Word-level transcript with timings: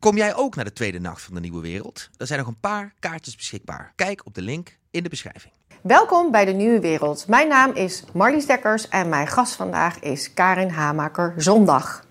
Kom 0.00 0.16
jij 0.16 0.34
ook 0.34 0.54
naar 0.54 0.64
de 0.64 0.72
tweede 0.72 1.00
nacht 1.00 1.22
van 1.22 1.34
de 1.34 1.40
Nieuwe 1.40 1.60
Wereld? 1.60 2.08
Er 2.16 2.26
zijn 2.26 2.38
nog 2.38 2.48
een 2.48 2.60
paar 2.60 2.92
kaartjes 2.98 3.36
beschikbaar. 3.36 3.92
Kijk 3.96 4.26
op 4.26 4.34
de 4.34 4.42
link 4.42 4.76
in 4.90 5.02
de 5.02 5.08
beschrijving. 5.08 5.52
Welkom 5.82 6.30
bij 6.30 6.44
de 6.44 6.52
Nieuwe 6.52 6.80
Wereld. 6.80 7.24
Mijn 7.28 7.48
naam 7.48 7.72
is 7.72 8.04
Marlies 8.12 8.46
Dekkers 8.46 8.88
en 8.88 9.08
mijn 9.08 9.26
gast 9.26 9.54
vandaag 9.54 9.98
is 9.98 10.34
Karin 10.34 10.68
Hamaker 10.68 11.34
Zondag. 11.36 12.04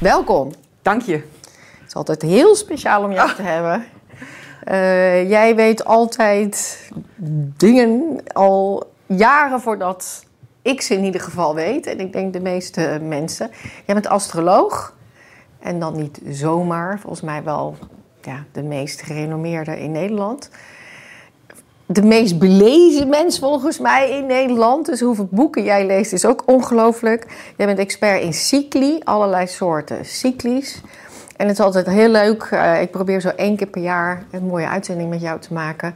Welkom. 0.00 0.52
Dank 0.82 1.02
je. 1.02 1.16
Het 1.16 1.86
is 1.86 1.94
altijd 1.94 2.22
heel 2.22 2.54
speciaal 2.54 3.04
om 3.04 3.12
jou 3.12 3.34
te 3.34 3.42
hebben. 3.42 3.86
Uh, 4.64 5.30
jij 5.30 5.56
weet 5.56 5.84
altijd 5.84 6.82
dingen 7.56 8.22
al 8.32 8.92
jaren 9.06 9.60
voordat 9.60 10.24
ik 10.64 10.80
ze 10.80 10.94
in 10.94 11.04
ieder 11.04 11.20
geval 11.20 11.54
weet. 11.54 11.86
En 11.86 12.00
ik 12.00 12.12
denk 12.12 12.32
de 12.32 12.40
meeste 12.40 12.98
mensen. 13.02 13.50
Jij 13.84 13.94
bent 13.94 14.06
astroloog. 14.06 14.94
En 15.58 15.80
dan 15.80 15.96
niet 15.96 16.20
zomaar. 16.28 16.98
Volgens 17.00 17.22
mij 17.22 17.42
wel 17.42 17.76
ja, 18.22 18.44
de 18.52 18.62
meest 18.62 19.02
gerenommeerde 19.02 19.80
in 19.80 19.92
Nederland. 19.92 20.50
De 21.86 22.02
meest 22.02 22.38
belezen 22.38 23.08
mens 23.08 23.38
volgens 23.38 23.78
mij 23.78 24.10
in 24.10 24.26
Nederland. 24.26 24.86
Dus 24.86 25.00
hoeveel 25.00 25.28
boeken 25.30 25.64
jij 25.64 25.86
leest 25.86 26.12
is 26.12 26.26
ook 26.26 26.42
ongelooflijk. 26.46 27.52
Jij 27.56 27.66
bent 27.66 27.78
expert 27.78 28.22
in 28.22 28.32
cycli, 28.32 29.00
allerlei 29.02 29.46
soorten 29.46 30.04
cyclies. 30.04 30.80
En 31.36 31.46
het 31.46 31.58
is 31.58 31.64
altijd 31.64 31.86
heel 31.86 32.08
leuk. 32.08 32.48
Uh, 32.52 32.80
ik 32.80 32.90
probeer 32.90 33.20
zo 33.20 33.28
één 33.28 33.56
keer 33.56 33.66
per 33.66 33.82
jaar 33.82 34.24
een 34.30 34.46
mooie 34.46 34.68
uitzending 34.68 35.10
met 35.10 35.20
jou 35.20 35.40
te 35.40 35.52
maken. 35.52 35.94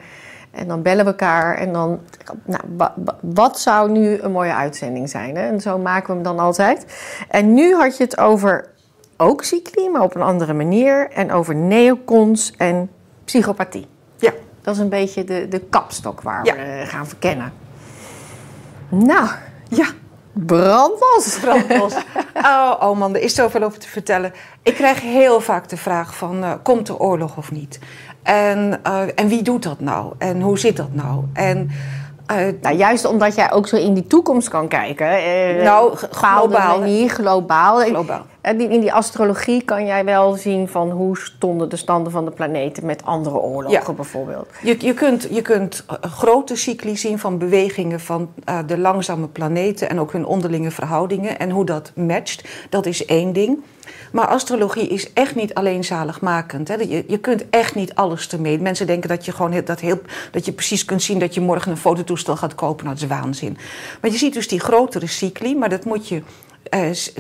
En 0.59 0.69
dan 0.69 0.83
bellen 0.83 1.05
we 1.05 1.11
elkaar 1.11 1.57
en 1.57 1.73
dan, 1.73 2.01
nou, 2.45 2.91
wat 3.21 3.61
zou 3.61 3.91
nu 3.91 4.19
een 4.19 4.33
mooie 4.33 4.55
uitzending 4.55 5.11
zijn? 5.11 5.37
Hè? 5.37 5.49
En 5.49 5.61
zo 5.61 5.79
maken 5.79 6.07
we 6.07 6.13
hem 6.13 6.23
dan 6.23 6.39
altijd. 6.39 6.87
En 7.29 7.55
nu 7.55 7.75
had 7.75 7.97
je 7.97 8.05
het 8.05 8.19
over 8.19 8.69
ook 9.17 9.45
cycli, 9.45 9.91
maar 9.91 10.03
op 10.03 10.15
een 10.15 10.23
andere 10.23 10.53
manier. 10.53 11.11
En 11.11 11.33
over 11.33 11.55
neocons 11.55 12.53
en 12.57 12.91
psychopathie. 13.25 13.87
Ja. 14.17 14.33
Dat 14.63 14.75
is 14.75 14.81
een 14.81 14.89
beetje 14.89 15.25
de, 15.25 15.49
de 15.49 15.61
kapstok 15.61 16.21
waar 16.21 16.43
we 16.43 16.83
gaan 16.87 17.07
verkennen. 17.07 17.53
Nou, 18.89 19.29
ja. 19.69 19.87
Brandlos. 20.33 21.39
Brandlos. 21.41 21.95
Oh, 22.43 22.75
oh 22.81 22.99
man, 22.99 23.15
er 23.15 23.21
is 23.21 23.35
zoveel 23.35 23.63
over 23.63 23.79
te 23.79 23.89
vertellen. 23.89 24.33
Ik 24.63 24.75
krijg 24.75 25.01
heel 25.01 25.41
vaak 25.41 25.69
de 25.69 25.77
vraag 25.77 26.15
van, 26.15 26.45
uh, 26.45 26.53
komt 26.63 26.89
er 26.89 26.99
oorlog 26.99 27.37
of 27.37 27.51
niet? 27.51 27.79
En, 28.29 28.81
uh, 28.87 29.01
en 29.15 29.29
wie 29.29 29.43
doet 29.43 29.63
dat 29.63 29.81
nou? 29.81 30.13
En 30.19 30.41
hoe 30.41 30.59
zit 30.59 30.77
dat 30.77 30.93
nou? 30.93 31.25
En... 31.33 31.71
Uh, 32.33 32.37
nou, 32.61 32.77
juist 32.77 33.05
omdat 33.05 33.35
jij 33.35 33.53
ook 33.53 33.69
zo 33.69 33.77
in 33.77 33.95
die 33.95 34.07
toekomst 34.07 34.49
kan 34.49 34.69
kijken. 34.69 35.07
Uh, 35.07 35.65
nou, 35.65 35.97
globaal. 35.97 36.79
Manier, 36.79 37.11
globaal. 37.11 37.79
globaal. 37.79 38.27
In 38.43 38.81
die 38.81 38.93
astrologie 38.93 39.63
kan 39.63 39.87
jij 39.87 40.05
wel 40.05 40.35
zien 40.35 40.69
van 40.69 40.91
hoe 40.91 41.19
stonden 41.19 41.69
de 41.69 41.77
standen 41.77 42.13
van 42.13 42.25
de 42.25 42.31
planeten 42.31 42.87
met 42.87 43.05
andere 43.05 43.37
oorlogen 43.37 43.83
ja. 43.87 43.93
bijvoorbeeld. 43.93 44.49
Je, 44.63 44.77
je, 44.79 44.95
kunt, 44.95 45.29
je 45.31 45.43
kunt 45.43 45.85
grote 46.01 46.57
cycli 46.57 46.97
zien 46.97 47.19
van 47.19 47.39
bewegingen 47.39 48.01
van 48.01 48.31
uh, 48.49 48.59
de 48.67 48.79
langzame 48.79 49.27
planeten 49.27 49.89
en 49.89 50.01
ook 50.01 50.13
hun 50.13 50.27
onderlinge 50.27 50.71
verhoudingen 50.71 51.39
en 51.39 51.51
hoe 51.51 51.65
dat 51.65 51.93
matcht. 51.95 52.49
Dat 52.71 52.87
is 52.87 53.05
één 53.05 53.33
ding. 53.33 53.59
Maar 54.13 54.27
astrologie 54.27 54.89
is 54.89 55.13
echt 55.13 55.35
niet 55.35 55.55
alleen 55.55 55.85
zaligmakend. 55.85 56.69
Hè. 56.69 56.75
Je, 56.75 57.05
je 57.07 57.19
kunt 57.19 57.51
echt 57.51 57.75
niet 57.75 57.95
alles 57.95 58.29
ermee. 58.29 58.61
Mensen 58.61 58.87
denken 58.87 59.09
dat 59.09 59.25
je 59.25 59.33
gewoon 59.33 59.63
dat, 59.65 59.81
heel, 59.81 60.01
dat 60.31 60.45
je 60.45 60.53
precies 60.53 60.85
kunt 60.85 61.03
zien 61.03 61.19
dat 61.19 61.35
je 61.35 61.41
morgen 61.41 61.71
een 61.71 61.77
fototoestel 61.77 62.37
gaat 62.37 62.55
kopen. 62.55 62.85
Nou, 62.85 62.99
dat 62.99 63.11
is 63.11 63.17
waanzin. 63.17 63.57
Maar 64.01 64.11
je 64.11 64.17
ziet 64.17 64.35
dus 64.35 64.49
die 64.49 64.61
grotere 64.61 65.07
cycli, 65.07 65.57
maar 65.57 65.69
dat 65.69 65.85
moet 65.85 66.09
je 66.09 66.23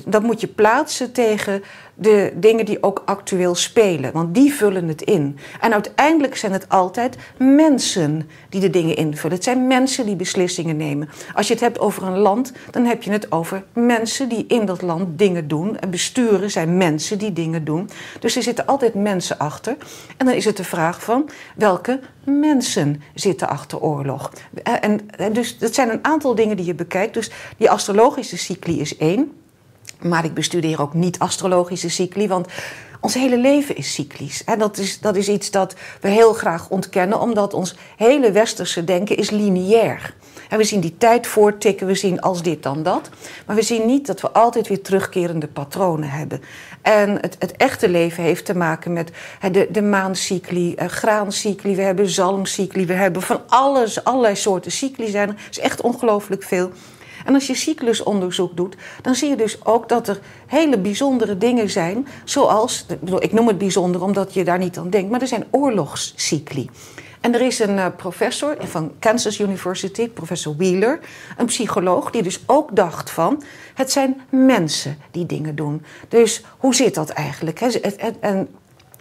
dat 0.07 0.23
moet 0.23 0.41
je 0.41 0.47
plaatsen 0.47 1.13
tegen 1.13 1.63
de 1.95 2.33
dingen 2.35 2.65
die 2.65 2.83
ook 2.83 3.03
actueel 3.05 3.55
spelen. 3.55 4.13
Want 4.13 4.35
die 4.35 4.53
vullen 4.53 4.89
het 4.89 5.03
in. 5.03 5.39
En 5.61 5.73
uiteindelijk 5.73 6.37
zijn 6.37 6.53
het 6.53 6.69
altijd 6.69 7.17
mensen 7.37 8.28
die 8.49 8.61
de 8.61 8.71
dingen 8.71 8.97
invullen. 8.97 9.37
Het 9.37 9.45
zijn 9.45 9.67
mensen 9.67 10.06
die 10.06 10.17
beslissingen 10.17 10.77
nemen. 10.77 11.09
Als 11.34 11.47
je 11.47 11.53
het 11.53 11.62
hebt 11.62 11.78
over 11.78 12.03
een 12.03 12.19
land, 12.19 12.53
dan 12.71 12.84
heb 12.84 13.03
je 13.03 13.11
het 13.11 13.33
over 13.33 13.65
mensen 13.72 14.28
die 14.28 14.45
in 14.49 14.67
dat 14.67 14.83
land 14.83 15.19
dingen 15.19 15.49
doen. 15.49 15.78
En 15.78 15.91
besturen 15.91 16.51
zijn 16.51 16.77
mensen 16.77 17.19
die 17.19 17.33
dingen 17.33 17.65
doen. 17.65 17.91
Dus 18.21 18.37
er 18.37 18.43
zitten 18.43 18.67
altijd 18.67 18.95
mensen 18.95 19.39
achter. 19.39 19.77
En 20.17 20.27
dan 20.27 20.34
is 20.34 20.45
het 20.45 20.56
de 20.56 20.65
vraag 20.65 21.03
van 21.03 21.31
welke 21.56 22.01
mensen 22.25 23.03
zitten 23.15 23.49
achter 23.49 23.81
oorlog. 23.81 24.33
Eh, 24.62 24.75
en, 24.81 25.11
en 25.17 25.33
dus 25.33 25.59
dat 25.59 25.75
zijn 25.75 25.91
een 25.91 26.05
aantal 26.05 26.34
dingen 26.34 26.56
die 26.56 26.67
je 26.67 26.75
bekijkt. 26.75 27.15
Dus 27.15 27.31
die 27.56 27.71
astrologische 27.71 28.37
cycli 28.39 28.81
is 28.81 28.97
één. 28.97 29.33
Maar 30.03 30.25
ik 30.25 30.34
bestudeer 30.34 30.81
ook 30.81 30.94
niet 30.94 31.19
astrologische 31.19 31.88
cycli, 31.88 32.28
want 32.28 32.47
ons 33.00 33.14
hele 33.14 33.38
leven 33.38 33.76
is 33.76 33.94
cyclisch. 33.94 34.44
En 34.44 34.59
dat 34.59 34.78
is, 34.78 35.00
dat 35.00 35.16
is 35.16 35.28
iets 35.28 35.50
dat 35.50 35.75
we 36.00 36.09
heel 36.09 36.32
graag 36.32 36.69
ontkennen, 36.69 37.20
omdat 37.20 37.54
ons 37.54 37.75
hele 37.97 38.32
westerse 38.32 38.84
denken 38.84 39.16
is 39.16 39.31
lineair. 39.31 40.14
En 40.48 40.59
we 40.59 40.64
zien 40.64 40.81
die 40.81 40.97
tijd 40.98 41.26
voortikken, 41.26 41.86
we 41.86 41.94
zien 41.94 42.20
als 42.20 42.42
dit 42.42 42.62
dan 42.62 42.82
dat. 42.82 43.10
Maar 43.47 43.56
we 43.56 43.62
zien 43.62 43.86
niet 43.86 44.06
dat 44.06 44.20
we 44.20 44.31
altijd 44.31 44.69
weer 44.69 44.82
terugkerende 44.82 45.47
patronen 45.47 46.10
hebben. 46.10 46.42
En 46.82 47.10
het, 47.20 47.36
het 47.38 47.56
echte 47.56 47.88
leven 47.88 48.22
heeft 48.22 48.44
te 48.44 48.56
maken 48.56 48.92
met 48.92 49.10
de, 49.53 49.69
de 49.70 49.82
maancycli, 49.82 50.75
uh, 50.78 50.86
graancycli, 50.86 51.76
we 51.76 51.82
hebben 51.82 52.09
zalmcycli, 52.09 52.86
we 52.86 52.92
hebben 52.92 53.22
van 53.22 53.41
alles, 53.48 54.04
allerlei 54.04 54.36
soorten 54.36 54.72
cycli 54.72 55.10
zijn 55.10 55.28
er. 55.28 55.34
Is 55.50 55.59
echt 55.59 55.80
ongelooflijk 55.80 56.42
veel. 56.42 56.70
En 57.28 57.34
als 57.34 57.47
je 57.47 57.55
cyclusonderzoek 57.55 58.56
doet, 58.56 58.77
dan 59.03 59.15
zie 59.15 59.28
je 59.28 59.37
dus 59.37 59.65
ook 59.65 59.89
dat 59.89 60.09
er 60.09 60.21
hele 60.47 60.78
bijzondere 60.78 61.39
dingen 61.39 61.71
zijn. 61.71 62.06
Zoals, 62.25 62.87
ik 63.19 63.33
noem 63.33 63.47
het 63.47 63.59
bijzonder 63.59 64.03
omdat 64.03 64.34
je 64.34 64.44
daar 64.44 64.59
niet 64.59 64.78
aan 64.78 64.91
denkt, 64.91 65.11
maar 65.11 65.21
er 65.21 65.27
zijn 65.27 65.47
oorlogscycli. 65.50 66.71
En 67.21 67.34
er 67.34 67.41
is 67.41 67.59
een 67.59 67.77
uh, 67.77 67.87
professor 67.97 68.56
van 68.59 68.93
Kansas 68.99 69.41
University, 69.41 70.09
professor 70.09 70.56
Wheeler, 70.56 71.00
een 71.37 71.47
psycholoog, 71.47 72.11
die 72.11 72.22
dus 72.22 72.41
ook 72.47 72.77
dacht 72.77 73.11
van... 73.11 73.43
het 73.75 73.93
zijn 73.93 74.21
mensen 74.31 74.99
die 75.10 75.27
dingen 75.27 75.56
doen. 75.56 75.83
Dus 76.09 76.45
hoe 76.59 76.75
zit 76.75 76.95
dat 76.95 77.09
eigenlijk? 77.09 77.60
En 78.21 78.49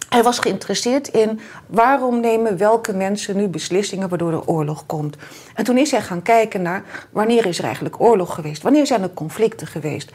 hij 0.08 0.22
was 0.22 0.38
geïnteresseerd 0.38 1.08
in 1.08 1.40
waarom 1.66 2.20
nemen 2.20 2.56
welke 2.56 2.92
mensen 2.92 3.36
nu 3.36 3.48
beslissingen 3.48 4.08
waardoor 4.08 4.32
er 4.32 4.46
oorlog 4.46 4.86
komt. 4.86 5.16
En 5.54 5.64
toen 5.64 5.78
is 5.78 5.90
hij 5.90 6.02
gaan 6.02 6.22
kijken 6.22 6.62
naar 6.62 6.84
wanneer 7.10 7.46
is 7.46 7.58
er 7.58 7.64
eigenlijk 7.64 8.00
oorlog 8.00 8.34
geweest, 8.34 8.62
wanneer 8.62 8.86
zijn 8.86 9.02
er 9.02 9.14
conflicten 9.14 9.66
geweest. 9.66 10.10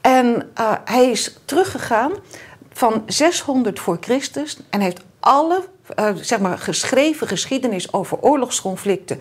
En 0.00 0.50
uh, 0.60 0.72
hij 0.84 1.10
is 1.10 1.38
teruggegaan 1.44 2.12
van 2.72 3.02
600 3.06 3.80
voor 3.80 3.98
Christus 4.00 4.58
en 4.70 4.80
heeft 4.80 5.00
alle 5.20 5.64
uh, 5.98 6.08
zeg 6.14 6.40
maar, 6.40 6.58
geschreven 6.58 7.26
geschiedenis 7.26 7.92
over 7.92 8.18
oorlogsconflicten 8.20 9.20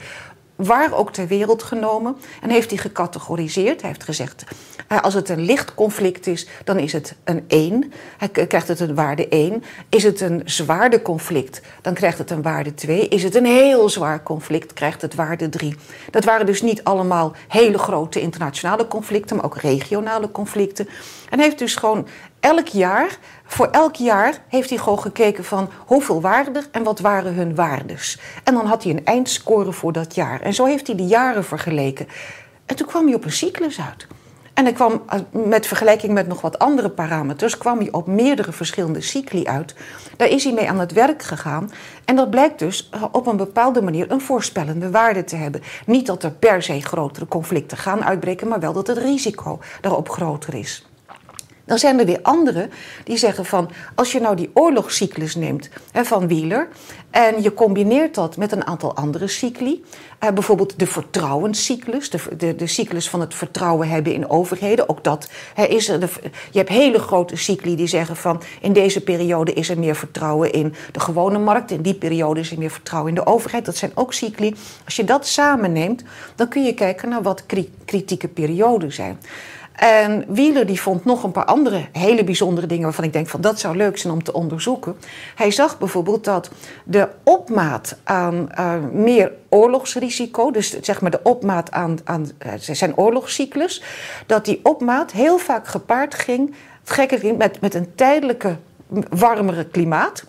waar 0.55 0.93
ook 0.93 1.13
ter 1.13 1.27
wereld 1.27 1.63
genomen 1.63 2.15
en 2.41 2.49
heeft 2.49 2.69
hij 2.69 2.79
gecategoriseerd. 2.79 3.81
Hij 3.81 3.89
heeft 3.89 4.03
gezegd, 4.03 4.43
eh, 4.87 5.01
als 5.01 5.13
het 5.13 5.29
een 5.29 5.41
licht 5.41 5.73
conflict 5.73 6.27
is, 6.27 6.47
dan 6.63 6.79
is 6.79 6.93
het 6.93 7.15
een 7.23 7.43
1. 7.47 7.91
Hij 8.17 8.29
krijgt 8.29 8.67
het 8.67 8.79
een 8.79 8.95
waarde 8.95 9.27
1. 9.29 9.63
Is 9.89 10.03
het 10.03 10.21
een 10.21 10.41
zwaarder 10.45 11.01
conflict, 11.01 11.61
dan 11.81 11.93
krijgt 11.93 12.17
het 12.17 12.31
een 12.31 12.41
waarde 12.41 12.73
2. 12.73 13.07
Is 13.07 13.23
het 13.23 13.35
een 13.35 13.45
heel 13.45 13.89
zwaar 13.89 14.23
conflict, 14.23 14.73
krijgt 14.73 15.01
het 15.01 15.15
waarde 15.15 15.49
3. 15.49 15.75
Dat 16.11 16.23
waren 16.23 16.45
dus 16.45 16.61
niet 16.61 16.83
allemaal 16.83 17.33
hele 17.47 17.77
grote 17.77 18.21
internationale 18.21 18.87
conflicten, 18.87 19.35
maar 19.35 19.45
ook 19.45 19.57
regionale 19.57 20.31
conflicten. 20.31 20.89
En 21.29 21.39
heeft 21.39 21.59
dus 21.59 21.75
gewoon 21.75 22.07
elk 22.43 22.67
jaar, 22.67 23.17
voor 23.45 23.67
elk 23.67 23.95
jaar 23.95 24.37
heeft 24.47 24.69
hij 24.69 24.77
gewoon 24.77 24.99
gekeken 24.99 25.43
van 25.43 25.69
hoeveel 25.85 26.21
waren 26.21 26.63
en 26.71 26.83
wat 26.83 26.99
waren 26.99 27.33
hun 27.33 27.55
waardes. 27.55 28.19
En 28.43 28.53
dan 28.53 28.65
had 28.65 28.83
hij 28.83 28.91
een 28.91 29.05
eindscore 29.05 29.71
voor 29.71 29.93
dat 29.93 30.15
jaar. 30.15 30.41
En 30.41 30.53
zo 30.53 30.65
heeft 30.65 30.87
hij 30.87 30.95
de 30.95 31.05
jaren 31.05 31.43
vergeleken. 31.43 32.07
En 32.65 32.75
toen 32.75 32.87
kwam 32.87 33.05
hij 33.05 33.15
op 33.15 33.25
een 33.25 33.31
cyclus 33.31 33.79
uit. 33.79 34.07
En 34.53 34.63
hij 34.63 34.73
kwam 34.73 35.01
eh, 35.07 35.19
met 35.31 35.67
vergelijking 35.67 36.13
met 36.13 36.27
nog 36.27 36.41
wat 36.41 36.59
andere 36.59 36.89
parameters, 36.89 37.57
kwam 37.57 37.77
hij 37.77 37.91
op 37.91 38.07
meerdere 38.07 38.51
verschillende 38.51 39.01
cycli 39.01 39.45
uit. 39.45 39.75
Daar 40.17 40.29
is 40.29 40.43
hij 40.43 40.53
mee 40.53 40.69
aan 40.69 40.79
het 40.79 40.91
werk 40.91 41.21
gegaan. 41.21 41.71
En 42.05 42.15
dat 42.15 42.29
blijkt 42.29 42.59
dus 42.59 42.89
eh, 42.91 43.03
op 43.11 43.27
een 43.27 43.37
bepaalde 43.37 43.81
manier 43.81 44.11
een 44.11 44.21
voorspellende 44.21 44.91
waarde 44.91 45.23
te 45.23 45.35
hebben. 45.35 45.61
Niet 45.85 46.05
dat 46.05 46.23
er 46.23 46.31
per 46.31 46.63
se 46.63 46.81
grotere 46.81 47.27
conflicten 47.27 47.77
gaan 47.77 48.03
uitbreken, 48.03 48.47
maar 48.47 48.59
wel 48.59 48.73
dat 48.73 48.87
het 48.87 48.97
risico 48.97 49.59
daarop 49.81 50.09
groter 50.09 50.53
is. 50.53 50.85
Dan 51.65 51.79
zijn 51.79 51.99
er 51.99 52.05
weer 52.05 52.19
anderen 52.21 52.71
die 53.03 53.17
zeggen 53.17 53.45
van, 53.45 53.69
als 53.95 54.11
je 54.11 54.19
nou 54.19 54.35
die 54.35 54.49
oorlogscyclus 54.53 55.35
neemt 55.35 55.69
hè, 55.91 56.05
van 56.05 56.27
Wieler 56.27 56.67
en 57.09 57.41
je 57.41 57.53
combineert 57.53 58.15
dat 58.15 58.37
met 58.37 58.51
een 58.51 58.65
aantal 58.65 58.95
andere 58.95 59.27
cycli, 59.27 59.83
eh, 60.19 60.29
bijvoorbeeld 60.31 60.79
de 60.79 60.87
vertrouwenscyclus, 60.87 62.09
de, 62.09 62.19
de, 62.37 62.55
de, 62.55 62.67
cyclus 62.67 63.09
van 63.09 63.19
het 63.19 63.33
vertrouwen 63.33 63.89
hebben 63.89 64.13
in 64.13 64.29
overheden, 64.29 64.89
ook 64.89 65.03
dat 65.03 65.29
hè, 65.53 65.63
is 65.65 65.89
er. 65.89 66.19
Je 66.51 66.57
hebt 66.57 66.69
hele 66.69 66.99
grote 66.99 67.35
cycli 67.35 67.75
die 67.75 67.87
zeggen 67.87 68.15
van, 68.15 68.41
in 68.61 68.73
deze 68.73 69.01
periode 69.01 69.53
is 69.53 69.69
er 69.69 69.79
meer 69.79 69.95
vertrouwen 69.95 70.51
in 70.51 70.73
de 70.91 70.99
gewone 70.99 71.39
markt, 71.39 71.71
in 71.71 71.81
die 71.81 71.93
periode 71.95 72.39
is 72.39 72.51
er 72.51 72.57
meer 72.57 72.71
vertrouwen 72.71 73.09
in 73.09 73.15
de 73.15 73.25
overheid. 73.25 73.65
Dat 73.65 73.77
zijn 73.77 73.91
ook 73.93 74.13
cycli. 74.13 74.55
Als 74.85 74.95
je 74.95 75.03
dat 75.03 75.27
samenneemt, 75.27 76.03
dan 76.35 76.47
kun 76.47 76.63
je 76.63 76.73
kijken 76.73 77.09
naar 77.09 77.21
wat 77.21 77.45
kritieke 77.85 78.27
perioden 78.27 78.93
zijn. 78.93 79.19
En 79.73 80.25
Wieler 80.27 80.65
die 80.65 80.81
vond 80.81 81.05
nog 81.05 81.23
een 81.23 81.31
paar 81.31 81.45
andere 81.45 81.85
hele 81.91 82.23
bijzondere 82.23 82.67
dingen 82.67 82.83
waarvan 82.83 83.03
ik 83.03 83.13
denk 83.13 83.27
van 83.27 83.41
dat 83.41 83.59
zou 83.59 83.75
leuk 83.75 83.97
zijn 83.97 84.13
om 84.13 84.23
te 84.23 84.33
onderzoeken. 84.33 84.95
Hij 85.35 85.51
zag 85.51 85.77
bijvoorbeeld 85.77 86.23
dat 86.23 86.49
de 86.83 87.09
opmaat 87.23 87.97
aan 88.03 88.49
uh, 88.59 88.73
meer 88.91 89.31
oorlogsrisico, 89.49 90.51
dus 90.51 90.79
zeg 90.81 91.01
maar 91.01 91.11
de 91.11 91.19
opmaat 91.23 91.71
aan, 91.71 91.97
aan 92.03 92.31
uh, 92.45 92.51
zijn 92.57 92.97
oorlogscyclus, 92.97 93.83
dat 94.25 94.45
die 94.45 94.59
opmaat 94.63 95.11
heel 95.11 95.37
vaak 95.37 95.67
gepaard 95.67 96.15
ging, 96.15 96.55
gekke 96.83 97.33
met, 97.37 97.61
met 97.61 97.73
een 97.73 97.95
tijdelijke 97.95 98.57
warmere 99.09 99.65
klimaat. 99.65 100.23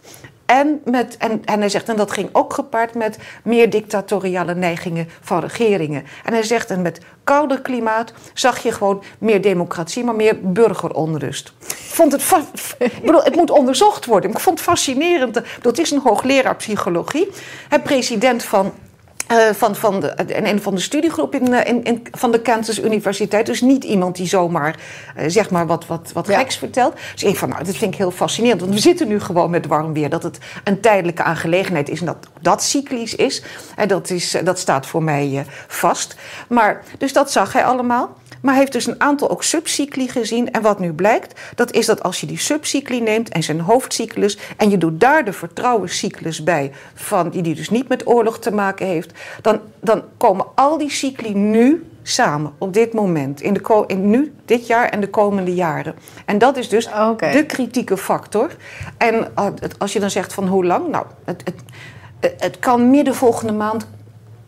En, 0.47 0.81
met, 0.85 1.17
en, 1.17 1.45
en 1.45 1.61
hij 1.61 1.69
zegt, 1.69 1.89
en 1.89 1.97
dat 1.97 2.11
ging 2.13 2.29
ook 2.33 2.53
gepaard 2.53 2.95
met 2.95 3.19
meer 3.45 3.71
dictatoriale 3.71 4.55
neigingen 4.55 5.09
van 5.21 5.41
regeringen. 5.41 6.05
En 6.25 6.33
hij 6.33 6.43
zegt, 6.43 6.71
en 6.71 6.83
met 6.83 7.01
kouder 7.25 7.61
klimaat 7.61 8.13
zag 8.35 8.63
je 8.63 8.73
gewoon 8.73 9.03
meer 9.19 9.41
democratie, 9.41 10.05
maar 10.05 10.15
meer 10.15 10.39
burgeronrust. 10.41 11.53
Vond 11.89 12.13
het, 12.13 12.25
bedoel, 13.03 13.23
het 13.23 13.37
moet 13.37 13.51
onderzocht 13.51 14.05
worden. 14.05 14.31
Ik 14.31 14.39
vond 14.39 14.59
het 14.59 14.69
fascinerend. 14.69 15.41
Dat 15.61 15.79
is 15.79 15.91
een 15.91 16.01
hoogleraar 16.01 16.57
psychologie. 16.57 17.31
Hij 17.69 17.83
president 17.83 18.45
van 18.45 18.73
uh, 19.31 19.51
van, 19.53 19.77
van 19.77 20.01
de, 20.01 20.09
en 20.09 20.47
een 20.47 20.63
van 20.63 20.75
de 20.75 20.81
studiegroep 20.81 21.35
in, 21.35 21.53
eh, 21.53 21.71
in, 21.73 21.85
in, 21.85 22.07
van 22.13 22.33
de 22.33 22.41
Kansas 22.41 22.81
Universiteit. 22.81 23.47
Dus 23.47 23.61
niet 23.61 23.85
iemand 23.85 24.17
die 24.17 24.27
zomaar 24.27 24.77
uh, 25.19 25.25
zeg 25.27 25.51
maar 25.51 25.67
wat, 25.67 25.87
wat, 25.87 26.11
wat 26.13 26.27
ja. 26.27 26.39
geks 26.39 26.57
vertelt. 26.57 26.95
Dus 27.13 27.23
ik 27.23 27.37
van, 27.37 27.49
nou, 27.49 27.65
dat 27.65 27.77
vind 27.77 27.93
ik 27.93 27.99
heel 27.99 28.11
fascinerend. 28.11 28.61
Want 28.61 28.75
we 28.75 28.81
zitten 28.81 29.09
nu 29.09 29.21
gewoon 29.21 29.51
met 29.51 29.67
warm 29.67 29.93
weer. 29.93 30.11
Dat 30.11 30.23
het 30.23 30.39
een 30.65 30.81
tijdelijke 30.81 31.23
aangelegenheid 31.23 31.89
is 31.89 32.01
en 32.01 32.07
dat 32.07 32.29
dat 32.41 32.63
cyclisch 32.63 33.15
is. 33.15 33.43
En 33.77 33.89
dat, 33.89 34.11
is, 34.11 34.37
dat 34.45 34.59
staat 34.59 34.87
voor 34.87 35.03
mij 35.03 35.31
uh, 35.31 35.41
vast. 35.67 36.17
Maar, 36.49 36.83
dus 36.99 37.13
dat 37.13 37.33
zag 37.33 37.53
hij 37.53 37.65
allemaal. 37.65 38.17
Maar 38.45 38.53
hij 38.53 38.63
heeft 38.63 38.73
dus 38.73 38.87
een 38.87 39.01
aantal 39.01 39.31
ook 39.31 39.43
subcycli 39.43 40.09
gezien. 40.09 40.53
En 40.53 40.63
wat 40.63 40.79
nu 40.79 40.93
blijkt, 40.93 41.41
dat 41.55 41.73
is 41.73 41.87
dat 41.87 42.03
als 42.03 42.21
je 42.21 42.27
die 42.27 42.39
subcycli 42.39 43.01
neemt 43.01 43.29
en 43.29 43.43
zijn 43.43 43.61
hoofdcyclus... 43.61 44.39
en 44.57 44.71
je 44.71 44.79
doet 44.79 45.01
daar 45.01 45.25
de 45.25 45.33
vertrouwenscyclus 45.33 46.43
bij, 46.43 46.73
van, 46.95 47.31
die, 47.31 47.43
die 47.43 47.55
dus 47.55 47.71
niet 47.71 47.89
met 47.89 48.07
oorlog 48.07 48.39
te 48.39 48.51
maken 48.53 48.87
heeft... 48.87 49.13
dan, 49.43 49.61
dan 49.81 50.03
komen 50.17 50.47
al 50.55 50.79
die 50.79 50.91
cycli 50.91 51.35
nu 51.35 51.87
samen 52.03 52.53
op 52.59 52.73
dit 52.73 52.93
moment, 52.93 53.41
in, 53.41 53.55
de, 53.55 53.85
in 53.87 54.11
nu, 54.11 54.35
dit 54.45 54.67
jaar 54.67 54.89
en 54.89 55.01
de 55.01 55.09
komende 55.09 55.55
jaren. 55.55 55.95
En 56.25 56.39
dat 56.39 56.57
is 56.57 56.69
dus 56.69 56.87
okay. 56.87 57.33
de 57.33 57.47
kritieke 57.47 57.97
factor. 57.97 58.57
En 58.99 59.15
uh, 59.39 59.47
als 59.79 59.93
je 59.93 60.01
dan 60.01 60.11
zegt 60.11 60.33
van 60.33 60.49
hoe 60.49 60.65
lang, 60.65 60.89
nou, 60.89 61.07
het, 61.25 61.43
het, 61.45 61.63
het 62.39 62.59
kan 62.59 62.91
midden 62.91 63.15
volgende 63.15 63.53
maand 63.53 63.87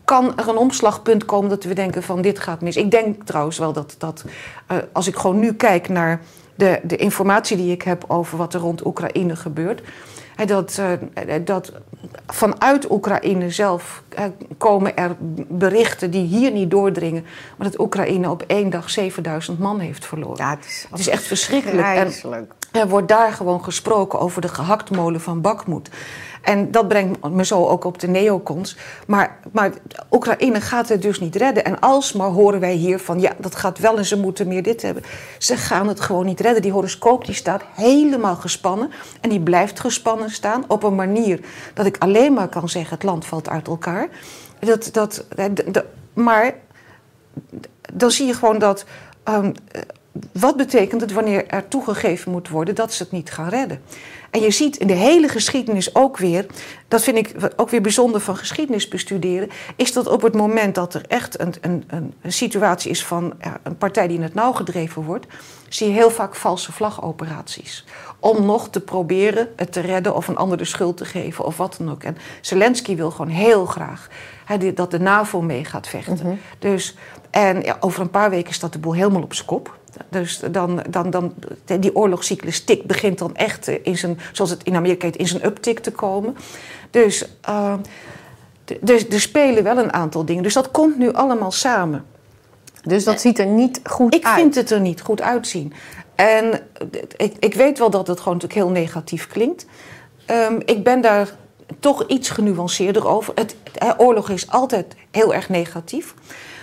kan 0.05 0.37
er 0.37 0.47
een 0.47 0.57
omslagpunt 0.57 1.25
komen 1.25 1.49
dat 1.49 1.63
we 1.63 1.73
denken 1.73 2.03
van 2.03 2.21
dit 2.21 2.39
gaat 2.39 2.61
mis. 2.61 2.75
Ik 2.75 2.91
denk 2.91 3.23
trouwens 3.23 3.57
wel 3.57 3.73
dat, 3.73 3.95
dat 3.97 4.23
uh, 4.71 4.77
als 4.91 5.07
ik 5.07 5.15
gewoon 5.15 5.39
nu 5.39 5.53
kijk 5.53 5.89
naar 5.89 6.21
de, 6.55 6.79
de 6.83 6.95
informatie 6.95 7.57
die 7.57 7.71
ik 7.71 7.81
heb 7.81 8.03
over 8.07 8.37
wat 8.37 8.53
er 8.53 8.59
rond 8.59 8.85
Oekraïne 8.85 9.35
gebeurt. 9.35 9.81
Dat, 10.45 10.79
uh, 10.79 11.33
dat 11.45 11.71
vanuit 12.27 12.91
Oekraïne 12.91 13.51
zelf 13.51 14.03
uh, 14.19 14.25
komen 14.57 14.97
er 14.97 15.15
berichten 15.47 16.11
die 16.11 16.25
hier 16.25 16.51
niet 16.51 16.71
doordringen. 16.71 17.25
Maar 17.57 17.69
dat 17.69 17.79
Oekraïne 17.79 18.29
op 18.29 18.43
één 18.47 18.69
dag 18.69 18.89
7000 18.89 19.59
man 19.59 19.79
heeft 19.79 20.05
verloren. 20.05 20.37
Ja, 20.37 20.49
het, 20.49 20.65
is 20.65 20.87
het 20.89 20.99
is 20.99 21.07
echt 21.07 21.23
verschrikkelijk. 21.23 21.87
En 21.87 22.13
er 22.71 22.87
wordt 22.87 23.07
daar 23.07 23.31
gewoon 23.31 23.63
gesproken 23.63 24.19
over 24.19 24.41
de 24.41 24.47
gehaktmolen 24.47 25.21
van 25.21 25.41
Bakmoed. 25.41 25.89
En 26.47 26.71
dat 26.71 26.87
brengt 26.87 27.29
me 27.29 27.45
zo 27.45 27.65
ook 27.65 27.83
op 27.83 27.99
de 27.99 28.07
neocons. 28.07 28.77
Maar, 29.07 29.39
maar 29.51 29.71
Oekraïne 30.11 30.61
gaat 30.61 30.89
het 30.89 31.01
dus 31.01 31.19
niet 31.19 31.35
redden. 31.35 31.65
En 31.65 31.79
alsmaar 31.79 32.29
horen 32.29 32.59
wij 32.59 32.73
hier 32.73 32.99
van 32.99 33.19
ja, 33.19 33.31
dat 33.37 33.55
gaat 33.55 33.79
wel 33.79 33.97
en 33.97 34.05
ze 34.05 34.17
moeten 34.17 34.47
meer 34.47 34.63
dit 34.63 34.81
hebben. 34.81 35.03
Ze 35.37 35.57
gaan 35.57 35.87
het 35.87 35.99
gewoon 35.99 36.25
niet 36.25 36.39
redden. 36.39 36.61
Die 36.61 36.71
horoscoop 36.71 37.25
die 37.25 37.35
staat 37.35 37.63
helemaal 37.75 38.35
gespannen. 38.35 38.91
En 39.21 39.29
die 39.29 39.39
blijft 39.39 39.79
gespannen 39.79 40.29
staan 40.29 40.63
op 40.67 40.83
een 40.83 40.95
manier 40.95 41.39
dat 41.73 41.85
ik 41.85 41.97
alleen 41.97 42.33
maar 42.33 42.49
kan 42.49 42.69
zeggen: 42.69 42.93
het 42.93 43.03
land 43.03 43.25
valt 43.25 43.49
uit 43.49 43.67
elkaar. 43.67 44.07
Dat, 44.59 44.89
dat, 44.91 45.25
dat, 45.65 45.85
maar 46.13 46.53
dan 47.93 48.11
zie 48.11 48.25
je 48.27 48.33
gewoon 48.33 48.59
dat. 48.59 48.85
Um, 49.23 49.53
wat 50.31 50.57
betekent 50.57 51.01
het 51.01 51.13
wanneer 51.13 51.47
er 51.47 51.67
toegegeven 51.67 52.31
moet 52.31 52.49
worden 52.49 52.75
dat 52.75 52.93
ze 52.93 53.03
het 53.03 53.11
niet 53.11 53.31
gaan 53.31 53.49
redden? 53.49 53.81
En 54.29 54.41
je 54.41 54.51
ziet 54.51 54.77
in 54.77 54.87
de 54.87 54.93
hele 54.93 55.27
geschiedenis 55.27 55.95
ook 55.95 56.17
weer, 56.17 56.45
dat 56.87 57.03
vind 57.03 57.17
ik 57.17 57.35
ook 57.55 57.69
weer 57.69 57.81
bijzonder 57.81 58.21
van 58.21 58.37
geschiedenis 58.37 58.87
bestuderen, 58.87 59.49
is 59.75 59.93
dat 59.93 60.07
op 60.07 60.21
het 60.21 60.35
moment 60.35 60.75
dat 60.75 60.93
er 60.93 61.01
echt 61.07 61.39
een, 61.39 61.53
een, 61.61 61.83
een 62.21 62.33
situatie 62.33 62.91
is 62.91 63.05
van 63.05 63.33
een 63.63 63.77
partij 63.77 64.07
die 64.07 64.17
in 64.17 64.23
het 64.23 64.33
nauw 64.33 64.51
gedreven 64.51 65.03
wordt, 65.03 65.25
zie 65.69 65.87
je 65.87 65.93
heel 65.93 66.09
vaak 66.09 66.35
valse 66.35 66.71
vlagoperaties. 66.71 67.85
Om 68.19 68.45
nog 68.45 68.69
te 68.69 68.79
proberen 68.79 69.49
het 69.55 69.71
te 69.71 69.79
redden 69.79 70.15
of 70.15 70.27
een 70.27 70.37
ander 70.37 70.57
de 70.57 70.65
schuld 70.65 70.97
te 70.97 71.05
geven 71.05 71.45
of 71.45 71.57
wat 71.57 71.75
dan 71.77 71.91
ook. 71.91 72.03
En 72.03 72.17
Zelensky 72.41 72.95
wil 72.95 73.11
gewoon 73.11 73.31
heel 73.31 73.65
graag 73.65 74.07
dat 74.73 74.91
de 74.91 74.99
NAVO 74.99 75.41
mee 75.41 75.65
gaat 75.65 75.87
vechten. 75.87 76.17
Mhm. 76.27 76.35
Dus, 76.59 76.95
en 77.29 77.61
ja, 77.61 77.77
over 77.79 78.01
een 78.01 78.09
paar 78.09 78.29
weken 78.29 78.53
staat 78.53 78.73
de 78.73 78.79
boel 78.79 78.93
helemaal 78.93 79.21
op 79.21 79.33
zijn 79.33 79.47
kop. 79.47 79.77
Dus 80.09 80.39
dan, 80.51 80.83
dan, 80.89 81.09
dan, 81.09 81.33
die 81.79 81.95
oorlogscyclus 81.95 82.63
tik 82.63 82.83
begint 82.83 83.17
dan 83.17 83.35
echt 83.35 83.67
in 83.67 83.97
zijn, 83.97 84.19
zoals 84.31 84.51
het 84.51 84.63
in 84.63 84.75
Amerika 84.75 85.05
heet, 85.05 85.15
in 85.15 85.27
zijn 85.27 85.45
uptick 85.45 85.79
te 85.79 85.91
komen. 85.91 86.37
Dus 86.91 87.25
uh, 87.49 87.73
dus 88.81 89.07
er 89.07 89.21
spelen 89.21 89.63
wel 89.63 89.77
een 89.77 89.93
aantal 89.93 90.25
dingen. 90.25 90.43
Dus 90.43 90.53
dat 90.53 90.71
komt 90.71 90.97
nu 90.97 91.13
allemaal 91.13 91.51
samen. 91.51 92.05
Dus 92.83 93.03
dat 93.03 93.21
ziet 93.21 93.39
er 93.39 93.45
niet 93.45 93.79
goed 93.83 94.13
ik 94.13 94.25
uit? 94.25 94.35
Ik 94.35 94.41
vind 94.41 94.55
het 94.55 94.71
er 94.71 94.79
niet 94.79 95.01
goed 95.01 95.21
uitzien. 95.21 95.73
En 96.15 96.61
ik, 97.17 97.35
ik 97.39 97.53
weet 97.53 97.79
wel 97.79 97.89
dat 97.89 98.07
het 98.07 98.19
gewoon 98.19 98.33
natuurlijk 98.33 98.61
heel 98.61 98.81
negatief 98.81 99.27
klinkt. 99.27 99.65
Um, 100.31 100.61
ik 100.65 100.83
ben 100.83 101.01
daar 101.01 101.35
toch 101.79 102.07
iets 102.07 102.29
genuanceerder 102.29 103.07
over. 103.07 103.33
Het, 103.35 103.55
oorlog 103.97 104.29
is 104.29 104.49
altijd 104.49 104.95
heel 105.11 105.33
erg 105.33 105.49
negatief. 105.49 106.13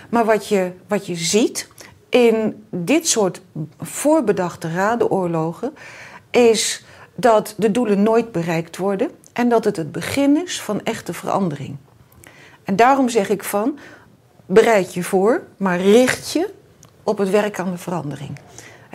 Maar 0.09 0.25
wat 0.25 0.47
je, 0.47 0.71
wat 0.87 1.05
je 1.05 1.15
ziet 1.15 1.69
in 2.09 2.65
dit 2.69 3.07
soort 3.07 3.41
voorbedachte 3.79 4.71
radenoorlogen 4.71 5.73
is 6.31 6.85
dat 7.15 7.53
de 7.57 7.71
doelen 7.71 8.03
nooit 8.03 8.31
bereikt 8.31 8.77
worden 8.77 9.11
en 9.33 9.49
dat 9.49 9.63
het 9.63 9.75
het 9.75 9.91
begin 9.91 10.43
is 10.45 10.61
van 10.61 10.83
echte 10.83 11.13
verandering. 11.13 11.77
En 12.63 12.75
daarom 12.75 13.09
zeg 13.09 13.29
ik 13.29 13.43
van, 13.43 13.77
bereid 14.45 14.93
je 14.93 15.03
voor, 15.03 15.43
maar 15.57 15.79
richt 15.79 16.31
je 16.31 16.49
op 17.03 17.17
het 17.17 17.29
werk 17.29 17.59
aan 17.59 17.71
de 17.71 17.77
verandering. 17.77 18.39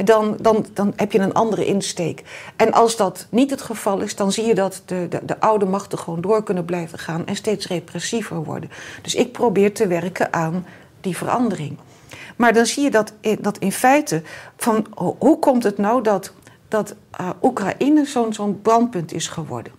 Dan, 0.05 0.37
dan, 0.41 0.67
dan 0.73 0.93
heb 0.97 1.13
je 1.13 1.19
een 1.19 1.35
andere 1.35 1.67
insteek. 1.67 2.23
En 2.57 2.73
als 2.73 2.97
dat 2.97 3.27
niet 3.31 3.51
het 3.51 3.63
geval 3.63 4.01
is, 4.01 4.17
dan 4.17 4.33
zie 4.33 4.45
je 4.45 4.55
dat 4.55 4.83
de, 4.85 5.07
de, 5.09 5.21
de 5.25 5.41
oude 5.41 5.67
machten 5.67 5.99
gewoon 5.99 6.21
door 6.21 6.43
kunnen 6.43 6.65
blijven 6.65 6.99
gaan 6.99 7.27
en 7.27 7.37
steeds 7.37 7.67
repressiever 7.67 8.45
worden. 8.45 8.71
Dus 9.03 9.15
ik 9.15 9.33
probeer 9.33 9.75
te 9.75 9.87
werken 9.87 10.33
aan 10.33 10.67
die 11.01 11.17
verandering. 11.17 11.79
Maar 12.37 12.53
dan 12.53 12.67
zie 12.67 12.83
je 12.83 12.91
dat, 12.91 13.13
dat 13.41 13.59
in 13.59 13.73
feite, 13.73 14.23
van 14.57 14.87
hoe 15.19 15.39
komt 15.39 15.63
het 15.63 15.79
nou 15.79 16.03
dat, 16.03 16.33
dat 16.69 16.95
uh, 17.21 17.31
Oekraïne 17.43 18.05
zo'n 18.05 18.33
zo'n 18.33 18.61
brandpunt 18.63 19.13
is 19.13 19.29
geworden? 19.29 19.73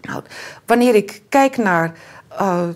Nou, 0.00 0.22
wanneer 0.66 0.94
ik 0.94 1.22
kijk 1.28 1.56
naar, 1.56 1.94
uh, 2.40 2.68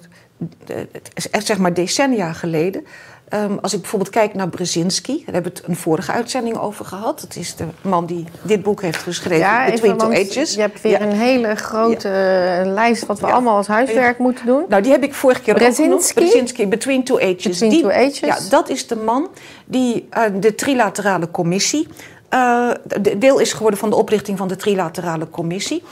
zeg 1.15 1.59
maar 1.59 1.75
decennia 1.75 2.33
geleden, 2.33 2.87
Um, 3.35 3.59
als 3.63 3.73
ik 3.73 3.81
bijvoorbeeld 3.81 4.11
kijk 4.11 4.35
naar 4.35 4.49
Brzezinski, 4.49 5.23
daar 5.25 5.35
hebben 5.35 5.53
we 5.53 5.59
het 5.59 5.69
een 5.69 5.77
vorige 5.77 6.13
uitzending 6.13 6.57
over 6.59 6.85
gehad. 6.85 7.21
Dat 7.21 7.37
is 7.37 7.57
de 7.57 7.65
man 7.81 8.07
die 8.07 8.25
dit 8.43 8.63
boek 8.63 8.83
heeft 8.83 9.03
geschreven, 9.03 9.39
ja, 9.39 9.71
Between 9.71 9.97
Two 9.97 10.11
Ages. 10.11 10.55
Je 10.55 10.61
hebt 10.61 10.81
weer 10.81 10.93
ja. 10.93 11.01
een 11.01 11.13
hele 11.13 11.55
grote 11.55 12.09
ja. 12.09 12.65
lijst 12.65 13.07
wat 13.07 13.21
we 13.21 13.27
allemaal 13.27 13.57
als 13.57 13.67
huiswerk 13.67 14.19
moeten 14.19 14.47
doen. 14.47 14.65
Nou, 14.69 14.83
die 14.83 14.93
heb 14.93 15.03
ik 15.03 15.15
vorige 15.15 15.41
keer 15.41 15.55
Brzezinski? 15.55 16.15
Brzezinski, 16.15 16.67
Between 16.67 17.05
Two 17.05 17.19
Ages. 17.19 17.43
Between 17.43 17.71
die, 17.71 17.81
Two 17.81 17.91
Ages. 17.91 18.19
Ja, 18.19 18.39
dat 18.51 18.69
is 18.69 18.87
de 18.87 18.97
man 18.97 19.29
die 19.65 20.09
uh, 20.17 20.23
de 20.41 20.55
trilaterale 20.55 21.31
commissie... 21.31 21.89
Uh, 22.35 22.71
de 22.85 23.19
deel 23.19 23.39
is 23.39 23.53
geworden 23.53 23.79
van 23.79 23.91
de 23.91 23.97
oprichting 23.97 24.39
van 24.39 24.49
de 24.49 24.57
trilaterale 24.57 25.31
commissie. 25.31 25.83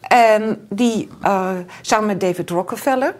En 0.00 0.66
die 0.68 1.08
uh, 1.22 1.50
samen 1.80 2.06
met 2.06 2.20
David 2.20 2.50
Rockefeller... 2.50 3.14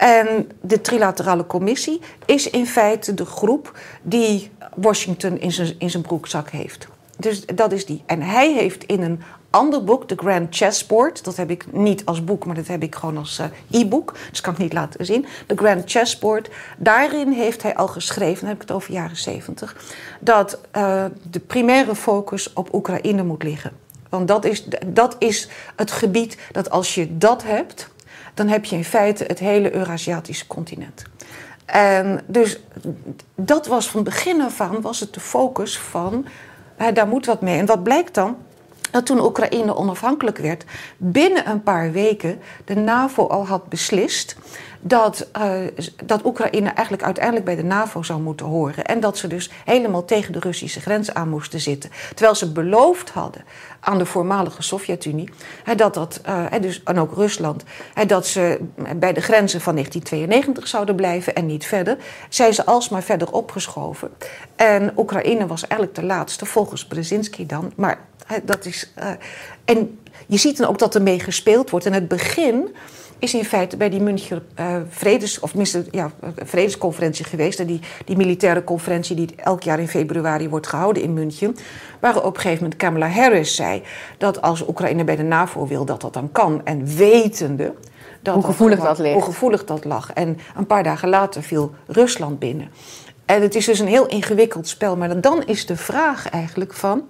En 0.00 0.50
de 0.60 0.80
trilaterale 0.80 1.46
commissie 1.46 2.00
is 2.26 2.50
in 2.50 2.66
feite 2.66 3.14
de 3.14 3.24
groep 3.24 3.78
die 4.02 4.50
Washington 4.74 5.40
in 5.40 5.52
zijn, 5.52 5.74
in 5.78 5.90
zijn 5.90 6.02
broekzak 6.02 6.50
heeft. 6.50 6.88
dus 7.18 7.46
dat 7.46 7.72
is 7.72 7.86
die. 7.86 8.02
En 8.06 8.22
hij 8.22 8.52
heeft 8.52 8.84
in 8.84 9.02
een 9.02 9.22
ander 9.50 9.84
boek, 9.84 10.08
The 10.08 10.16
Grand 10.16 10.56
Chessboard. 10.56 11.24
Dat 11.24 11.36
heb 11.36 11.50
ik 11.50 11.72
niet 11.72 12.04
als 12.04 12.24
boek, 12.24 12.44
maar 12.46 12.54
dat 12.54 12.66
heb 12.66 12.82
ik 12.82 12.94
gewoon 12.94 13.16
als 13.16 13.38
uh, 13.38 13.80
e-book. 13.80 14.14
Dus 14.30 14.40
kan 14.40 14.52
ik 14.52 14.58
niet 14.58 14.72
laten 14.72 15.06
zien. 15.06 15.26
The 15.46 15.56
Grand 15.56 15.90
Chessboard. 15.90 16.50
Daarin 16.78 17.32
heeft 17.32 17.62
hij 17.62 17.74
al 17.74 17.88
geschreven, 17.88 18.40
dan 18.40 18.48
heb 18.48 18.62
ik 18.62 18.68
het 18.68 18.76
over 18.76 18.92
jaren 18.92 19.16
zeventig, 19.16 19.76
dat 20.20 20.58
uh, 20.76 21.04
de 21.30 21.40
primaire 21.40 21.94
focus 21.94 22.52
op 22.52 22.74
Oekraïne 22.74 23.22
moet 23.22 23.42
liggen. 23.42 23.72
Want 24.08 24.28
dat 24.28 24.44
is, 24.44 24.64
dat 24.86 25.16
is 25.18 25.48
het 25.76 25.90
gebied 25.90 26.38
dat 26.52 26.70
als 26.70 26.94
je 26.94 27.16
dat 27.16 27.42
hebt, 27.42 27.88
dan 28.40 28.48
heb 28.48 28.64
je 28.64 28.76
in 28.76 28.84
feite 28.84 29.24
het 29.26 29.38
hele 29.38 29.74
Eurasiatische 29.74 30.46
continent. 30.46 31.02
En 31.64 32.20
dus 32.26 32.60
dat 33.34 33.66
was 33.66 33.90
van 33.90 34.04
begin 34.04 34.42
af 34.42 34.60
aan 34.60 34.80
was 34.80 35.00
het 35.00 35.14
de 35.14 35.20
focus 35.20 35.78
van, 35.78 36.26
daar 36.92 37.06
moet 37.08 37.26
wat 37.26 37.40
mee. 37.40 37.58
En 37.58 37.66
wat 37.66 37.82
blijkt 37.82 38.14
dan? 38.14 38.36
dat 38.90 39.06
toen 39.06 39.20
Oekraïne 39.20 39.76
onafhankelijk 39.76 40.38
werd, 40.38 40.64
binnen 40.96 41.50
een 41.50 41.62
paar 41.62 41.92
weken 41.92 42.40
de 42.64 42.74
NAVO 42.74 43.26
al 43.26 43.46
had 43.46 43.68
beslist 43.68 44.36
dat, 44.80 45.28
uh, 45.38 45.52
dat 46.04 46.24
Oekraïne 46.24 46.68
eigenlijk 46.68 47.02
uiteindelijk 47.02 47.44
bij 47.44 47.56
de 47.56 47.62
NAVO 47.62 48.02
zou 48.02 48.20
moeten 48.20 48.46
horen. 48.46 48.84
En 48.84 49.00
dat 49.00 49.18
ze 49.18 49.26
dus 49.26 49.50
helemaal 49.64 50.04
tegen 50.04 50.32
de 50.32 50.38
Russische 50.38 50.80
grens 50.80 51.14
aan 51.14 51.28
moesten 51.28 51.60
zitten. 51.60 51.90
Terwijl 52.08 52.34
ze 52.34 52.52
beloofd 52.52 53.10
hadden 53.10 53.44
aan 53.80 53.98
de 53.98 54.06
voormalige 54.06 54.62
Sovjet-Unie, 54.62 55.30
dat 55.76 55.94
dat, 55.94 56.20
uh, 56.28 56.46
dus, 56.60 56.82
en 56.82 56.98
ook 56.98 57.14
Rusland, 57.14 57.64
dat 58.06 58.26
ze 58.26 58.60
bij 58.96 59.12
de 59.12 59.20
grenzen 59.20 59.60
van 59.60 59.74
1992 59.74 60.68
zouden 60.68 60.96
blijven 60.96 61.34
en 61.34 61.46
niet 61.46 61.66
verder, 61.66 61.96
zijn 62.28 62.54
ze 62.54 62.66
alsmaar 62.66 63.02
verder 63.02 63.32
opgeschoven. 63.32 64.10
En 64.56 64.92
Oekraïne 64.96 65.46
was 65.46 65.66
eigenlijk 65.66 65.94
de 65.94 66.04
laatste, 66.04 66.46
volgens 66.46 66.86
Brzezinski 66.86 67.46
dan, 67.46 67.72
maar 67.76 67.98
dat 68.42 68.64
is, 68.64 68.92
uh, 68.98 69.10
en 69.64 69.98
je 70.26 70.36
ziet 70.36 70.56
dan 70.56 70.68
ook 70.68 70.78
dat 70.78 70.94
er 70.94 71.02
mee 71.02 71.20
gespeeld 71.20 71.70
wordt. 71.70 71.86
En 71.86 71.92
het 71.92 72.08
begin 72.08 72.76
is 73.20 73.34
in 73.34 73.44
feite 73.44 73.76
bij 73.76 73.90
die 73.90 74.00
München 74.00 74.46
uh, 74.60 74.76
vredes, 74.88 75.40
of 75.40 75.52
ja, 75.90 76.10
vredesconferentie 76.36 77.24
geweest. 77.24 77.60
En 77.60 77.66
die, 77.66 77.80
die 78.04 78.16
militaire 78.16 78.64
conferentie 78.64 79.16
die 79.16 79.34
elk 79.36 79.62
jaar 79.62 79.80
in 79.80 79.88
februari 79.88 80.48
wordt 80.48 80.66
gehouden 80.66 81.02
in 81.02 81.12
München. 81.12 81.56
Waar 82.00 82.16
op 82.16 82.34
een 82.34 82.40
gegeven 82.40 82.62
moment 82.62 82.80
Kamala 82.80 83.08
Harris 83.08 83.54
zei 83.54 83.82
dat 84.18 84.42
als 84.42 84.68
Oekraïne 84.68 85.04
bij 85.04 85.16
de 85.16 85.22
NAVO 85.22 85.66
wil, 85.66 85.84
dat 85.84 86.00
dat 86.00 86.12
dan 86.12 86.32
kan. 86.32 86.60
En 86.64 86.96
wetende. 86.96 87.74
Dat 88.22 88.34
hoe 88.34 88.44
gevoelig 88.44 88.78
dat, 88.78 88.86
dat 88.86 88.98
ligt. 88.98 89.14
Hoe 89.14 89.22
gevoelig 89.22 89.64
dat 89.64 89.84
lag. 89.84 90.12
En 90.12 90.38
een 90.56 90.66
paar 90.66 90.82
dagen 90.82 91.08
later 91.08 91.42
viel 91.42 91.74
Rusland 91.86 92.38
binnen. 92.38 92.70
En 93.26 93.42
het 93.42 93.54
is 93.54 93.64
dus 93.64 93.78
een 93.78 93.86
heel 93.86 94.06
ingewikkeld 94.06 94.68
spel. 94.68 94.96
Maar 94.96 95.20
dan 95.20 95.42
is 95.46 95.66
de 95.66 95.76
vraag 95.76 96.28
eigenlijk 96.28 96.72
van 96.72 97.02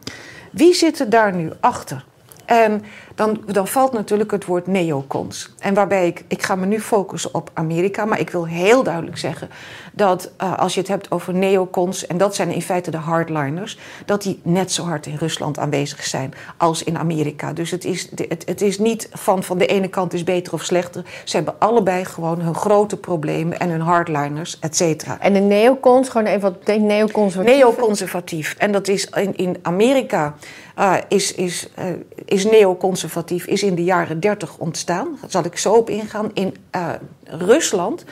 wie 0.50 0.74
zit 0.74 1.00
er 1.00 1.10
daar 1.10 1.34
nu 1.34 1.50
achter? 1.60 2.04
En 2.44 2.82
dan, 3.20 3.40
dan 3.46 3.68
valt 3.68 3.92
natuurlijk 3.92 4.30
het 4.30 4.44
woord 4.44 4.66
neocons. 4.66 5.54
En 5.58 5.74
waarbij 5.74 6.06
ik, 6.06 6.24
ik 6.28 6.42
ga 6.42 6.54
me 6.54 6.66
nu 6.66 6.80
focussen 6.80 7.34
op 7.34 7.50
Amerika, 7.54 8.04
maar 8.04 8.20
ik 8.20 8.30
wil 8.30 8.46
heel 8.46 8.82
duidelijk 8.82 9.18
zeggen 9.18 9.48
dat 9.92 10.30
uh, 10.42 10.58
als 10.58 10.74
je 10.74 10.80
het 10.80 10.88
hebt 10.88 11.10
over 11.10 11.34
neocons, 11.34 12.06
en 12.06 12.18
dat 12.18 12.34
zijn 12.34 12.50
in 12.50 12.62
feite 12.62 12.90
de 12.90 12.96
hardliners, 12.96 13.78
dat 14.04 14.22
die 14.22 14.40
net 14.42 14.72
zo 14.72 14.82
hard 14.82 15.06
in 15.06 15.16
Rusland 15.16 15.58
aanwezig 15.58 16.04
zijn 16.04 16.34
als 16.56 16.82
in 16.82 16.98
Amerika. 16.98 17.52
Dus 17.52 17.70
het 17.70 17.84
is, 17.84 18.08
het, 18.28 18.42
het 18.46 18.60
is 18.60 18.78
niet 18.78 19.08
van, 19.12 19.42
van 19.42 19.58
de 19.58 19.66
ene 19.66 19.88
kant 19.88 20.12
is 20.12 20.24
beter 20.24 20.52
of 20.52 20.64
slechter. 20.64 21.04
Ze 21.24 21.36
hebben 21.36 21.54
allebei 21.58 22.04
gewoon 22.04 22.40
hun 22.40 22.54
grote 22.54 22.96
problemen 22.96 23.58
en 23.58 23.70
hun 23.70 23.80
hardliners, 23.80 24.58
et 24.58 24.76
cetera. 24.76 25.20
En 25.20 25.32
de 25.32 25.38
neocons, 25.38 26.08
gewoon 26.08 26.26
even 26.26 26.40
wat 26.40 26.58
betekent 26.58 26.86
neoconservatief? 26.86 27.56
Neoconservatief. 27.56 28.54
En 28.58 28.72
dat 28.72 28.88
is 28.88 29.06
in, 29.06 29.36
in 29.36 29.56
Amerika 29.62 30.34
uh, 30.78 30.94
is, 31.08 31.34
is, 31.34 31.68
uh, 31.78 31.84
is 32.24 32.44
neoconservatief, 32.44 33.46
is 33.46 33.62
in 33.62 33.74
de 33.74 33.84
jaren 33.84 34.20
30 34.20 34.58
ontstaan. 34.58 35.18
Daar 35.20 35.30
zal 35.30 35.44
ik 35.44 35.58
zo 35.58 35.72
op 35.72 35.90
ingaan. 35.90 36.30
In 36.34 36.56
uh, 36.76 36.88
Rusland 37.30 38.04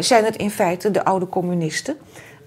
zijn 0.00 0.24
het 0.24 0.36
in 0.36 0.50
feite 0.50 0.90
de 0.90 1.04
oude 1.04 1.28
communisten. 1.28 1.96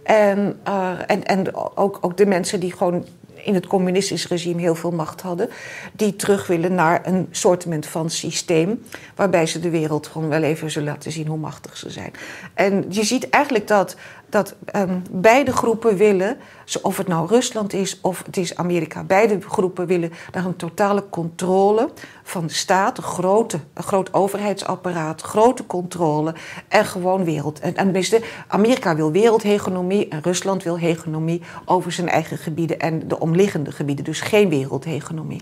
En, 0.03 0.59
en, 1.07 1.25
en 1.25 1.55
ook, 1.55 1.97
ook 2.01 2.17
de 2.17 2.25
mensen 2.25 2.59
die 2.59 2.73
gewoon 2.73 3.05
in 3.43 3.53
het 3.53 3.67
communistisch 3.67 4.27
regime 4.27 4.61
heel 4.61 4.75
veel 4.75 4.91
macht 4.91 5.21
hadden, 5.21 5.49
die 5.93 6.15
terug 6.15 6.47
willen 6.47 6.75
naar 6.75 7.07
een 7.07 7.27
soortement 7.31 7.85
van 7.85 8.09
systeem 8.09 8.83
waarbij 9.15 9.45
ze 9.45 9.59
de 9.59 9.69
wereld 9.69 10.07
gewoon 10.07 10.29
wel 10.29 10.43
even 10.43 10.71
zullen 10.71 10.87
laten 10.87 11.11
zien 11.11 11.27
hoe 11.27 11.37
machtig 11.37 11.77
ze 11.77 11.89
zijn. 11.89 12.11
En 12.53 12.85
je 12.89 13.03
ziet 13.03 13.29
eigenlijk 13.29 13.67
dat 13.67 13.95
dat 14.29 14.55
um, 14.75 15.03
beide 15.11 15.51
groepen 15.51 15.97
willen, 15.97 16.37
of 16.81 16.97
het 16.97 17.07
nou 17.07 17.27
Rusland 17.27 17.73
is 17.73 18.01
of 18.01 18.23
het 18.25 18.37
is 18.37 18.55
Amerika, 18.55 19.03
beide 19.03 19.41
groepen 19.41 19.87
willen 19.87 20.11
naar 20.31 20.45
een 20.45 20.55
totale 20.55 21.09
controle 21.09 21.89
van 22.23 22.47
de 22.47 22.53
staat, 22.53 22.97
een, 22.97 23.03
grote, 23.03 23.59
een 23.73 23.83
groot 23.83 24.13
overheidsapparaat, 24.13 25.21
grote 25.21 25.65
controle 25.65 26.33
en 26.67 26.85
gewoon 26.85 27.23
wereld. 27.23 27.59
En, 27.59 27.75
en 27.75 28.23
Amerika 28.47 28.95
wil 28.95 29.11
wereldhegemonie 29.11 30.07
en 30.07 30.21
Rusland 30.21 30.63
wil 30.63 30.77
hegemonie 30.77 31.41
over 31.65 31.91
zijn 31.91 32.09
eigen 32.09 32.37
gebieden 32.37 32.79
en 32.79 33.07
de 33.07 33.19
omliggende 33.19 33.71
gebieden, 33.71 34.05
dus 34.05 34.21
geen 34.21 34.49
wereldhegemonie. 34.49 35.41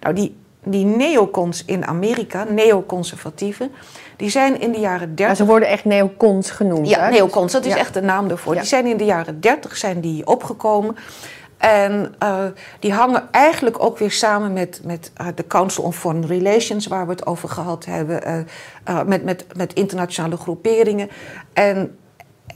Nou, 0.00 0.14
die, 0.14 0.36
die 0.64 0.84
neocons 0.84 1.64
in 1.64 1.86
Amerika, 1.86 2.44
neoconservatieven, 2.44 3.70
die 4.16 4.30
zijn 4.30 4.60
in 4.60 4.72
de 4.72 4.78
jaren 4.78 5.08
30. 5.08 5.26
Maar 5.26 5.36
ze 5.36 5.44
worden 5.44 5.68
echt 5.68 5.84
neocons 5.84 6.50
genoemd. 6.50 6.88
Ja, 6.88 7.08
neocons, 7.08 7.52
dat 7.52 7.64
is 7.64 7.74
echt 7.74 7.94
de 7.94 8.02
naam 8.02 8.28
daarvoor. 8.28 8.54
Die 8.54 8.64
zijn 8.64 8.86
in 8.86 8.96
de 8.96 9.04
jaren 9.04 9.40
30 9.40 9.76
zijn 9.76 10.00
die 10.00 10.26
opgekomen. 10.26 10.96
En 11.56 12.14
uh, 12.22 12.44
die 12.78 12.92
hangen 12.92 13.28
eigenlijk 13.30 13.82
ook 13.82 13.98
weer 13.98 14.10
samen 14.10 14.52
met, 14.52 14.80
met 14.84 15.12
uh, 15.20 15.26
de 15.34 15.46
Council 15.46 15.84
on 15.84 15.92
Foreign 15.92 16.26
Relations, 16.26 16.86
waar 16.86 17.06
we 17.06 17.12
het 17.12 17.26
over 17.26 17.48
gehad 17.48 17.84
hebben, 17.84 18.46
uh, 18.88 19.02
met, 19.02 19.24
met, 19.24 19.44
met 19.56 19.72
internationale 19.72 20.36
groeperingen. 20.36 21.10
En 21.52 21.98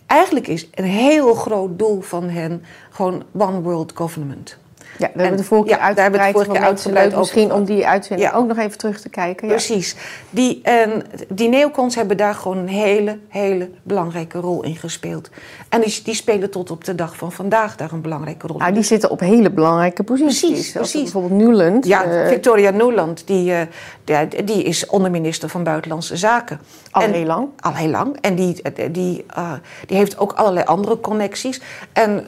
eigenlijk 0.07 0.47
is 0.47 0.69
een 0.75 0.85
heel 0.85 1.35
groot 1.35 1.79
doel 1.79 2.01
van 2.01 2.29
hen 2.29 2.65
gewoon 2.91 3.25
One 3.39 3.61
World 3.61 3.93
Government. 3.95 4.59
Ja, 4.99 5.07
daar 5.07 5.11
hebben 5.15 5.31
we 5.31 5.37
de 5.37 5.45
vorige 5.49 5.69
keer 5.69 5.77
ja, 5.77 5.83
uitgebreid, 5.83 6.33
vorige 6.33 6.51
keer 6.51 6.61
uitgebreid 6.61 7.17
Misschien 7.17 7.53
om 7.53 7.65
die 7.65 7.87
uitzending 7.87 8.33
ook 8.33 8.47
nog 8.47 8.59
even 8.59 8.79
terug 8.79 9.01
te 9.01 9.09
kijken. 9.09 9.49
Precies. 9.49 9.97
Die, 10.31 10.61
en 10.63 11.03
die 11.29 11.49
neocons 11.49 11.95
hebben 11.95 12.17
daar 12.17 12.35
gewoon 12.35 12.57
een 12.57 12.69
hele, 12.69 13.19
hele 13.29 13.71
belangrijke 13.83 14.39
rol 14.39 14.65
in 14.65 14.77
gespeeld. 14.77 15.31
En 15.69 15.81
die, 15.81 16.01
die 16.05 16.15
spelen 16.15 16.51
tot 16.51 16.71
op 16.71 16.85
de 16.85 16.95
dag 16.95 17.17
van 17.17 17.33
vandaag 17.33 17.77
daar 17.77 17.93
een 17.93 18.01
belangrijke 18.01 18.47
rol 18.47 18.59
nou, 18.59 18.73
die 18.73 18.83
zitten 18.83 19.11
op 19.11 19.21
hele 19.21 19.51
belangrijke 19.51 20.03
posities. 20.03 20.41
Precies, 20.41 20.73
precies. 20.73 21.03
Bijvoorbeeld 21.03 21.41
Nuland. 21.41 21.87
Ja, 21.87 22.07
uh, 22.07 22.27
Victoria 22.27 22.71
Nuland, 22.71 23.27
die, 23.27 23.51
uh, 23.51 23.61
die, 24.05 24.45
die, 24.45 24.63
is 24.63 24.87
onderminister 24.87 25.49
van 25.49 25.65
Buitenlandse 25.65 26.17
Zaken. 26.17 26.61
Al 26.91 27.03
heel 27.03 27.25
lang? 27.25 27.49
Al 27.61 27.75
heel 27.75 27.91
lang. 27.91 28.17
En 28.21 28.35
die, 28.35 28.63
die, 28.91 29.25
uh, 29.37 29.53
die 29.87 29.97
heeft 29.97 30.19
ook 30.19 30.33
allerlei 30.33 30.67
andere 30.67 31.01
connecties. 31.01 31.61
En 31.93 32.27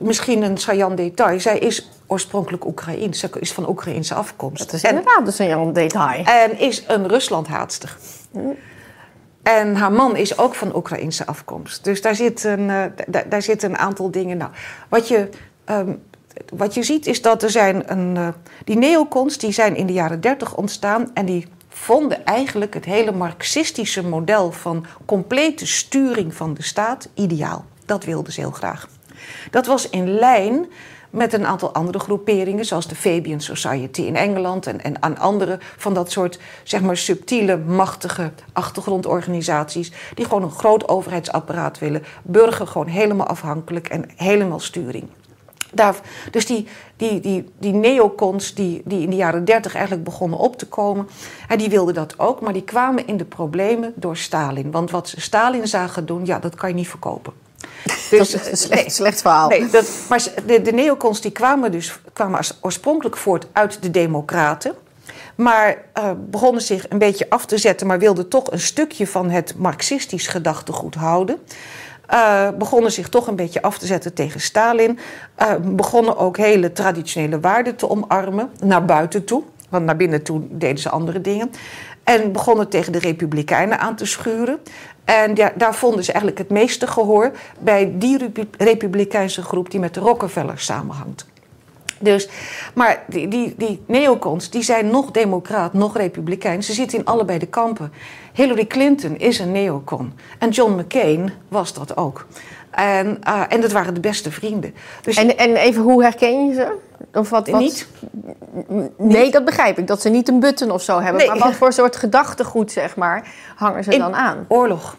misschien 0.00 0.42
een 0.42 0.58
saillant 0.58 0.96
detail. 0.96 1.40
Zij 1.40 1.58
is 1.58 1.88
oorspronkelijk 2.06 2.66
Oekraïens. 2.66 3.18
Ze 3.18 3.30
is 3.40 3.52
van 3.52 3.68
Oekraïense 3.68 4.14
afkomst. 4.14 4.58
Dat 4.58 4.72
is 4.72 4.82
inderdaad 4.82 5.24
dus 5.24 5.38
een 5.38 5.72
detail. 5.72 6.24
En 6.24 6.58
is 6.58 6.84
een 6.86 7.08
Ruslandhaatster. 7.08 7.96
En 9.42 9.76
haar 9.76 9.92
man 9.92 10.16
is 10.16 10.38
ook 10.38 10.54
van 10.54 10.76
Oekraïense 10.76 11.26
afkomst. 11.26 11.84
Dus 11.84 12.02
daar 12.02 12.14
zit 12.14 12.44
een, 12.44 12.68
uh, 12.68 12.84
daar 13.28 13.42
zit 13.42 13.62
een 13.62 13.78
aantal 13.78 14.10
dingen. 14.10 14.36
Nou, 14.36 14.50
wat 14.88 15.08
je, 15.08 15.28
um, 15.70 16.02
wat 16.56 16.74
je 16.74 16.82
ziet 16.82 17.06
is 17.06 17.22
dat 17.22 17.42
er 17.42 17.50
zijn 17.50 17.92
een. 17.92 18.16
Uh, 18.16 18.28
die 18.64 18.76
neocons 18.76 19.38
die 19.38 19.52
zijn 19.52 19.76
in 19.76 19.86
de 19.86 19.92
jaren 19.92 20.20
dertig 20.20 20.56
ontstaan 20.56 21.10
en 21.14 21.26
die 21.26 21.48
vonden 21.68 22.24
eigenlijk 22.24 22.74
het 22.74 22.84
hele 22.84 23.12
marxistische 23.12 24.04
model 24.04 24.52
van 24.52 24.86
complete 25.04 25.66
sturing 25.66 26.34
van 26.34 26.54
de 26.54 26.62
staat 26.62 27.08
ideaal. 27.14 27.64
Dat 27.84 28.04
wilden 28.04 28.32
ze 28.32 28.40
heel 28.40 28.50
graag. 28.50 28.88
Dat 29.50 29.66
was 29.66 29.90
in 29.90 30.10
lijn 30.10 30.66
met 31.14 31.32
een 31.32 31.46
aantal 31.46 31.74
andere 31.74 31.98
groeperingen, 31.98 32.64
zoals 32.64 32.88
de 32.88 32.94
Fabian 32.94 33.40
Society 33.40 34.02
in 34.02 34.16
Engeland 34.16 34.66
en, 34.66 34.82
en 34.82 35.02
aan 35.02 35.18
andere 35.18 35.58
van 35.76 35.94
dat 35.94 36.10
soort 36.10 36.38
zeg 36.62 36.80
maar, 36.80 36.96
subtiele, 36.96 37.56
machtige 37.56 38.32
achtergrondorganisaties, 38.52 39.92
die 40.14 40.24
gewoon 40.24 40.42
een 40.42 40.50
groot 40.50 40.88
overheidsapparaat 40.88 41.78
willen, 41.78 42.02
burger 42.22 42.66
gewoon 42.66 42.86
helemaal 42.86 43.26
afhankelijk 43.26 43.88
en 43.88 44.04
helemaal 44.16 44.60
sturing. 44.60 45.08
Daar, 45.72 45.94
dus 46.30 46.46
die, 46.46 46.66
die, 46.96 47.20
die, 47.20 47.50
die 47.58 47.72
neocons 47.72 48.54
die, 48.54 48.82
die 48.84 49.02
in 49.02 49.10
de 49.10 49.16
jaren 49.16 49.44
dertig 49.44 49.74
eigenlijk 49.74 50.04
begonnen 50.04 50.38
op 50.38 50.56
te 50.56 50.66
komen, 50.66 51.08
en 51.48 51.58
die 51.58 51.68
wilden 51.68 51.94
dat 51.94 52.18
ook, 52.18 52.40
maar 52.40 52.52
die 52.52 52.62
kwamen 52.62 53.06
in 53.06 53.16
de 53.16 53.24
problemen 53.24 53.92
door 53.96 54.16
Stalin. 54.16 54.70
Want 54.70 54.90
wat 54.90 55.08
ze 55.08 55.20
Stalin 55.20 55.68
zagen 55.68 56.06
doen, 56.06 56.26
ja, 56.26 56.38
dat 56.38 56.54
kan 56.54 56.68
je 56.68 56.74
niet 56.74 56.88
verkopen. 56.88 57.32
Dus, 58.10 58.30
dat 58.32 58.40
is 58.40 58.50
een 58.50 58.56
slecht, 58.56 58.94
slecht 58.94 59.20
verhaal. 59.20 59.48
Nee, 59.48 59.68
dat, 59.70 59.90
maar 60.08 60.22
de, 60.46 60.62
de 60.62 60.72
neocons 60.72 61.20
die 61.20 61.30
kwamen 61.30 61.72
dus 61.72 61.98
kwamen 62.12 62.40
oorspronkelijk 62.60 63.16
voort 63.16 63.46
uit 63.52 63.82
de 63.82 63.90
democraten. 63.90 64.74
Maar 65.34 65.76
uh, 65.98 66.10
begonnen 66.30 66.62
zich 66.62 66.86
een 66.88 66.98
beetje 66.98 67.30
af 67.30 67.46
te 67.46 67.58
zetten, 67.58 67.86
maar 67.86 67.98
wilden 67.98 68.28
toch 68.28 68.52
een 68.52 68.60
stukje 68.60 69.06
van 69.06 69.30
het 69.30 69.54
marxistisch 69.56 70.26
gedachtegoed 70.26 70.94
houden. 70.94 71.38
uh, 72.12 72.48
begonnen 72.58 72.92
zich 72.92 73.08
toch 73.08 73.26
een 73.26 73.36
beetje 73.36 73.62
af 73.62 73.78
te 73.78 73.86
zetten 73.86 74.14
tegen 74.14 74.40
Stalin. 74.40 74.98
Uh, 75.42 75.54
begonnen 75.62 76.16
ook 76.16 76.36
hele 76.36 76.72
traditionele 76.72 77.40
waarden 77.40 77.76
te 77.76 77.90
omarmen, 77.90 78.50
naar 78.60 78.84
buiten 78.84 79.24
toe. 79.24 79.42
Want 79.68 79.84
naar 79.84 79.96
binnen 79.96 80.22
toe 80.22 80.40
deden 80.50 80.78
ze 80.78 80.88
andere 80.90 81.20
dingen. 81.20 81.50
En 82.04 82.32
begonnen 82.32 82.68
tegen 82.68 82.92
de 82.92 82.98
Republikeinen 82.98 83.78
aan 83.78 83.96
te 83.96 84.06
schuren. 84.06 84.58
En 85.04 85.34
ja, 85.34 85.52
daar 85.56 85.74
vonden 85.74 86.04
ze 86.04 86.12
eigenlijk 86.12 86.40
het 86.40 86.50
meeste 86.50 86.86
gehoor 86.86 87.30
bij 87.58 87.92
die 87.94 88.32
Republikeinse 88.58 89.42
groep 89.42 89.70
die 89.70 89.80
met 89.80 89.94
de 89.94 90.00
Rockefellers 90.00 90.64
samenhangt. 90.64 91.26
Dus, 91.98 92.28
maar 92.74 93.04
die, 93.06 93.28
die, 93.28 93.54
die 93.56 93.82
neocons 93.86 94.50
die 94.50 94.62
zijn 94.62 94.90
nog 94.90 95.10
democraat, 95.10 95.72
nog 95.72 95.96
republikein. 95.96 96.62
Ze 96.62 96.72
zitten 96.72 96.98
in 96.98 97.04
allebei 97.04 97.38
de 97.38 97.46
kampen. 97.46 97.92
Hillary 98.32 98.66
Clinton 98.66 99.18
is 99.18 99.38
een 99.38 99.52
neocon. 99.52 100.12
En 100.38 100.50
John 100.50 100.72
McCain 100.72 101.32
was 101.48 101.74
dat 101.74 101.96
ook. 101.96 102.26
En, 102.74 103.20
uh, 103.28 103.42
en 103.48 103.60
dat 103.60 103.72
waren 103.72 103.94
de 103.94 104.00
beste 104.00 104.30
vrienden. 104.30 104.74
Dus 105.02 105.16
en, 105.16 105.38
en 105.38 105.56
even, 105.56 105.82
hoe 105.82 106.02
herken 106.02 106.46
je 106.46 106.54
ze? 106.54 106.76
Of 107.12 107.30
wat, 107.30 107.48
wat? 107.48 107.60
Niet. 107.60 107.88
Nee, 108.96 109.30
dat 109.30 109.44
begrijp 109.44 109.78
ik. 109.78 109.86
Dat 109.86 110.00
ze 110.00 110.08
niet 110.08 110.28
een 110.28 110.40
button 110.40 110.70
of 110.70 110.82
zo 110.82 111.00
hebben. 111.00 111.16
Nee. 111.16 111.28
Maar 111.28 111.38
wat 111.38 111.54
voor 111.54 111.72
soort 111.72 111.96
gedachtegoed, 111.96 112.72
zeg 112.72 112.96
maar, 112.96 113.28
hangen 113.54 113.84
ze 113.84 113.92
in 113.92 113.98
dan 113.98 114.14
aan? 114.14 114.44
Oorlog. 114.48 114.96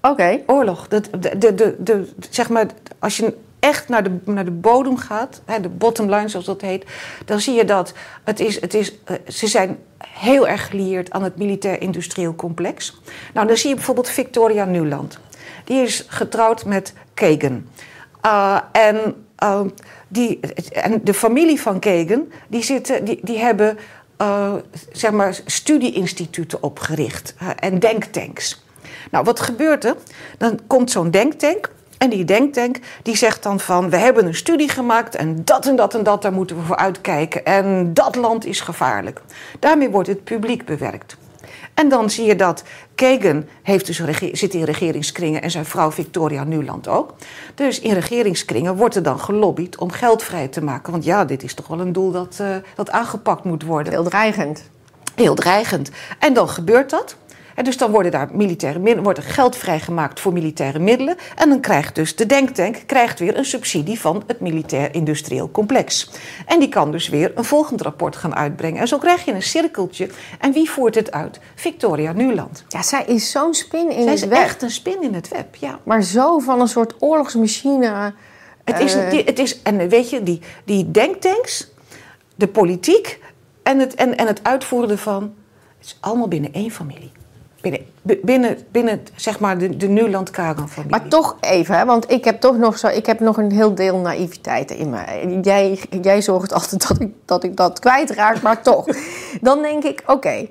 Oké. 0.00 0.40
Oorlog. 0.46 0.88
De, 0.88 1.00
de, 1.18 1.38
de, 1.38 1.54
de, 1.54 1.76
de, 1.78 2.08
zeg 2.30 2.48
maar, 2.48 2.66
als 2.98 3.16
je 3.16 3.34
echt 3.60 3.88
naar 3.88 4.02
de, 4.02 4.18
naar 4.24 4.44
de 4.44 4.50
bodem 4.50 4.96
gaat, 4.96 5.42
hè, 5.44 5.60
de 5.60 5.68
bottom 5.68 6.10
line 6.10 6.28
zoals 6.28 6.46
dat 6.46 6.60
heet, 6.60 6.84
dan 7.24 7.40
zie 7.40 7.54
je 7.54 7.64
dat 7.64 7.92
het 8.24 8.40
is, 8.40 8.60
het 8.60 8.74
is, 8.74 8.92
uh, 8.92 9.16
ze 9.28 9.46
zijn 9.46 9.78
heel 9.98 10.48
erg 10.48 10.66
gelieerd 10.66 11.10
aan 11.10 11.22
het 11.22 11.36
militair-industrieel 11.36 12.34
complex. 12.34 13.00
Nou, 13.34 13.46
dan 13.46 13.56
zie 13.56 13.68
je 13.68 13.74
bijvoorbeeld 13.74 14.08
Victoria 14.08 14.64
Nuland. 14.64 15.18
Die 15.64 15.82
is 15.82 16.04
getrouwd 16.08 16.64
met 16.64 16.94
Kagan. 17.14 17.66
Uh, 18.26 18.58
en, 18.72 19.26
uh, 19.42 19.60
die, 20.08 20.40
en 20.72 21.00
de 21.04 21.14
familie 21.14 21.60
van 21.60 21.78
Kagan, 21.78 22.32
die, 22.48 22.62
zitten, 22.62 23.04
die, 23.04 23.18
die 23.22 23.38
hebben 23.38 23.78
zeg 24.92 25.10
maar 25.10 25.40
studie-instituten 25.46 26.62
opgericht 26.62 27.34
en 27.58 27.78
denktanks. 27.78 28.64
Nou, 29.10 29.24
wat 29.24 29.40
gebeurt 29.40 29.84
er? 29.84 29.96
Dan 30.38 30.58
komt 30.66 30.90
zo'n 30.90 31.10
denktank 31.10 31.70
en 32.00 32.10
die 32.10 32.24
denktank 32.24 32.78
die 33.02 33.16
zegt 33.16 33.42
dan 33.42 33.60
van... 33.60 33.90
we 33.90 33.96
hebben 33.96 34.26
een 34.26 34.34
studie 34.34 34.68
gemaakt 34.68 35.14
en 35.14 35.44
dat 35.44 35.66
en 35.66 35.76
dat 35.76 35.94
en 35.94 36.02
dat, 36.02 36.22
daar 36.22 36.32
moeten 36.32 36.56
we 36.56 36.62
voor 36.62 36.76
uitkijken. 36.76 37.44
En 37.44 37.94
dat 37.94 38.14
land 38.14 38.46
is 38.46 38.60
gevaarlijk. 38.60 39.20
Daarmee 39.58 39.90
wordt 39.90 40.08
het 40.08 40.24
publiek 40.24 40.64
bewerkt. 40.64 41.16
En 41.74 41.88
dan 41.88 42.10
zie 42.10 42.26
je 42.26 42.36
dat 42.36 42.62
Kagan 42.94 43.44
heeft 43.62 43.86
dus 43.86 44.02
zit 44.32 44.54
in 44.54 44.64
regeringskringen 44.64 45.42
en 45.42 45.50
zijn 45.50 45.64
vrouw 45.64 45.90
Victoria 45.90 46.44
Nuland 46.44 46.88
ook. 46.88 47.14
Dus 47.54 47.80
in 47.80 47.92
regeringskringen 47.92 48.76
wordt 48.76 48.96
er 48.96 49.02
dan 49.02 49.20
gelobbyd 49.20 49.78
om 49.78 49.90
geld 49.90 50.22
vrij 50.22 50.48
te 50.48 50.62
maken. 50.62 50.92
Want 50.92 51.04
ja, 51.04 51.24
dit 51.24 51.42
is 51.42 51.54
toch 51.54 51.66
wel 51.66 51.80
een 51.80 51.92
doel 51.92 52.10
dat, 52.10 52.38
uh, 52.40 52.56
dat 52.74 52.90
aangepakt 52.90 53.44
moet 53.44 53.62
worden. 53.62 53.92
Heel 53.92 54.04
dreigend. 54.04 54.70
Heel 55.14 55.34
dreigend. 55.34 55.90
En 56.18 56.32
dan 56.34 56.48
gebeurt 56.48 56.90
dat. 56.90 57.16
En 57.60 57.66
dus 57.66 57.76
dan 57.76 57.90
worden 57.90 58.12
daar 58.12 58.28
militaire 58.32 58.78
middelen, 58.78 59.04
wordt 59.04 59.18
er 59.18 59.24
geld 59.24 59.56
vrijgemaakt 59.56 60.20
voor 60.20 60.32
militaire 60.32 60.78
middelen. 60.78 61.16
En 61.36 61.48
dan 61.48 61.60
krijgt 61.60 61.94
dus 61.94 62.16
de 62.16 62.26
denktank 62.26 62.82
krijgt 62.86 63.18
weer 63.18 63.38
een 63.38 63.44
subsidie 63.44 64.00
van 64.00 64.22
het 64.26 64.40
militair-industrieel 64.40 65.50
complex. 65.50 66.10
En 66.46 66.58
die 66.60 66.68
kan 66.68 66.92
dus 66.92 67.08
weer 67.08 67.32
een 67.34 67.44
volgend 67.44 67.80
rapport 67.80 68.16
gaan 68.16 68.34
uitbrengen. 68.34 68.80
En 68.80 68.88
zo 68.88 68.98
krijg 68.98 69.24
je 69.24 69.32
een 69.32 69.42
cirkeltje. 69.42 70.08
En 70.38 70.52
wie 70.52 70.70
voert 70.70 70.94
het 70.94 71.12
uit? 71.12 71.40
Victoria 71.54 72.12
Nuland. 72.12 72.64
Ja, 72.68 72.82
zij 72.82 73.04
is 73.06 73.30
zo'n 73.30 73.54
spin 73.54 73.90
in 73.90 74.02
zij 74.02 74.12
het 74.12 74.22
is 74.22 74.28
web. 74.28 74.38
echt 74.38 74.62
een 74.62 74.70
spin 74.70 75.02
in 75.02 75.14
het 75.14 75.28
web, 75.28 75.54
ja. 75.54 75.78
Maar 75.82 76.02
zo 76.02 76.38
van 76.38 76.60
een 76.60 76.68
soort 76.68 76.94
oorlogsmachine. 76.98 78.14
Het 78.64 78.80
is, 78.80 78.94
eh, 78.94 79.26
het 79.26 79.38
is 79.38 79.62
en 79.62 79.88
weet 79.88 80.10
je, 80.10 80.22
die, 80.22 80.40
die 80.64 80.90
denktanks, 80.90 81.70
de 82.34 82.48
politiek 82.48 83.20
en 83.62 83.78
het, 83.78 83.94
en, 83.94 84.16
en 84.16 84.26
het 84.26 84.40
uitvoeren 84.42 84.90
ervan, 84.90 85.34
het 85.78 85.86
is 85.86 85.96
allemaal 86.00 86.28
binnen 86.28 86.52
één 86.52 86.70
familie. 86.70 87.10
Binnen, 87.60 87.80
binnen, 88.22 88.58
binnen 88.70 89.00
zeg 89.16 89.40
maar 89.40 89.58
de, 89.58 89.76
de 89.76 89.88
Nuland-Kagan-familie. 89.88 90.90
Maar 90.98 91.08
toch 91.08 91.36
even, 91.40 91.76
hè, 91.78 91.84
want 91.84 92.10
ik 92.10 92.24
heb 92.24 92.40
toch 92.40 92.56
nog, 92.58 92.78
zo, 92.78 92.86
ik 92.86 93.06
heb 93.06 93.20
nog 93.20 93.36
een 93.36 93.52
heel 93.52 93.74
deel 93.74 93.96
naïviteit 93.98 94.70
in 94.70 94.90
me. 94.90 95.38
Jij, 95.42 95.78
jij 96.02 96.22
zorgt 96.22 96.52
altijd 96.52 96.88
dat 96.88 97.00
ik, 97.00 97.12
dat 97.24 97.44
ik 97.44 97.56
dat 97.56 97.78
kwijtraak, 97.78 98.42
maar 98.42 98.62
toch. 98.62 98.84
Dan 99.40 99.62
denk 99.62 99.84
ik, 99.84 100.02
oké, 100.06 100.46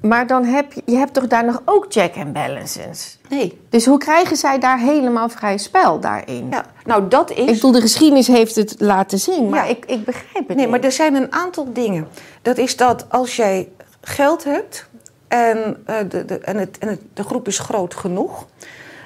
maar 0.00 0.26
dan 0.26 0.44
heb 0.44 0.72
je, 0.72 0.82
je 0.86 0.96
hebt 0.96 1.14
toch 1.14 1.26
daar 1.26 1.44
nog 1.44 1.62
ook 1.64 1.86
check 1.88 2.14
and 2.16 2.32
balances? 2.32 3.18
Nee. 3.28 3.58
Dus 3.68 3.86
hoe 3.86 3.98
krijgen 3.98 4.36
zij 4.36 4.58
daar 4.58 4.78
helemaal 4.78 5.28
vrij 5.28 5.58
spel 5.58 6.00
daarin? 6.00 6.46
Ja, 6.50 6.64
nou 6.84 7.08
dat 7.08 7.30
is... 7.30 7.36
Ik 7.38 7.46
bedoel, 7.46 7.72
de 7.72 7.80
geschiedenis 7.80 8.26
heeft 8.26 8.54
het 8.56 8.74
laten 8.78 9.18
zien, 9.18 9.48
maar 9.48 9.64
Ja. 9.64 9.70
ik, 9.70 9.84
ik 9.86 10.04
begrijp 10.04 10.34
het 10.34 10.56
Nee, 10.56 10.56
niet. 10.56 10.68
maar 10.68 10.80
er 10.80 10.92
zijn 10.92 11.14
een 11.14 11.32
aantal 11.32 11.72
dingen. 11.72 12.08
Dat 12.42 12.58
is 12.58 12.76
dat 12.76 13.06
als 13.08 13.36
jij 13.36 13.68
geld 14.02 14.44
hebt 14.44 14.88
en, 15.30 15.82
eh, 15.86 15.96
de, 16.08 16.24
de, 16.24 16.38
en, 16.38 16.56
het, 16.56 16.78
en 16.78 16.88
het, 16.88 17.00
de 17.14 17.24
groep 17.24 17.46
is 17.46 17.58
groot 17.58 17.94
genoeg, 17.94 18.46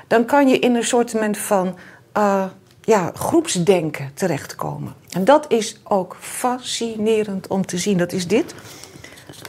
dan 0.07 0.25
kan 0.25 0.49
je 0.49 0.59
in 0.59 0.75
een 0.75 0.85
soort 0.85 1.15
van 1.33 1.77
eh, 2.13 2.45
ja, 2.81 3.11
groepsdenken 3.15 4.11
terechtkomen. 4.15 4.95
En 5.11 5.25
dat 5.25 5.45
is 5.49 5.81
ook 5.83 6.17
fascinerend 6.21 7.47
om 7.47 7.67
te 7.67 7.79
zien. 7.79 7.99
Dat 7.99 8.13
is 8.13 8.27
dit. 8.27 8.55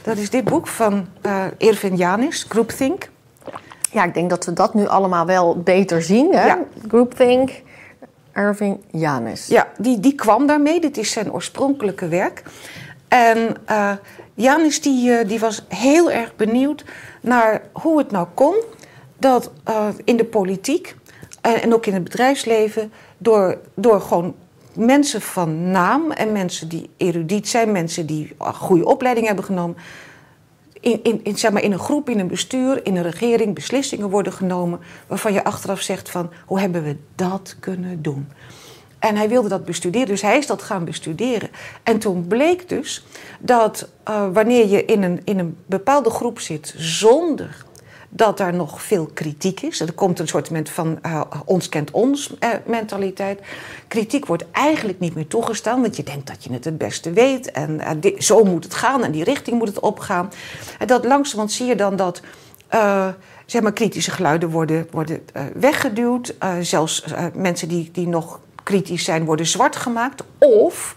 Dat 0.02 0.16
is 0.16 0.30
dit 0.30 0.44
boek 0.44 0.66
van 0.66 1.06
eh 1.20 1.44
Irvin 1.58 1.96
Janis, 1.96 2.46
Groupthink. 2.48 3.08
Ja, 3.90 4.04
ik 4.04 4.14
denk 4.14 4.30
dat 4.30 4.44
we 4.44 4.52
dat 4.52 4.74
nu 4.74 4.86
allemaal 4.86 5.26
wel 5.26 5.60
beter 5.62 6.02
zien. 6.02 6.34
Hè? 6.34 6.46
Ja. 6.46 6.64
Groupthink, 6.88 7.50
Irving 8.34 8.80
Janis. 8.90 9.46
Ja, 9.46 9.68
die, 9.78 10.00
die 10.00 10.14
kwam 10.14 10.46
daarmee. 10.46 10.80
Dit 10.80 10.96
is 10.96 11.10
zijn 11.10 11.32
oorspronkelijke 11.32 12.08
werk. 12.08 12.42
En 13.08 13.56
Janis 14.36 14.80
die, 14.80 15.12
eh, 15.12 15.28
die 15.28 15.38
was 15.38 15.64
heel 15.68 16.10
erg 16.10 16.36
benieuwd 16.36 16.84
naar 17.20 17.62
hoe 17.72 17.98
het 17.98 18.10
nou 18.10 18.26
kon 18.34 18.54
dat 19.18 19.50
eh, 19.64 19.88
in 20.04 20.16
de 20.16 20.24
politiek 20.24 20.96
en, 21.40 21.74
ook 21.74 21.86
in 21.86 21.94
het 21.94 22.04
bedrijfsleven 22.04 22.92
door, 23.18 23.58
door 23.74 24.00
gewoon 24.00 24.34
mensen 24.74 25.20
van 25.20 25.70
naam 25.70 26.10
en 26.10 26.32
mensen 26.32 26.68
die 26.68 26.90
erudiet 26.96 27.48
zijn, 27.48 27.72
mensen 27.72 28.06
die 28.06 28.34
goede 28.38 28.86
opleiding 28.86 29.26
hebben 29.26 29.44
genomen, 29.44 29.76
in, 30.80 31.00
in, 31.02 31.20
in, 31.22 31.38
zeg 31.38 31.50
maar, 31.50 31.62
in 31.62 31.72
een 31.72 31.78
groep, 31.78 32.08
in 32.08 32.18
een 32.18 32.28
bestuur, 32.28 32.86
in 32.86 32.96
een 32.96 33.02
regering 33.02 33.54
beslissingen 33.54 34.10
worden 34.10 34.32
genomen 34.32 34.80
waarvan 35.06 35.32
je 35.32 35.44
achteraf 35.44 35.80
zegt 35.80 36.10
van 36.10 36.30
hoe 36.46 36.60
hebben 36.60 36.82
we 36.82 36.96
dat 37.14 37.56
kunnen 37.60 38.02
doen? 38.02 38.28
En 38.98 39.16
hij 39.16 39.28
wilde 39.28 39.48
dat 39.48 39.64
bestuderen, 39.64 40.06
dus 40.06 40.22
hij 40.22 40.38
is 40.38 40.46
dat 40.46 40.62
gaan 40.62 40.84
bestuderen. 40.84 41.48
En 41.82 41.98
toen 41.98 42.26
bleek 42.26 42.68
dus 42.68 43.06
dat 43.38 43.88
uh, 44.08 44.26
wanneer 44.32 44.66
je 44.68 44.84
in 44.84 45.02
een, 45.02 45.20
in 45.24 45.38
een 45.38 45.56
bepaalde 45.66 46.10
groep 46.10 46.40
zit 46.40 46.74
zonder 46.76 47.64
dat 48.08 48.38
daar 48.38 48.54
nog 48.54 48.82
veel 48.82 49.10
kritiek 49.14 49.60
is. 49.60 49.80
Er 49.80 49.92
komt 49.92 50.18
een 50.18 50.28
soort 50.28 50.50
van 50.64 50.98
uh, 51.06 51.20
ons 51.44 51.68
kent 51.68 51.90
ons 51.90 52.34
uh, 52.40 52.48
mentaliteit. 52.66 53.40
Kritiek 53.88 54.26
wordt 54.26 54.44
eigenlijk 54.52 55.00
niet 55.00 55.14
meer 55.14 55.26
toegestaan, 55.26 55.80
want 55.80 55.96
je 55.96 56.02
denkt 56.02 56.26
dat 56.26 56.44
je 56.44 56.52
het 56.52 56.64
het 56.64 56.78
beste 56.78 57.12
weet. 57.12 57.50
En 57.50 57.80
zo 58.18 58.44
moet 58.44 58.64
het 58.64 58.74
gaan 58.74 59.04
en 59.04 59.10
die 59.12 59.24
richting 59.24 59.58
moet 59.58 59.68
het 59.68 59.80
opgaan. 59.80 60.30
En 60.78 60.86
dat 60.86 61.04
langzamerhand 61.04 61.52
zie 61.52 61.66
je 61.66 61.76
dan 61.76 61.96
dat 61.96 62.20
zeg 63.46 63.62
maar, 63.62 63.72
kritische 63.72 64.10
geluiden 64.10 64.50
worden, 64.50 64.86
worden 64.90 65.20
weggeduwd. 65.54 66.34
zelfs 66.60 67.04
mensen 67.34 67.68
die, 67.68 67.90
die 67.92 68.08
nog 68.08 68.40
kritisch 68.66 69.04
zijn, 69.04 69.24
worden 69.24 69.46
zwart 69.46 69.76
gemaakt. 69.76 70.22
Of 70.38 70.94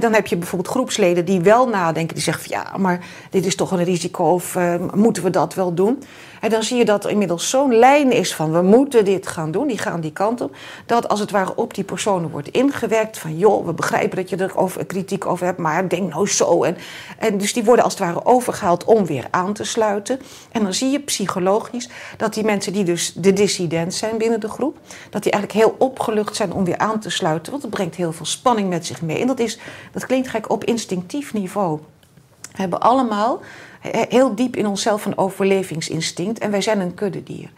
dan 0.00 0.12
heb 0.12 0.26
je 0.26 0.36
bijvoorbeeld 0.36 0.70
groepsleden 0.70 1.24
die 1.24 1.40
wel 1.40 1.68
nadenken. 1.68 2.14
Die 2.14 2.24
zeggen 2.24 2.44
van 2.44 2.58
ja, 2.58 2.76
maar 2.76 3.06
dit 3.30 3.46
is 3.46 3.56
toch 3.56 3.70
een 3.70 3.84
risico 3.84 4.24
of 4.24 4.54
uh, 4.54 4.74
moeten 4.94 5.22
we 5.22 5.30
dat 5.30 5.54
wel 5.54 5.74
doen? 5.74 6.02
En 6.44 6.50
dan 6.50 6.62
zie 6.62 6.76
je 6.76 6.84
dat 6.84 7.04
er 7.04 7.10
inmiddels 7.10 7.50
zo'n 7.50 7.74
lijn 7.74 8.12
is 8.12 8.34
van 8.34 8.52
we 8.52 8.62
moeten 8.62 9.04
dit 9.04 9.26
gaan 9.26 9.50
doen. 9.50 9.66
Die 9.66 9.78
gaan 9.78 10.00
die 10.00 10.12
kant 10.12 10.40
op. 10.40 10.56
Dat 10.86 11.08
als 11.08 11.20
het 11.20 11.30
ware 11.30 11.56
op 11.56 11.74
die 11.74 11.84
personen 11.84 12.30
wordt 12.30 12.48
ingewerkt 12.48 13.18
van 13.18 13.38
joh, 13.38 13.66
we 13.66 13.72
begrijpen 13.72 14.16
dat 14.16 14.30
je 14.30 14.36
er 14.36 14.86
kritiek 14.86 15.26
over 15.26 15.46
hebt. 15.46 15.58
Maar 15.58 15.88
denk 15.88 16.12
nou 16.12 16.28
zo. 16.28 16.62
En, 16.62 16.76
en 17.18 17.38
dus 17.38 17.52
die 17.52 17.64
worden 17.64 17.84
als 17.84 17.94
het 17.94 18.02
ware 18.02 18.24
overgehaald 18.24 18.84
om 18.84 19.06
weer 19.06 19.26
aan 19.30 19.52
te 19.52 19.64
sluiten. 19.64 20.20
En 20.52 20.62
dan 20.62 20.74
zie 20.74 20.90
je 20.90 21.00
psychologisch 21.00 21.88
dat 22.16 22.34
die 22.34 22.44
mensen 22.44 22.72
die 22.72 22.84
dus 22.84 23.12
de 23.12 23.32
dissident 23.32 23.94
zijn 23.94 24.18
binnen 24.18 24.40
de 24.40 24.48
groep. 24.48 24.78
Dat 25.10 25.22
die 25.22 25.32
eigenlijk 25.32 25.64
heel 25.64 25.76
opgelucht 25.78 26.36
zijn 26.36 26.52
om 26.52 26.64
weer 26.64 26.78
aan 26.78 27.00
te 27.00 27.10
sluiten. 27.10 27.50
Want 27.50 27.62
het 27.62 27.72
brengt 27.72 27.94
heel 27.94 28.12
veel 28.12 28.26
spanning 28.26 28.68
met 28.68 28.86
zich 28.86 29.02
mee. 29.02 29.18
En 29.20 29.26
dat 29.26 29.38
is 29.38 29.58
dat 29.92 30.06
klinkt 30.06 30.28
gek 30.28 30.50
op 30.50 30.64
instinctief 30.64 31.32
niveau. 31.32 31.80
We 32.54 32.60
hebben 32.60 32.80
allemaal 32.80 33.40
heel 33.90 34.34
diep 34.34 34.56
in 34.56 34.66
onszelf 34.66 35.04
een 35.06 35.18
overlevingsinstinct 35.18 36.38
en 36.38 36.50
wij 36.50 36.60
zijn 36.60 36.80
een 36.80 36.94
kuddedier. 36.94 37.50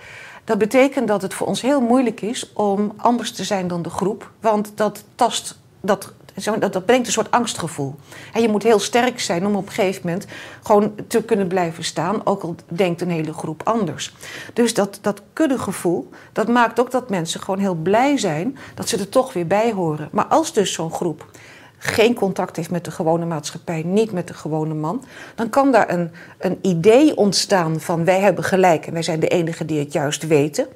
Dat 0.44 0.58
betekent 0.58 1.08
dat 1.08 1.22
het 1.22 1.34
voor 1.34 1.46
ons 1.46 1.62
heel 1.62 1.80
moeilijk 1.80 2.20
is 2.20 2.52
om 2.52 2.92
anders 2.96 3.32
te 3.32 3.44
zijn 3.44 3.68
dan 3.68 3.82
de 3.82 3.90
groep, 3.90 4.30
want 4.40 4.72
dat 4.74 5.04
tast, 5.14 5.58
dat 5.80 6.12
dat, 6.44 6.72
dat 6.72 6.86
brengt 6.86 7.06
een 7.06 7.12
soort 7.12 7.30
angstgevoel. 7.30 7.94
En 8.32 8.42
je 8.42 8.48
moet 8.48 8.62
heel 8.62 8.78
sterk 8.78 9.20
zijn 9.20 9.46
om 9.46 9.56
op 9.56 9.66
een 9.66 9.72
gegeven 9.72 10.00
moment 10.04 10.26
gewoon 10.62 10.94
te 11.06 11.22
kunnen 11.22 11.46
blijven 11.46 11.84
staan, 11.84 12.26
ook 12.26 12.42
al 12.42 12.54
denkt 12.68 13.00
een 13.00 13.10
hele 13.10 13.32
groep 13.32 13.60
anders. 13.64 14.14
Dus 14.52 14.74
dat, 14.74 14.98
dat 15.00 15.22
kuddegevoel, 15.32 16.10
dat 16.32 16.48
maakt 16.48 16.80
ook 16.80 16.90
dat 16.90 17.10
mensen 17.10 17.40
gewoon 17.40 17.60
heel 17.60 17.74
blij 17.74 18.18
zijn 18.18 18.58
dat 18.74 18.88
ze 18.88 18.98
er 18.98 19.08
toch 19.08 19.32
weer 19.32 19.46
bij 19.46 19.72
horen. 19.72 20.08
Maar 20.12 20.26
als 20.26 20.52
dus 20.52 20.72
zo'n 20.72 20.92
groep 20.92 21.26
geen 21.78 22.14
contact 22.14 22.56
heeft 22.56 22.70
met 22.70 22.84
de 22.84 22.90
gewone 22.90 23.24
maatschappij, 23.26 23.82
niet 23.82 24.12
met 24.12 24.28
de 24.28 24.34
gewone 24.34 24.74
man, 24.74 25.04
dan 25.34 25.50
kan 25.50 25.72
daar 25.72 25.90
een, 25.92 26.10
een 26.38 26.58
idee 26.62 27.16
ontstaan 27.16 27.80
van 27.80 28.04
wij 28.04 28.20
hebben 28.20 28.44
gelijk 28.44 28.86
en 28.86 28.92
wij 28.92 29.02
zijn 29.02 29.20
de 29.20 29.28
enigen 29.28 29.66
die 29.66 29.78
het 29.78 29.92
juist 29.92 30.26
weten. 30.26 30.66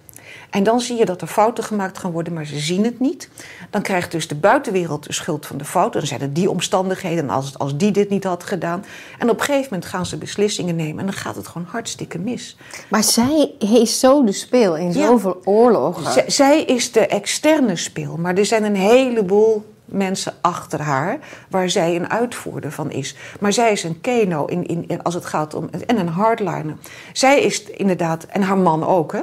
En 0.51 0.63
dan 0.63 0.81
zie 0.81 0.97
je 0.99 1.05
dat 1.05 1.21
er 1.21 1.27
fouten 1.27 1.65
gemaakt 1.65 1.99
gaan 1.99 2.11
worden, 2.13 2.33
maar 2.33 2.45
ze 2.47 2.59
zien 2.59 2.85
het 2.85 3.01
niet. 3.01 3.29
Dan 3.71 3.83
krijgt 3.83 4.11
dus 4.13 4.29
de 4.29 4.35
buitenwereld 4.35 5.07
de 5.07 5.13
schuld 5.13 5.47
van 5.47 5.59
de 5.59 5.65
fouten. 5.65 5.99
Dan 6.01 6.09
zijn 6.09 6.21
het 6.21 6.35
die 6.35 6.51
omstandigheden, 6.51 7.31
als, 7.31 7.59
als 7.59 7.77
die 7.77 7.91
dit 7.91 8.09
niet 8.11 8.25
had 8.25 8.45
gedaan. 8.45 8.85
En 9.19 9.31
op 9.31 9.39
een 9.39 9.45
gegeven 9.45 9.69
moment 9.71 9.85
gaan 9.91 10.07
ze 10.07 10.17
beslissingen 10.17 10.77
nemen 10.77 10.99
en 10.99 11.05
dan 11.05 11.15
gaat 11.15 11.37
het 11.37 11.47
gewoon 11.47 11.67
hartstikke 11.71 12.19
mis. 12.19 12.57
Maar 12.89 13.05
zij 13.05 13.55
heeft 13.59 13.93
zo 13.93 14.25
de 14.25 14.33
speel 14.33 14.77
in 14.77 14.93
Ja. 14.93 15.07
zoveel 15.07 15.41
oorlogen. 15.45 16.13
Z- 16.13 16.27
zij 16.37 16.63
is 16.63 16.93
de 16.93 17.07
externe 17.07 17.77
speel, 17.77 18.17
maar 18.17 18.35
er 18.37 18.47
zijn 18.47 18.65
een 18.65 18.77
heleboel 18.77 19.65
mensen 19.93 20.33
achter 20.41 20.81
haar 20.81 21.19
waar 21.51 21.71
zij 21.71 21.97
een 21.97 22.11
uitvoerder 22.11 22.73
van 22.73 22.91
is. 22.91 23.17
Maar 23.41 23.53
zij 23.53 23.73
is 23.73 23.85
een 23.85 24.01
keno 24.01 24.45
in, 24.45 24.67
in, 24.67 24.85
in- 24.89 25.03
als 25.03 25.15
het 25.15 25.25
gaat 25.25 25.55
om 25.55 25.69
en 25.87 25.99
een 25.99 26.09
hardliner. 26.09 26.77
Zij 27.13 27.41
is 27.41 27.65
inderdaad 27.65 28.25
en 28.25 28.43
haar 28.43 28.59
man 28.59 28.87
ook, 28.87 29.13
hè. 29.13 29.21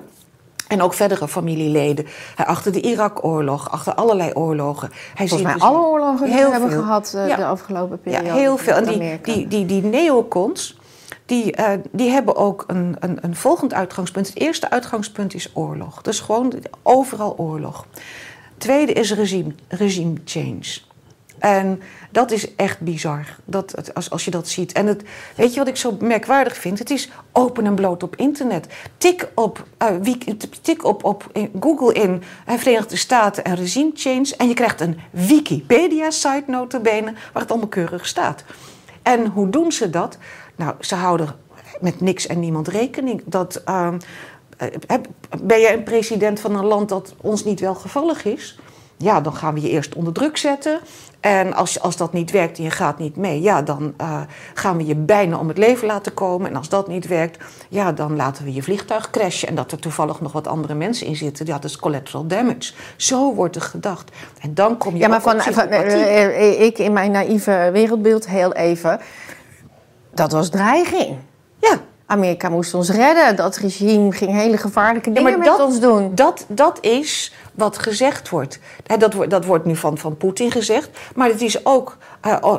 En 0.68 0.82
ook 0.82 0.94
verdere 0.94 1.28
familieleden. 1.28 2.06
Hij 2.36 2.46
achter 2.46 2.72
de 2.72 2.82
Irak-oorlog, 2.82 3.72
achter 3.72 3.94
allerlei 3.94 4.32
oorlogen. 4.34 4.90
Hij 5.16 5.28
Volgens 5.28 5.42
mij 5.50 5.54
dus- 5.54 5.62
alle 5.70 5.88
oorlogen 5.88 6.26
die 6.26 6.36
we 6.36 6.52
hebben 6.52 6.70
gehad 6.72 7.14
eh, 7.16 7.28
Ja. 7.28 7.36
de 7.36 7.46
afgelopen 7.46 8.00
periode. 8.02 8.26
Ja, 8.26 8.34
heel 8.34 8.58
veel. 8.58 8.74
En 8.74 8.84
die, 8.86 9.20
die, 9.22 9.48
die, 9.48 9.66
die 9.66 9.82
neocons, 9.84 10.78
die, 11.26 11.52
eh, 11.52 11.80
die 11.92 12.10
hebben 12.10 12.36
ook 12.36 12.64
een, 12.68 12.96
een, 13.00 13.18
een 13.22 13.36
volgend 13.36 13.74
uitgangspunt. 13.74 14.28
Het 14.28 14.40
eerste 14.40 14.70
uitgangspunt 14.70 15.34
is 15.34 15.50
oorlog. 15.54 16.02
Dus 16.02 16.20
gewoon 16.20 16.54
overal 16.84 17.38
oorlog. 17.38 17.86
Tweede 18.58 18.94
is 18.94 19.14
regime, 19.14 19.56
regime 19.68 20.14
change. 20.26 20.80
En 21.40 21.82
dat 22.12 22.32
is 22.32 22.56
echt 22.56 22.80
bizar, 22.80 23.26
dat, 23.46 23.94
als, 23.94 24.10
als 24.10 24.26
je 24.26 24.32
dat 24.32 24.48
ziet. 24.48 24.72
En 24.72 24.86
het, 24.88 25.04
weet 25.36 25.54
je 25.54 25.60
wat 25.60 25.68
ik 25.68 25.76
zo 25.76 25.98
merkwaardig 26.00 26.58
vind? 26.58 26.80
Het 26.80 26.90
is 26.90 27.10
open 27.32 27.66
en 27.66 27.76
bloot 27.76 28.04
op 28.04 28.16
internet. 28.16 28.68
Tik 28.98 29.28
op, 29.36 29.64
eh, 29.78 29.88
wiki- 30.02 30.38
tik 30.62 30.84
op, 30.86 31.04
op 31.04 31.32
Google 31.60 31.94
in 31.94 32.24
eh, 32.46 32.58
Verenigde 32.58 32.96
Staten 32.96 33.44
en 33.44 33.56
regime 33.56 33.92
change... 33.94 34.34
en 34.38 34.48
je 34.48 34.54
krijgt 34.54 34.82
een 34.82 35.00
Wikipedia-site 35.12 36.44
notabene 36.48 37.14
waar 37.34 37.42
het 37.42 37.52
allemaal 37.52 37.70
keurig 37.70 38.08
staat. 38.08 38.44
En 39.02 39.26
hoe 39.28 39.50
doen 39.50 39.72
ze 39.72 39.90
dat? 39.90 40.18
Nou, 40.56 40.76
ze 40.80 40.96
houden 40.96 41.36
met 41.82 42.02
niks 42.02 42.28
en 42.28 42.40
niemand 42.40 42.68
rekening. 42.68 43.22
Dat, 43.26 43.62
ehm, 43.66 43.94
eh, 43.94 44.00
ben 45.42 45.60
jij 45.60 45.74
een 45.74 45.84
president 45.84 46.40
van 46.40 46.56
een 46.56 46.66
land 46.66 46.90
dat 46.90 47.16
ons 47.22 47.44
niet 47.44 47.60
welgevallig 47.60 48.26
is? 48.26 48.60
Ja, 48.98 49.22
dan 49.22 49.36
gaan 49.36 49.54
we 49.54 49.62
je 49.62 49.70
eerst 49.70 49.96
onder 49.96 50.14
druk 50.14 50.38
zetten. 50.38 50.80
En 51.20 51.54
als, 51.54 51.80
als 51.80 51.98
dat 51.98 52.14
niet 52.14 52.32
werkt 52.32 52.58
en 52.58 52.64
je 52.64 52.70
gaat 52.70 53.00
niet 53.00 53.16
mee, 53.16 53.42
ja, 53.42 53.62
dan 53.62 53.94
eh, 53.98 54.22
gaan 54.54 54.78
we 54.78 54.86
je 54.86 54.96
bijna 54.96 55.38
om 55.38 55.48
het 55.48 55.58
leven 55.58 55.88
laten 55.88 56.14
komen. 56.14 56.50
En 56.50 56.56
als 56.56 56.70
dat 56.70 56.88
niet 56.88 57.08
werkt, 57.08 57.44
ja, 57.70 57.92
dan 57.92 58.16
laten 58.16 58.44
we 58.44 58.54
je 58.54 58.64
vliegtuig 58.64 59.10
crashen. 59.10 59.48
En 59.48 59.56
dat 59.56 59.72
er 59.72 59.80
toevallig 59.80 60.22
nog 60.22 60.32
wat 60.32 60.48
andere 60.48 60.74
mensen 60.74 61.08
in 61.08 61.16
zitten, 61.16 61.46
ja, 61.46 61.54
dat 61.54 61.64
is 61.64 61.78
collateral 61.78 62.28
damage. 62.28 62.74
Zo 62.96 63.34
wordt 63.34 63.56
er 63.56 63.62
gedacht. 63.62 64.12
En 64.42 64.54
dan 64.54 64.78
kom 64.78 64.94
je 64.94 65.00
Ja, 65.00 65.08
maar 65.08 65.22
van, 65.22 65.42
van 65.42 65.68
eh, 65.68 66.26
eh, 66.26 66.62
ik 66.62 66.78
in 66.78 66.94
mijn 66.94 67.12
naïeve 67.12 67.70
wereldbeeld 67.74 68.28
heel 68.28 68.54
even. 68.54 69.00
Dat 70.14 70.32
was 70.32 70.50
dreiging. 70.50 71.18
ja, 71.60 71.80
Amerika 72.08 72.50
moest 72.50 72.74
ons 72.74 72.90
redden. 72.90 73.36
Dat 73.36 73.58
regime 73.58 74.12
ging 74.12 74.32
hele 74.32 74.58
gevaarlijke 74.58 75.10
Ja, 75.10 75.16
dingen 75.16 75.30
maar 75.32 75.40
met 75.40 75.48
dat- 75.58 75.60
ons 75.68 75.80
doen. 75.80 76.12
Dat, 76.16 76.46
dat 76.48 76.78
is 76.82 77.34
wat 77.58 77.78
gezegd 77.78 78.30
wordt. 78.30 78.60
Dat, 79.00 79.14
wordt- 79.14 79.32
dat 79.32 79.46
wordt 79.46 79.66
nu 79.66 79.76
van, 79.76 79.98
van 79.98 80.18
Poetin 80.18 80.52
gezegd. 80.52 80.90
Maar 81.16 81.30
het 81.30 81.42
is 81.42 81.66
ook 81.66 81.98
eh, 82.22 82.56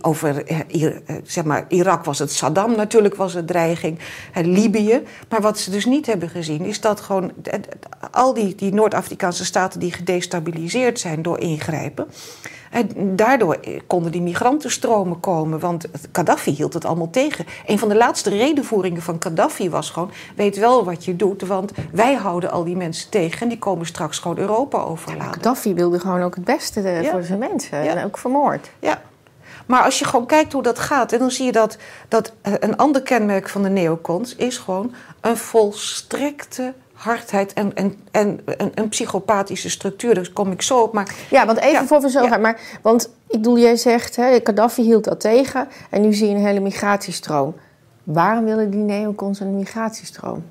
over 0.00 0.44
eh, 0.46 0.60
eh, 0.86 0.96
zeg 1.24 1.44
maar, 1.44 1.64
Irak 1.68 2.04
was 2.04 2.18
het 2.18 2.32
Saddam, 2.32 2.76
natuurlijk 2.76 3.14
was 3.14 3.34
het 3.34 3.46
dreiging. 3.46 3.98
Libië. 4.34 5.02
Maar 5.28 5.40
wat 5.40 5.58
ze 5.58 5.70
dus 5.70 5.84
niet 5.84 6.06
hebben 6.06 6.28
gezien 6.28 6.64
is 6.64 6.80
dat 6.80 7.00
gewoon 7.00 7.32
al 8.10 8.34
die, 8.34 8.54
die 8.54 8.74
Noord-Afrikaanse 8.74 9.44
staten 9.44 9.80
die 9.80 9.92
gedestabiliseerd 9.92 11.00
zijn 11.00 11.22
door 11.22 11.38
ingrijpen. 11.38 12.06
En 12.70 13.16
daardoor 13.16 13.58
konden 13.86 14.12
die 14.12 14.22
migrantenstromen 14.22 15.20
komen, 15.20 15.58
want 15.58 15.86
Gaddafi 16.12 16.50
hield 16.50 16.74
het 16.74 16.84
allemaal 16.84 17.10
tegen. 17.10 17.46
Een 17.66 17.78
van 17.78 17.88
de 17.88 17.96
laatste 17.96 18.30
redenvoeringen 18.30 19.02
van 19.02 19.16
Gaddafi 19.18 19.70
was 19.70 19.90
gewoon: 19.90 20.10
weet 20.36 20.56
wel 20.58 20.84
wat 20.84 21.04
je 21.04 21.16
doet, 21.16 21.42
want 21.42 21.72
wij 21.92 22.14
houden 22.14 22.50
al 22.50 22.64
die 22.64 22.76
mensen 22.76 23.10
tegen 23.10 23.40
en 23.40 23.48
die 23.48 23.58
komen 23.58 23.86
straks 23.86 24.17
gewoon 24.18 24.38
Europa 24.38 24.78
overladen. 24.82 25.32
Gaddafi 25.32 25.74
wilde 25.74 26.00
gewoon 26.00 26.22
ook 26.22 26.34
het 26.34 26.44
beste 26.44 26.80
eh, 26.80 27.02
Ja. 27.02 27.10
voor 27.10 27.22
zijn 27.22 27.38
mensen. 27.38 27.84
Ja. 27.84 27.94
En 27.96 28.04
ook 28.04 28.18
vermoord. 28.18 28.70
Ja. 28.78 29.00
Maar 29.66 29.82
als 29.82 29.98
je 29.98 30.04
gewoon 30.04 30.26
kijkt 30.26 30.52
hoe 30.52 30.62
dat 30.62 30.78
gaat, 30.78 31.12
en 31.12 31.18
dan 31.18 31.30
zie 31.30 31.44
je 31.46 31.52
dat, 31.52 31.76
dat 32.08 32.32
eh, 32.42 32.52
een 32.60 32.76
ander 32.76 33.02
kenmerk 33.02 33.48
van 33.48 33.62
de 33.62 33.68
neocons 33.68 34.36
is 34.36 34.58
gewoon 34.58 34.94
een 35.20 35.36
volstrekte 35.36 36.72
hardheid 36.92 37.52
en, 37.52 37.74
en, 37.74 37.96
en 38.10 38.40
een, 38.44 38.72
een 38.74 38.88
psychopathische 38.88 39.70
structuur. 39.70 40.14
Daar 40.14 40.30
kom 40.32 40.52
ik 40.52 40.62
zo 40.62 40.80
op. 40.80 40.92
Maar 40.92 41.14
Ja, 41.30 41.46
want 41.46 41.58
even 41.58 41.72
Ja. 41.72 41.86
voor 41.86 42.00
we 42.00 42.10
zo 42.10 42.22
Ja. 42.22 42.28
gaan. 42.28 42.40
Maar, 42.40 42.60
want 42.82 43.04
ik 43.28 43.36
bedoel, 43.36 43.58
jij 43.58 43.76
zegt, 43.76 44.16
hè, 44.16 44.40
Gaddafi 44.44 44.82
hield 44.82 45.04
dat 45.04 45.20
tegen. 45.20 45.68
En 45.90 46.00
nu 46.00 46.12
zie 46.14 46.28
je 46.28 46.34
een 46.34 46.44
hele 46.46 46.60
migratiestroom. 46.60 47.54
Waarom 48.04 48.44
willen 48.44 48.70
die 48.70 48.80
neocons 48.80 49.40
een 49.40 49.56
migratiestroom? 49.56 50.44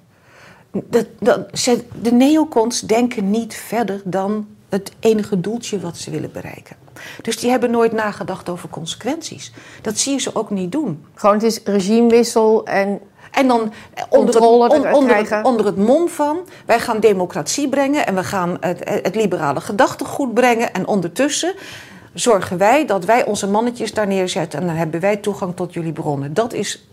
Dat, 0.86 1.06
dat, 1.20 1.40
ze- 1.54 1.84
de 2.02 2.12
neocons 2.12 2.82
denken 2.82 3.30
niet 3.30 3.56
verder 3.56 4.02
dan 4.04 4.48
het 4.70 4.92
enige 5.00 5.40
doeltje 5.42 5.80
wat 5.80 5.98
ze 5.98 6.12
willen 6.12 6.32
bereiken. 6.32 6.76
Dus 7.22 7.38
die 7.40 7.50
hebben 7.50 7.72
nooit 7.72 7.92
nagedacht 7.92 8.50
over 8.50 8.70
consequenties. 8.70 9.52
Dat 9.82 9.98
zie 9.98 10.14
je 10.14 10.20
ze 10.20 10.36
ook 10.36 10.50
niet 10.50 10.72
doen. 10.72 11.06
Gewoon, 11.14 11.36
het 11.36 11.44
is 11.44 11.60
regimewissel 11.64 12.66
en 12.66 13.00
En 13.32 13.48
dan 13.48 13.74
onder 14.10 14.36
het, 14.36 14.44
on- 14.44 14.94
onder, 14.94 15.16
het, 15.16 15.44
onder 15.46 15.66
het 15.66 15.78
mom 15.78 16.08
van... 16.10 16.38
wij 16.66 16.80
gaan 16.80 17.00
democratie 17.00 17.70
brengen 17.70 18.06
en 18.08 18.16
we 18.16 18.24
gaan 18.24 18.58
het, 18.60 18.82
het 19.04 19.16
liberale 19.16 19.62
gedachtegoed 19.62 20.34
brengen... 20.34 20.74
en 20.74 20.88
ondertussen 20.88 21.54
zorgen 22.14 22.58
wij 22.58 22.86
dat 22.86 23.06
wij 23.06 23.26
onze 23.26 23.48
mannetjes 23.48 23.94
daar 23.94 24.08
neerzetten... 24.08 24.60
en 24.60 24.68
dan 24.68 24.76
hebben 24.76 25.00
wij 25.00 25.18
toegang 25.18 25.56
tot 25.56 25.74
jullie 25.74 25.92
bronnen. 25.92 26.34
Dat 26.34 26.54
is 26.54 26.88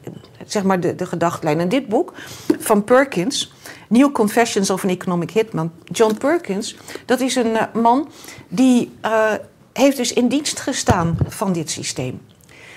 zeg 0.47 0.63
maar 0.63 0.81
de, 0.81 0.95
de 0.95 1.07
gedachtlijn. 1.07 1.61
En 1.61 1.69
dit 1.69 1.89
boek 1.89 2.13
van 2.59 2.85
Perkins... 2.85 3.53
New 3.89 4.13
Confessions 4.13 4.71
of 4.71 4.85
an 4.85 4.91
Economic 4.91 5.31
Hitman. 5.31 5.73
John 5.85 6.15
Perkins, 6.19 6.77
dat 7.07 7.21
is 7.21 7.35
een 7.37 7.57
eh, 7.57 7.75
man 7.75 8.09
die 8.49 8.97
eh, 9.01 9.33
heeft 9.73 9.97
dus 9.97 10.13
in 10.13 10.29
dienst 10.29 10.61
gestaan 10.61 11.17
van 11.29 11.53
dit 11.53 11.71
systeem. 11.71 12.21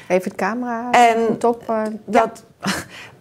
even 0.08 0.30
het 0.30 0.36
camera 0.36 0.92
En 0.92 1.38
top. 1.38 1.64
eh, 1.70 1.82
dat 2.06 2.44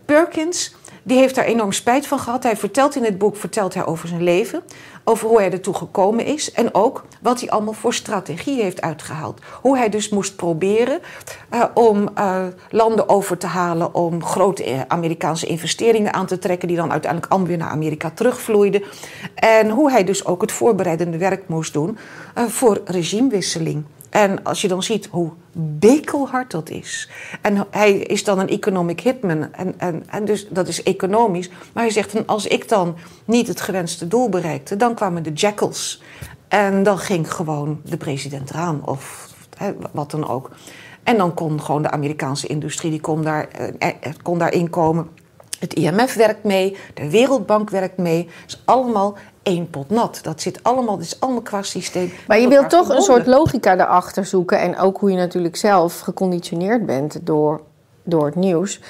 Perkins, 0.05 0.75
die 1.03 1.19
heeft 1.19 1.35
daar 1.35 1.45
enorm 1.45 1.73
spijt 1.73 2.07
van 2.07 2.19
gehad. 2.19 2.43
Hij 2.43 2.57
vertelt 2.57 2.97
in 2.97 3.05
het 3.05 3.19
boek 3.19 3.37
vertelt 3.37 3.75
hij 3.75 3.87
over 3.87 4.09
zijn 4.09 4.23
leven, 4.23 4.63
over 5.09 5.29
hoe 5.29 5.39
hij 5.39 5.53
ertoe 5.53 5.75
gekomen 5.75 6.25
is 6.25 6.53
en 6.53 6.75
ook 6.75 7.05
wat 7.21 7.41
hij 7.41 7.51
allemaal 7.51 7.73
voor 7.73 7.95
strategie 7.95 8.63
heeft 8.63 8.81
uitgehaald. 8.81 9.41
Hoe 9.63 9.77
hij 9.77 9.89
dus 9.89 10.09
moest 10.09 10.37
proberen 10.37 11.01
eh, 11.49 11.65
om 11.75 12.09
eh, 12.15 12.45
landen 12.71 13.09
over 13.09 13.39
te 13.39 13.47
halen, 13.47 13.95
om 13.95 14.25
grote 14.25 14.65
eh, 14.65 14.81
Amerikaanse 14.89 15.47
investeringen 15.47 16.13
aan 16.13 16.27
te 16.27 16.39
trekken, 16.39 16.69
die 16.69 16.77
dan 16.77 16.93
uiteindelijk 16.93 17.33
allemaal 17.33 17.57
naar 17.57 17.69
Amerika 17.69 18.11
terugvloeiden. 18.11 18.83
En 19.35 19.71
hoe 19.71 19.91
hij 19.91 20.05
dus 20.05 20.25
ook 20.25 20.41
het 20.41 20.53
voorbereidende 20.53 21.19
werk 21.19 21.49
moest 21.49 21.73
doen 21.73 21.99
voor 22.35 22.81
regimewisseling. 22.85 23.85
En 24.11 24.43
als 24.43 24.61
je 24.61 24.69
dan 24.69 24.83
ziet 24.83 25.07
hoe 25.07 25.31
bekelhard 25.53 26.51
dat 26.51 26.71
is. 26.71 27.11
En 27.41 27.67
hij 27.71 27.93
is 27.93 28.25
dan 28.25 28.39
een 28.39 28.49
economic 28.49 29.01
hitman. 29.01 29.53
En, 29.53 29.75
en, 29.79 30.05
en 30.09 30.25
dus 30.25 30.49
dat 30.49 30.69
is 30.69 30.83
economisch. 30.83 31.49
Maar 31.49 31.83
hij 31.83 31.93
zegt, 31.93 32.27
als 32.27 32.47
ik 32.47 32.69
dan 32.69 32.97
niet 33.25 33.49
het 33.49 33.61
gewenste 33.61 34.09
doel 34.09 34.29
bereikte... 34.29 34.77
dan 34.77 34.95
kwamen 34.95 35.23
de 35.23 35.33
jackals. 35.33 36.03
En 36.49 36.83
dan 36.83 36.99
ging 36.99 37.33
gewoon 37.33 37.81
de 37.85 37.97
president 37.97 38.51
eraan. 38.51 38.87
Of 38.87 39.35
wat 39.93 40.11
dan 40.11 40.29
ook. 40.29 40.51
En 41.03 41.17
dan 41.17 41.35
kon 41.35 41.61
gewoon 41.61 41.83
de 41.83 41.91
Amerikaanse 41.91 42.47
industrie... 42.47 42.91
die 42.91 43.01
kon, 43.01 43.23
daar, 43.23 43.49
eh, 43.49 43.69
eh, 43.79 44.13
kon 44.23 44.39
daarin 44.39 44.71
komen. 44.71 45.09
Het 45.59 45.75
IMF 45.75 46.15
werkt 46.15 46.45
mee. 46.45 46.77
De 46.95 47.11
Wereldbank 47.11 47.71
werkt 47.71 47.97
mee. 47.99 48.29
Het 48.43 48.51
is 48.51 48.63
allemaal 48.65 49.17
één 49.47 49.71
pot 49.71 49.91
nat. 49.91 50.19
Dat 50.23 50.41
zit 50.41 50.63
allemaal, 50.63 50.97
dat 50.97 51.05
is 51.05 51.21
allemaal 51.21 51.43
qua 51.43 51.63
systeem. 51.63 52.13
Maar 52.27 52.41
je 52.41 52.49
wilt 52.49 52.71
toch 52.71 52.89
een 52.89 53.03
soort 53.03 53.27
logica 53.27 53.75
erachter 53.75 54.25
zoeken. 54.25 54.61
En 54.61 54.79
ook 54.79 54.99
hoe 54.99 55.11
je 55.11 55.17
natuurlijk 55.17 55.57
zelf 55.57 56.01
geconditioneerd 56.01 56.87
bent 56.87 57.27
door, 57.27 57.61
door 58.03 58.27
het 58.27 58.35
nieuws. 58.35 58.81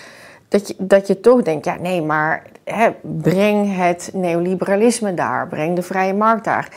Dat 0.48 0.68
je, 0.68 0.74
dat 0.78 1.06
je 1.06 1.20
toch 1.20 1.42
denkt, 1.42 1.64
ja 1.64 1.76
nee, 1.80 2.02
maar 2.02 2.42
hè, 2.64 2.90
breng 3.00 3.76
het 3.76 4.10
neoliberalisme 4.12 5.14
daar. 5.14 5.48
Breng 5.48 5.76
de 5.76 5.82
vrije 5.82 6.14
markt 6.14 6.44
daar. 6.44 6.68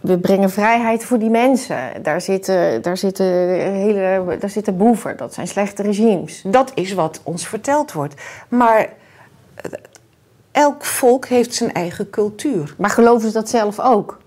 We 0.00 0.18
brengen 0.18 0.50
vrijheid 0.50 1.04
voor 1.04 1.18
die 1.18 1.30
mensen. 1.30 2.02
Daar 2.02 2.20
zitten, 2.20 2.82
daar 2.82 2.96
zitten, 2.96 3.26
hele, 3.26 4.36
daar 4.40 4.50
zitten 4.50 4.76
boeven. 4.76 5.16
Dat 5.16 5.34
zijn 5.34 5.48
slechte 5.48 5.82
regimes. 5.82 6.42
Dat 6.46 6.72
is 6.74 6.92
wat 6.92 7.20
ons 7.22 7.46
verteld 7.46 7.92
wordt. 7.92 8.14
Maar 8.48 8.78
eh, 9.54 9.72
elk 10.56 10.84
volk 10.84 11.26
heeft 11.26 11.54
zijn 11.54 11.72
eigen 11.72 12.10
cultuur. 12.10 12.74
Maar 12.78 12.90
geloven 12.90 13.28
ze 13.28 13.34
dat 13.34 13.48
zelf 13.48 13.80
ook? 13.80 14.18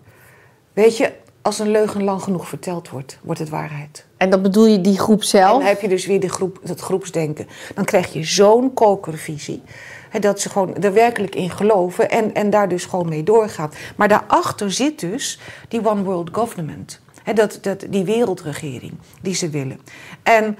Weet 0.73 0.97
je, 0.97 1.11
als 1.41 1.59
een 1.59 1.71
leugen 1.71 2.03
lang 2.03 2.21
genoeg 2.21 2.47
verteld 2.47 2.89
wordt, 2.89 3.19
wordt 3.21 3.39
het 3.39 3.49
waarheid. 3.49 4.05
En 4.17 4.29
dan 4.29 4.41
bedoel 4.41 4.65
je 4.65 4.81
die 4.81 4.99
groep 4.99 5.19
En 5.19 5.27
zelf? 5.27 5.57
dan 5.57 5.67
heb 5.67 5.81
je 5.81 5.87
dus 5.87 6.05
weer 6.05 6.19
de 6.19 6.29
groep, 6.29 6.59
dat 6.63 6.79
groepsdenken. 6.79 7.47
Dan 7.75 7.85
krijg 7.85 8.13
je 8.13 8.23
zo'n 8.23 8.73
kokervisie. 8.73 9.61
Hè, 10.09 10.19
dat 10.19 10.39
ze 10.39 10.49
gewoon 10.49 10.75
er 10.75 10.93
werkelijk 10.93 11.35
in 11.35 11.49
geloven 11.49 12.09
en, 12.09 12.33
en 12.33 12.49
daar 12.49 12.69
dus 12.69 12.85
gewoon 12.85 13.09
mee 13.09 13.23
doorgaan. 13.23 13.71
Maar 13.95 14.07
daarachter 14.07 14.71
zit 14.71 14.99
dus 14.99 15.39
die 15.67 15.87
One 15.87 16.03
World 16.03 16.29
Government. 16.31 17.01
Hè, 17.23 17.33
dat, 17.33 17.59
dat, 17.61 17.85
die 17.89 18.03
wereldregering 18.03 18.93
die 19.21 19.35
ze 19.35 19.49
willen. 19.49 19.79
En 20.23 20.57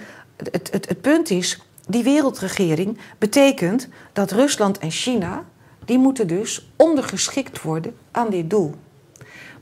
het, 0.51 0.69
het, 0.71 0.87
het 0.87 1.01
punt 1.01 1.29
is, 1.29 1.61
die 1.87 2.03
wereldregering 2.03 2.97
betekent 3.17 3.87
dat 4.13 4.31
Rusland 4.31 4.77
en 4.77 4.91
China... 4.91 5.45
die 5.89 5.97
moeten 5.99 6.27
dus 6.27 6.69
ondergeschikt 6.75 7.61
worden 7.61 7.95
aan 8.11 8.29
dit 8.29 8.49
doel. 8.49 8.73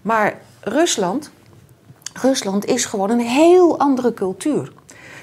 Maar 0.02 0.42
Rusland 0.62 1.32
Rusland 2.14 2.66
is 2.66 2.86
gewoon 2.86 3.10
een 3.10 3.20
heel 3.20 3.80
andere 3.80 4.14
cultuur. 4.14 4.72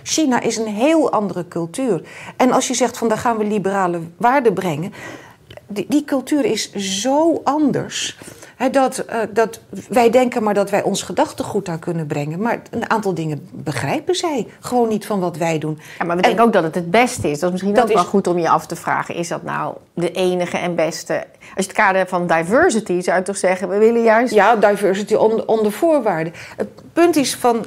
China 0.03 0.41
is 0.41 0.57
een 0.57 0.75
heel 0.75 1.13
andere 1.13 1.49
cultuur. 1.49 2.09
En 2.37 2.53
als 2.53 2.69
je 2.69 2.75
zegt 2.75 2.99
van 2.99 3.09
daar 3.09 3.19
gaan 3.19 3.37
we 3.37 3.45
liberale 3.45 4.01
waarden 4.17 4.53
brengen, 4.53 4.93
die, 5.67 5.87
die 5.89 6.05
cultuur 6.05 6.45
is 6.45 6.73
zo 6.73 7.41
anders. 7.45 8.19
Dat, 8.73 8.99
eh, 8.99 9.19
dat 9.31 9.61
wij 9.89 10.11
denken 10.11 10.43
maar 10.43 10.55
dat 10.55 10.71
wij 10.71 10.83
ons 10.83 11.03
gedachtegoed 11.03 11.67
daar 11.67 11.79
kunnen 11.79 12.07
brengen. 12.07 12.41
Maar 12.41 12.63
een 12.71 12.91
aantal 12.91 13.15
dingen 13.15 13.49
begrijpen 13.53 14.15
zij 14.15 14.47
gewoon 14.61 14.89
niet 14.89 15.07
van 15.07 15.21
wat 15.21 15.37
wij 15.37 15.59
doen. 15.59 15.79
Ja, 15.99 16.05
maar 16.05 16.17
we 16.17 16.23
En- 16.23 16.29
denken 16.29 16.45
ook 16.47 16.53
dat 16.53 16.63
het 16.63 16.75
het 16.75 16.91
beste 16.91 17.31
is. 17.31 17.39
Dat 17.39 17.43
is 17.47 17.51
misschien 17.51 17.75
Dat 17.75 17.85
ook 17.85 17.93
wel 17.93 18.03
is- 18.03 18.09
goed 18.09 18.27
om 18.27 18.39
je 18.39 18.49
af 18.49 18.67
te 18.67 18.77
vragen. 18.77 19.15
Is 19.15 19.29
dat 19.29 19.43
nou 19.43 19.75
de 19.95 20.11
enige 20.11 20.57
en 20.59 20.75
beste? 20.75 21.15
Als 21.15 21.25
je 21.55 21.63
het 21.63 21.73
kader 21.73 22.07
van 22.09 22.27
diversity 22.27 23.01
zou 23.01 23.19
je 23.19 23.25
toch 23.25 23.37
zeggen... 23.37 23.69
we 23.69 23.79
willen 23.79 24.03
juist... 24.03 24.35
Ja, 24.35 24.57
diversity 24.57 25.15
onder, 25.15 25.73
voorwaarden. 25.73 26.33
Het 26.57 26.69
punt 26.93 27.17
is 27.17 27.35
van, 27.35 27.65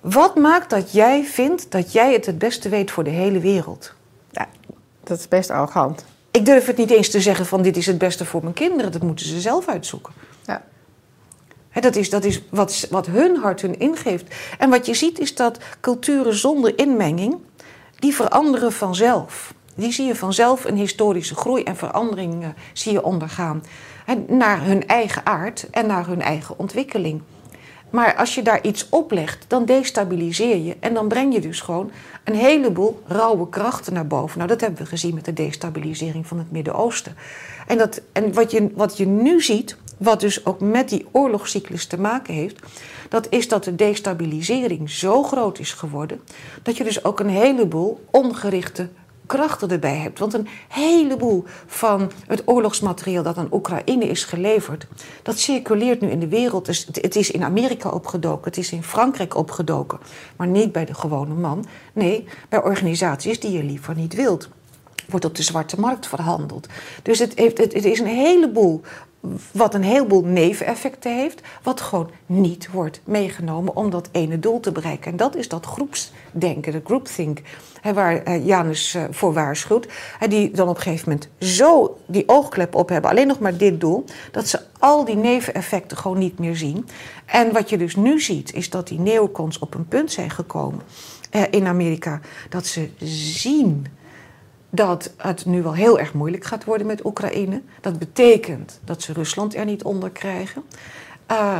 wat 0.00 0.36
maakt 0.36 0.70
dat 0.70 0.92
jij 0.92 1.24
vindt 1.24 1.70
dat 1.70 1.92
jij 1.92 2.12
het 2.12 2.26
het 2.26 2.38
beste 2.38 2.68
weet 2.68 2.90
voor 2.90 3.04
de 3.04 3.10
hele 3.10 3.38
wereld? 3.38 3.92
Ja, 4.30 4.46
dat 5.04 5.18
is 5.18 5.28
best 5.28 5.50
arrogant. 5.50 6.04
Ik 6.36 6.44
durf 6.44 6.66
het 6.66 6.76
niet 6.76 6.90
eens 6.90 7.10
te 7.10 7.20
zeggen 7.20 7.46
van 7.46 7.62
dit 7.62 7.76
is 7.76 7.86
het 7.86 7.98
beste 7.98 8.24
voor 8.24 8.42
mijn 8.42 8.54
kinderen. 8.54 8.92
Dat 8.92 9.02
moeten 9.02 9.26
ze 9.26 9.40
zelf 9.40 9.68
uitzoeken. 9.68 10.12
Ja. 10.44 10.62
Dat 11.80 11.96
is, 11.96 12.10
dat 12.10 12.24
is 12.24 12.42
wat, 12.50 12.86
wat 12.90 13.06
hun 13.06 13.36
hart 13.36 13.60
hun 13.60 13.78
ingeeft. 13.78 14.34
En 14.58 14.70
wat 14.70 14.86
je 14.86 14.94
ziet 14.94 15.18
is 15.18 15.34
dat 15.34 15.58
culturen 15.80 16.34
zonder 16.34 16.78
inmenging, 16.78 17.36
die 17.98 18.14
veranderen 18.14 18.72
vanzelf. 18.72 19.54
Die 19.74 19.92
zie 19.92 20.06
je 20.06 20.14
vanzelf 20.14 20.64
een 20.64 20.76
historische 20.76 21.34
groei 21.34 21.62
en 21.62 21.76
verandering 21.76 22.42
eh, 22.42 22.48
zie 22.72 22.92
je 22.92 23.04
ondergaan. 23.04 23.62
Naar 24.26 24.64
hun 24.64 24.86
eigen 24.86 25.26
aard 25.26 25.70
en 25.70 25.86
naar 25.86 26.06
hun 26.06 26.22
eigen 26.22 26.58
ontwikkeling. 26.58 27.22
Maar 27.90 28.16
als 28.16 28.34
je 28.34 28.42
daar 28.42 28.62
iets 28.62 28.88
oplegt, 28.88 29.44
dan 29.48 29.64
destabiliseer 29.64 30.56
je. 30.56 30.76
En 30.80 30.94
dan 30.94 31.08
breng 31.08 31.34
je 31.34 31.40
dus 31.40 31.60
gewoon 31.60 31.90
een 32.24 32.34
heleboel 32.34 33.02
rauwe 33.06 33.48
krachten 33.48 33.92
naar 33.92 34.06
boven. 34.06 34.38
Nou, 34.38 34.50
dat 34.50 34.60
hebben 34.60 34.78
we 34.78 34.86
gezien 34.86 35.14
met 35.14 35.24
de 35.24 35.32
destabilisering 35.32 36.26
van 36.26 36.38
het 36.38 36.50
Midden-Oosten. 36.50 37.16
En, 37.66 37.78
dat, 37.78 38.00
en 38.12 38.32
wat, 38.32 38.50
je, 38.50 38.70
wat 38.74 38.96
je 38.96 39.06
nu 39.06 39.42
ziet, 39.42 39.76
wat 39.96 40.20
dus 40.20 40.46
ook 40.46 40.60
met 40.60 40.88
die 40.88 41.06
oorlogscyclus 41.12 41.86
te 41.86 42.00
maken 42.00 42.34
heeft... 42.34 42.60
dat 43.08 43.26
is 43.30 43.48
dat 43.48 43.64
de 43.64 43.74
destabilisering 43.74 44.90
zo 44.90 45.22
groot 45.22 45.58
is 45.58 45.72
geworden... 45.72 46.20
dat 46.62 46.76
je 46.76 46.84
dus 46.84 47.04
ook 47.04 47.20
een 47.20 47.28
heleboel 47.28 48.04
ongerichte 48.10 48.88
krachten 49.26 49.70
erbij 49.70 49.96
hebt. 49.96 50.18
Want 50.18 50.34
een 50.34 50.48
heleboel 50.68 51.44
van 51.66 52.10
het 52.26 52.42
oorlogsmateriaal 52.44 53.22
dat 53.22 53.36
aan 53.36 53.48
Oekraïne 53.52 54.04
is 54.04 54.24
geleverd, 54.24 54.86
dat 55.22 55.38
circuleert 55.38 56.00
nu 56.00 56.08
in 56.10 56.20
de 56.20 56.28
wereld. 56.28 56.66
Dus 56.66 56.86
het- 56.92 57.16
is 57.16 57.30
in 57.30 57.42
Amerika 57.44 57.88
opgedoken, 57.88 58.44
het 58.44 58.56
is 58.56 58.72
in 58.72 58.82
Frankrijk 58.82 59.36
opgedoken, 59.36 59.98
maar 60.36 60.46
niet 60.46 60.72
bij 60.72 60.84
de 60.84 60.94
gewone 60.94 61.34
man. 61.34 61.64
Nee, 61.92 62.24
bij 62.48 62.62
organisaties 62.62 63.40
die 63.40 63.52
je 63.52 63.64
liever 63.64 63.94
niet 63.94 64.14
wilt. 64.14 64.48
Wordt 65.08 65.24
op 65.24 65.34
de 65.34 65.42
zwarte 65.42 65.80
markt 65.80 66.06
verhandeld. 66.06 66.66
Dus 67.02 67.18
het, 67.18 67.32
heeft, 67.38 67.58
het, 67.58 67.72
het 67.72 67.84
is 67.84 68.00
een 68.00 68.06
heleboel 68.06 68.80
wat 69.52 69.74
een 69.74 69.82
heleboel 69.82 70.24
neveneffecten 70.24 71.16
heeft, 71.16 71.40
wat 71.62 71.80
gewoon 71.80 72.10
niet 72.26 72.70
wordt 72.70 73.00
meegenomen 73.04 73.76
om 73.76 73.90
dat 73.90 74.08
ene 74.12 74.38
doel 74.38 74.60
te 74.60 74.72
bereiken. 74.72 75.10
En 75.10 75.16
dat 75.16 75.36
is 75.36 75.48
dat 75.48 75.66
groepsdenken, 75.66 76.72
de 76.72 76.80
groupthink, 76.84 77.40
waar 77.82 78.22
eh, 78.22 78.46
Janus 78.46 78.94
eh, 78.94 79.04
voor 79.10 79.32
waarschuwt. 79.32 79.88
Die 80.28 80.50
dan 80.50 80.68
op 80.68 80.76
een 80.76 80.82
gegeven 80.82 81.08
moment 81.08 81.28
zo 81.38 81.98
die 82.06 82.28
oogklep 82.28 82.74
op 82.74 82.88
hebben, 82.88 83.10
alleen 83.10 83.26
nog 83.26 83.38
maar 83.38 83.56
dit 83.56 83.80
doel, 83.80 84.04
dat 84.32 84.48
ze 84.48 84.60
al 84.78 85.04
die 85.04 85.16
neveneffecten 85.16 85.96
gewoon 85.96 86.18
niet 86.18 86.38
meer 86.38 86.56
zien. 86.56 86.88
En 87.26 87.52
wat 87.52 87.70
je 87.70 87.78
dus 87.78 87.96
nu 87.96 88.20
ziet, 88.20 88.54
is 88.54 88.70
dat 88.70 88.88
die 88.88 89.00
neocons 89.00 89.58
op 89.58 89.74
een 89.74 89.88
punt 89.88 90.12
zijn 90.12 90.30
gekomen 90.30 90.82
eh, 91.30 91.42
in 91.50 91.66
Amerika, 91.66 92.20
dat 92.48 92.66
ze 92.66 92.88
zien 92.98 93.86
dat 94.76 95.10
het 95.16 95.46
nu 95.46 95.62
wel 95.62 95.74
heel 95.74 95.98
erg 95.98 96.12
moeilijk 96.12 96.44
gaat 96.44 96.64
worden 96.64 96.86
met 96.86 97.04
Oekraïne. 97.04 97.62
Dat 97.80 97.98
betekent 97.98 98.80
dat 98.84 99.02
ze 99.02 99.12
Rusland 99.12 99.54
er 99.54 99.64
niet 99.64 99.82
onder 99.82 100.10
krijgen. 100.10 100.62
Uh, 101.30 101.58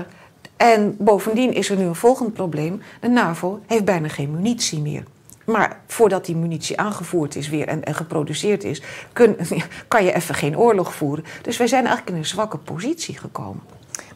en 0.57 0.97
bovendien 0.99 1.53
is 1.55 1.71
er 1.71 1.77
nu 1.77 1.85
een 1.85 1.95
volgend 1.95 2.33
probleem. 2.33 2.83
De 3.01 3.09
NAVO 3.09 3.61
heeft 3.67 3.85
bijna 3.85 4.09
geen 4.09 4.31
munitie 4.31 4.81
meer. 4.81 5.05
Maar 5.45 5.81
voordat 5.87 6.27
die 6.27 6.37
munitie 6.37 6.79
aangevoerd 6.79 7.37
is 7.37 7.49
weer 7.49 7.69
en, 7.69 7.85
en 7.85 7.95
geproduceerd 7.95 8.65
is, 8.65 8.83
kun, 9.13 9.37
kan 9.89 10.05
je 10.05 10.13
even 10.13 10.35
geen 10.35 10.59
oorlog 10.59 10.95
voeren. 10.95 11.25
Dus 11.43 11.57
wij 11.57 11.67
zijn 11.67 11.87
eigenlijk 11.87 12.17
in 12.17 12.23
een 12.23 12.29
zwakke 12.29 12.59
positie 12.59 13.19
gekomen. 13.19 13.63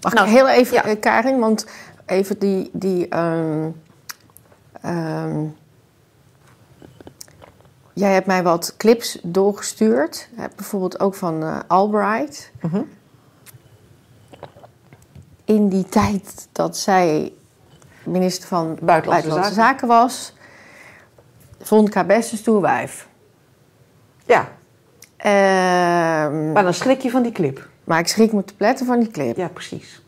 Mag 0.01 0.15
Nou, 0.15 0.29
ik 0.29 0.35
heel 0.35 0.49
even, 0.49 0.75
ja. 0.75 0.85
eh, 0.85 1.01
Karin, 1.01 1.39
want 1.39 1.67
even 2.07 2.39
die... 2.39 2.71
die 2.73 3.09
ehm, 3.09 3.69
ehm, 4.81 5.45
jij 7.93 8.13
hebt 8.13 8.27
mij 8.27 8.43
wat 8.43 8.75
clips 8.77 9.19
doorgestuurd. 9.23 10.29
Bijvoorbeeld 10.57 11.01
ook 11.01 11.15
van 11.15 11.43
eh, 11.43 11.59
Albright. 11.67 12.51
Mhm. 12.61 12.83
In 15.45 15.69
die 15.69 15.85
tijd 15.85 16.49
dat 16.53 16.77
zij 16.77 17.33
minister 18.05 18.49
van 18.49 18.65
Buitenlandse 18.67 19.07
Buitenlandse 19.07 19.53
Zaken 19.55 19.89
was... 19.89 20.35
vond 21.61 21.89
ik 21.89 21.95
haar 21.95 22.07
best 22.07 22.33
een 22.33 22.39
stoer 22.39 22.61
wijf. 22.61 23.09
Ja, 24.27 24.49
Ehm, 25.21 26.53
maar 26.53 26.63
dan 26.63 26.75
schrik 26.75 27.01
je 27.01 27.11
van 27.11 27.23
die 27.23 27.33
clip. 27.33 27.69
maar 27.85 27.99
ik 27.99 28.07
schrik 28.07 28.33
me 28.33 28.45
te 28.45 28.55
pletten 28.55 28.87
van 28.87 28.99
die 29.01 29.11
clip. 29.11 29.37
Ja, 29.37 29.49
precies. 29.49 30.03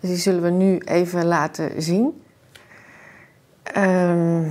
Dus 0.00 0.10
die 0.10 0.18
zullen 0.18 0.42
we 0.42 0.50
nu 0.50 0.78
even 0.78 1.24
laten 1.26 1.82
zien. 1.82 2.22
Ehm, 3.62 4.42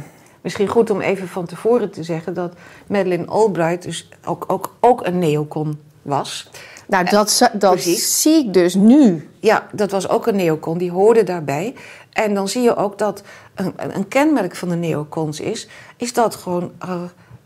Misschien 0.45 0.67
goed 0.67 0.89
om 0.89 1.01
even 1.01 1.27
van 1.27 1.45
tevoren 1.45 1.91
te 1.91 2.03
zeggen 2.03 2.33
dat 2.33 2.53
Madeleine 2.87 3.25
Albright 3.25 3.83
dus 3.83 4.09
ook, 4.25 4.43
ook, 4.47 4.73
ook 4.79 5.05
een 5.05 5.19
neocon 5.19 5.79
was. 6.01 6.49
nou, 6.87 7.05
dat, 7.05 7.49
dat 7.53 7.79
zie 7.81 8.45
ik 8.45 8.53
dus 8.53 8.73
nu. 8.75 9.29
Ja, 9.39 9.67
dat 9.71 9.91
was 9.91 10.09
ook 10.09 10.27
een 10.27 10.35
neocon, 10.35 10.77
die 10.77 10.91
hoorde 10.91 11.23
daarbij. 11.23 11.75
En 12.11 12.33
dan 12.33 12.47
zie 12.47 12.61
je 12.61 12.75
ook 12.75 12.97
dat 12.97 13.23
een, 13.55 13.73
een 13.77 14.07
kenmerk 14.07 14.55
van 14.55 14.69
de 14.69 14.75
neocons 14.75 15.39
is... 15.39 15.67
is 15.97 16.13
dat 16.13 16.35
gewoon... 16.35 16.71
eh, 16.79 17.01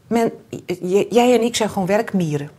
men, 0.07 0.31
j- 0.65 1.05
jij 1.09 1.33
en 1.33 1.41
ik 1.41 1.55
zijn 1.55 1.69
gewoon 1.69 1.87
werkmieren. 1.87 2.49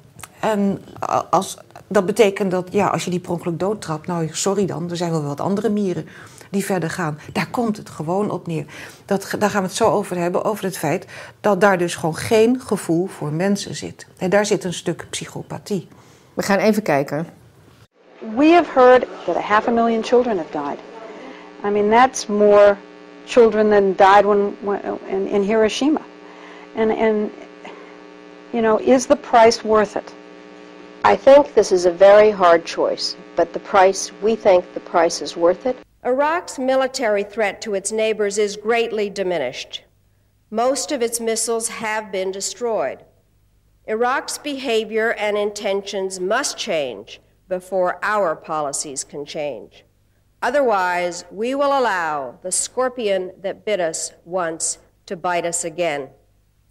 En 0.40 0.82
als, 1.30 1.56
dat 1.86 2.06
betekent 2.06 2.50
dat 2.50 2.68
ja, 2.70 2.86
als 2.86 3.04
je 3.04 3.10
die 3.10 3.20
per 3.20 3.30
ongeluk 3.30 3.58
doodtrapt... 3.58 4.06
nou, 4.06 4.28
sorry 4.32 4.66
dan, 4.66 4.90
er 4.90 4.96
zijn 4.96 5.10
wel 5.10 5.22
wat 5.22 5.40
andere 5.40 5.68
mieren 5.68 6.06
die 6.50 6.64
verder 6.64 6.90
gaan. 6.90 7.18
Daar 7.32 7.50
komt 7.50 7.76
het 7.76 7.90
gewoon 7.90 8.30
op 8.30 8.46
neer. 8.46 8.64
Dat, 9.04 9.34
daar 9.38 9.50
gaan 9.50 9.62
we 9.62 9.68
het 9.68 9.76
zo 9.76 9.90
over 9.90 10.16
hebben, 10.16 10.44
over 10.44 10.64
het 10.64 10.78
feit... 10.78 11.06
dat 11.40 11.60
daar 11.60 11.78
dus 11.78 11.94
gewoon 11.94 12.16
geen 12.16 12.60
gevoel 12.60 13.06
voor 13.06 13.32
mensen 13.32 13.74
zit. 13.74 14.06
En 14.18 14.30
daar 14.30 14.46
zit 14.46 14.64
een 14.64 14.74
stuk 14.74 15.06
psychopathie. 15.10 15.88
We 16.34 16.42
gaan 16.42 16.58
even 16.58 16.82
kijken. 16.82 17.26
We 18.36 18.52
have 18.52 18.70
heard 18.80 19.06
that 19.24 19.36
a 19.36 19.40
half 19.40 19.68
a 19.68 19.70
million 19.70 20.02
children 20.02 20.36
have 20.36 20.50
died. 20.50 20.78
I 21.64 21.70
mean, 21.70 21.90
that's 21.90 22.26
more 22.26 22.76
children 23.24 23.70
than 23.70 23.94
died 23.96 24.24
when, 24.24 24.56
when 24.60 24.80
in, 25.08 25.26
in 25.26 25.42
Hiroshima. 25.42 26.00
And, 26.76 26.90
and, 26.90 27.30
you 28.52 28.62
know, 28.62 28.78
is 28.78 29.06
the 29.06 29.16
price 29.16 29.62
worth 29.64 29.96
it? 29.96 30.14
I 31.04 31.16
think 31.16 31.54
this 31.54 31.72
is 31.72 31.86
a 31.86 31.90
very 31.90 32.30
hard 32.30 32.64
choice, 32.64 33.16
but 33.34 33.52
the 33.52 33.58
price, 33.58 34.12
we 34.22 34.36
think 34.36 34.64
the 34.74 34.80
price 34.80 35.22
is 35.22 35.36
worth 35.36 35.66
it. 35.66 35.76
Iraq's 36.04 36.58
military 36.58 37.22
threat 37.22 37.60
to 37.60 37.74
its 37.74 37.92
neighbors 37.92 38.38
is 38.38 38.56
greatly 38.56 39.10
diminished. 39.10 39.84
Most 40.50 40.92
of 40.92 41.02
its 41.02 41.20
missiles 41.20 41.68
have 41.68 42.10
been 42.10 42.32
destroyed. 42.32 43.04
Iraq's 43.86 44.38
behavior 44.38 45.12
and 45.12 45.36
intentions 45.36 46.18
must 46.18 46.56
change 46.56 47.20
before 47.48 47.98
our 48.02 48.34
policies 48.34 49.04
can 49.04 49.26
change. 49.26 49.84
Otherwise, 50.40 51.26
we 51.30 51.54
will 51.54 51.78
allow 51.78 52.38
the 52.42 52.52
scorpion 52.52 53.32
that 53.42 53.66
bit 53.66 53.78
us 53.78 54.12
once 54.24 54.78
to 55.04 55.16
bite 55.16 55.44
us 55.44 55.64
again. 55.64 56.08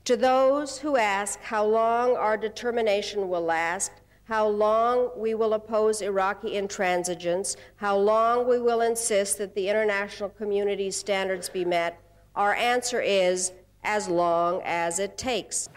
To 0.05 0.17
those 0.17 0.79
who 0.79 0.97
ask 0.97 1.39
how 1.41 1.65
long 1.65 2.15
our 2.15 2.35
determination 2.35 3.29
will 3.29 3.43
last, 3.43 3.91
how 4.29 4.57
long 4.57 5.09
we 5.17 5.35
will 5.35 5.53
oppose 5.53 6.05
Iraqi 6.05 6.55
intransigence, 6.55 7.55
how 7.75 7.97
long 7.97 8.47
we 8.47 8.61
will 8.61 8.81
insist 8.81 9.37
that 9.37 9.53
the 9.55 9.67
international 9.67 10.31
community's 10.37 10.95
standards 10.95 11.49
be 11.49 11.65
met, 11.65 11.93
our 12.35 12.53
answer 12.53 13.01
is 13.01 13.51
as 13.83 14.07
long 14.07 14.61
as 14.63 14.99
it 14.99 15.17
takes. 15.17 15.67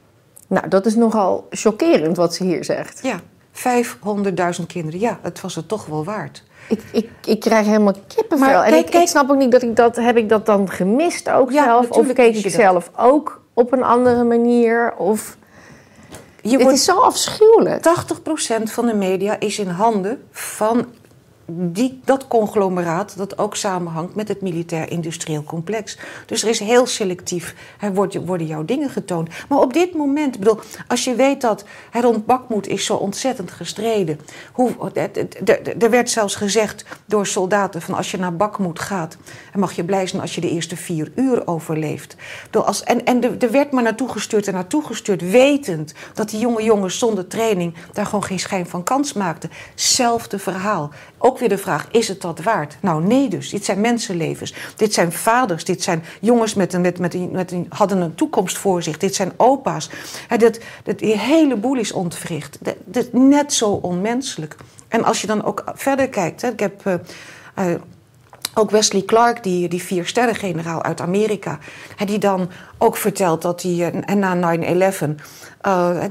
Nou, 0.47 0.69
dat 0.69 0.87
is 0.87 0.95
nogal 0.95 1.47
chockerend 1.51 2.17
wat 2.17 2.35
ze 2.35 2.45
hier 2.45 2.65
zegt. 2.65 3.03
Ja, 3.03 3.21
500.000 3.53 4.67
kinderen. 4.67 5.01
Ja, 5.01 5.19
het 5.23 5.41
was 5.41 5.55
het 5.55 5.69
toch 5.69 5.87
wel 5.87 6.05
waard. 6.05 6.43
Ik, 6.69 6.83
ik, 6.93 7.11
ik 7.25 7.41
krijg 7.41 7.67
helemaal 7.67 7.95
kippenvel. 8.07 8.49
Maar 8.49 8.65
en 8.65 8.71
kijk, 8.71 8.85
ik, 8.85 8.91
kijk. 8.91 9.03
ik 9.03 9.09
snap 9.09 9.31
ook 9.31 9.37
niet 9.37 9.53
dat 9.53 9.63
ik 9.63 9.77
dat... 9.77 9.97
Heb 9.97 10.17
ik 10.17 10.29
dat 10.29 10.47
dan 10.47 10.71
gemist 10.71 11.31
ook 11.31 11.51
Ja, 11.51 11.65
zelf? 11.65 11.91
Of 11.91 12.13
keek 12.13 12.37
ik 12.37 12.51
zelf 12.51 12.91
ook 12.97 13.43
op 13.55 13.73
een 13.73 13.83
andere 13.83 14.25
manier? 14.25 14.95
Of... 14.97 15.37
Je 16.43 16.51
Het 16.51 16.63
wordt 16.63 16.77
is 16.77 16.85
zo 16.85 16.99
afschuwelijk. 16.99 17.85
80% 18.61 18.63
van 18.63 18.87
de 18.87 18.95
media 18.95 19.41
is 19.41 19.59
in 19.59 19.69
handen 19.69 20.23
van 20.31 20.87
die, 21.55 22.01
dat 22.05 22.29
conglomeraat 22.29 23.17
dat 23.17 23.39
ook 23.39 23.57
samenhangt 23.57 24.15
met 24.15 24.29
het 24.29 24.41
militair-industrieel 24.41 25.43
complex. 25.45 25.99
Dus 26.27 26.43
er 26.43 26.49
is 26.49 26.59
heel 26.59 26.87
selectief, 26.87 27.55
wordt, 27.95 28.27
worden 28.27 28.47
jouw 28.47 28.65
dingen 28.65 28.91
getoond. 28.91 29.29
Maar 29.49 29.59
op 29.59 29.73
dit 29.73 29.95
moment, 29.95 30.39
bedoel, 30.39 30.59
als 30.89 31.05
je 31.05 31.15
weet 31.15 31.41
dat 31.41 31.65
rond 31.93 32.27
Bakmoed 32.27 32.67
is 32.69 32.85
zo 32.85 32.95
ontzettend 32.95 33.51
gestreden. 33.51 34.21
Het- 34.93 35.17
het- 35.17 35.41
het- 35.45 35.83
er 35.83 35.91
werd 35.91 36.11
zelfs 36.11 36.35
gezegd 36.35 36.85
door 37.07 37.27
soldaten 37.27 37.83
van 37.83 37.95
als 37.95 38.11
je 38.11 38.19
naar 38.19 38.37
Bakmoed 38.37 38.79
gaat, 38.81 39.17
dan 39.53 39.61
mag 39.61 39.73
je 39.73 39.85
blij 39.85 40.07
zijn 40.07 40.21
als 40.23 40.35
je 40.35 40.41
de 40.41 40.51
eerste 40.51 40.77
vier 40.77 41.13
uur 41.15 41.47
overleeft. 41.47 42.17
Als, 42.51 42.83
en 42.83 43.05
en 43.05 43.41
er 43.41 43.51
werd 43.51 43.71
maar 43.73 43.83
naartoe 43.83 44.09
gestuurd 44.09 44.47
en 44.47 44.55
naartoe 44.55 44.85
gestuurd, 44.85 45.31
wetend 45.31 45.95
dat 46.15 46.31
die 46.31 46.41
jonge 46.41 46.63
jongens 46.63 46.99
zonder 46.99 47.27
training 47.27 47.75
daar 47.93 48.05
gewoon 48.07 48.25
geen 48.25 48.39
schijn 48.41 48.67
van 48.67 48.83
kans 48.83 49.13
maakten. 49.13 49.51
Zelfde 49.75 50.39
verhaal. 50.39 50.91
Ook 51.25 51.39
weer 51.39 51.49
de 51.49 51.59
vraag, 51.59 51.89
is 51.91 52.09
het 52.09 52.21
dat 52.21 52.43
waard? 52.43 52.77
Nou, 52.81 53.05
nee 53.05 53.29
dus. 53.29 53.51
Dit 53.51 53.65
zijn 53.65 53.81
mensenlevens. 53.81 54.55
Dit 54.77 54.95
zijn 54.95 55.13
vaders. 55.13 55.65
Dit 55.65 55.83
zijn 55.83 56.05
jongens 56.21 56.55
met 56.55 56.73
een, 56.73 56.81
met, 56.81 56.99
met 56.99 57.15
een, 57.15 57.31
met 57.33 57.53
een, 57.53 57.67
hadden 57.69 58.01
een 58.01 58.15
toekomst 58.15 58.59
voor 58.59 58.83
zich. 58.83 58.99
Dit 58.99 59.15
zijn 59.15 59.33
opa's. 59.37 59.91
Hè, 60.29 60.37
dat, 60.37 60.59
dat, 60.85 60.99
die 60.99 61.19
hele 61.19 61.57
boel 61.57 61.77
is 61.77 61.93
ontwricht. 61.93 62.59
Dat, 62.61 62.77
dat, 62.85 63.13
net 63.13 63.53
zo 63.53 63.71
onmenselijk. 63.71 64.57
En 64.89 65.05
als 65.05 65.21
je 65.21 65.27
dan 65.27 65.45
ook 65.45 65.65
verder 65.75 66.09
kijkt. 66.09 66.43
Hè, 66.43 66.49
ik 66.49 66.61
heb... 66.61 66.87
eh, 66.87 66.95
eh, 67.55 67.81
ook 68.55 68.71
Wesley 68.71 69.03
Clark, 69.03 69.43
die, 69.43 69.69
die 69.69 69.83
vier 69.83 70.07
sterren 70.07 70.35
generaal 70.35 70.83
uit 70.83 71.01
Amerika, 71.01 71.59
die 72.05 72.19
dan 72.19 72.51
ook 72.79 72.97
vertelt 72.97 73.43
dat 73.43 73.63
hij 73.63 73.93
eh, 74.07 74.15
na 74.15 74.57
9-11 74.57 74.61
eh, 75.61 76.05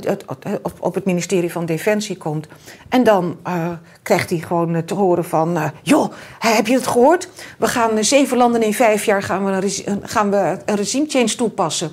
op, 0.61 0.73
op 0.79 0.95
het 0.95 1.05
ministerie 1.05 1.51
van 1.51 1.65
Defensie 1.65 2.17
komt. 2.17 2.47
En 2.89 3.03
dan 3.03 3.37
eh, 3.43 3.69
krijgt 4.03 4.29
hij 4.29 4.39
gewoon 4.39 4.85
te 4.85 4.93
horen 4.93 5.25
van... 5.25 5.71
joh, 5.81 6.11
heb 6.39 6.67
je 6.67 6.73
het 6.73 6.87
gehoord? 6.87 7.29
We 7.57 7.67
gaan 7.67 8.03
zeven 8.03 8.37
landen 8.37 8.63
in 8.63 8.73
vijf 8.73 9.05
jaar 9.05 9.23
gaan 9.23 9.45
we 9.45 9.83
een, 9.85 10.01
gaan 10.03 10.31
we 10.31 10.57
een 10.65 10.75
regime 10.75 11.05
change 11.07 11.35
toepassen. 11.35 11.91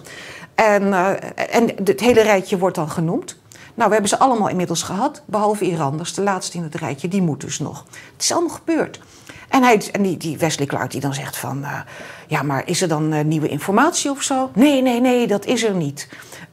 En, 0.54 0.92
en 1.50 1.70
het 1.84 2.00
hele 2.00 2.22
rijtje 2.22 2.58
wordt 2.58 2.76
dan 2.76 2.90
genoemd. 2.90 3.36
Nou, 3.78 3.90
we 3.90 3.96
hebben 3.96 4.08
ze 4.16 4.18
allemaal 4.24 4.48
inmiddels 4.48 4.82
gehad, 4.82 5.22
behalve 5.26 5.64
Iran. 5.64 5.96
Dat 5.96 6.06
is 6.06 6.14
de 6.14 6.22
laatste 6.22 6.56
in 6.56 6.62
het 6.62 6.74
rijtje, 6.74 7.08
die 7.08 7.22
moet 7.22 7.40
dus 7.40 7.58
nog. 7.58 7.84
Het 8.12 8.22
is 8.22 8.32
allemaal 8.32 8.54
gebeurd. 8.54 9.00
En, 9.48 9.62
hij, 9.62 9.82
en 9.92 10.02
die, 10.02 10.16
die 10.16 10.38
Wesley 10.38 10.66
Clark 10.66 10.90
die 10.90 11.00
dan 11.00 11.14
zegt 11.14 11.36
van... 11.36 11.64
eh, 11.64 11.80
ja, 12.26 12.42
maar 12.42 12.62
is 12.66 12.82
er 12.82 12.88
dan 12.88 13.12
eh, 13.12 13.24
nieuwe 13.24 13.48
informatie 13.48 14.10
of 14.10 14.22
zo? 14.22 14.50
Nee, 14.54 14.82
nee, 14.82 15.00
nee, 15.00 15.26
dat 15.26 15.44
is 15.46 15.64
er 15.64 15.74
niet. 15.74 16.08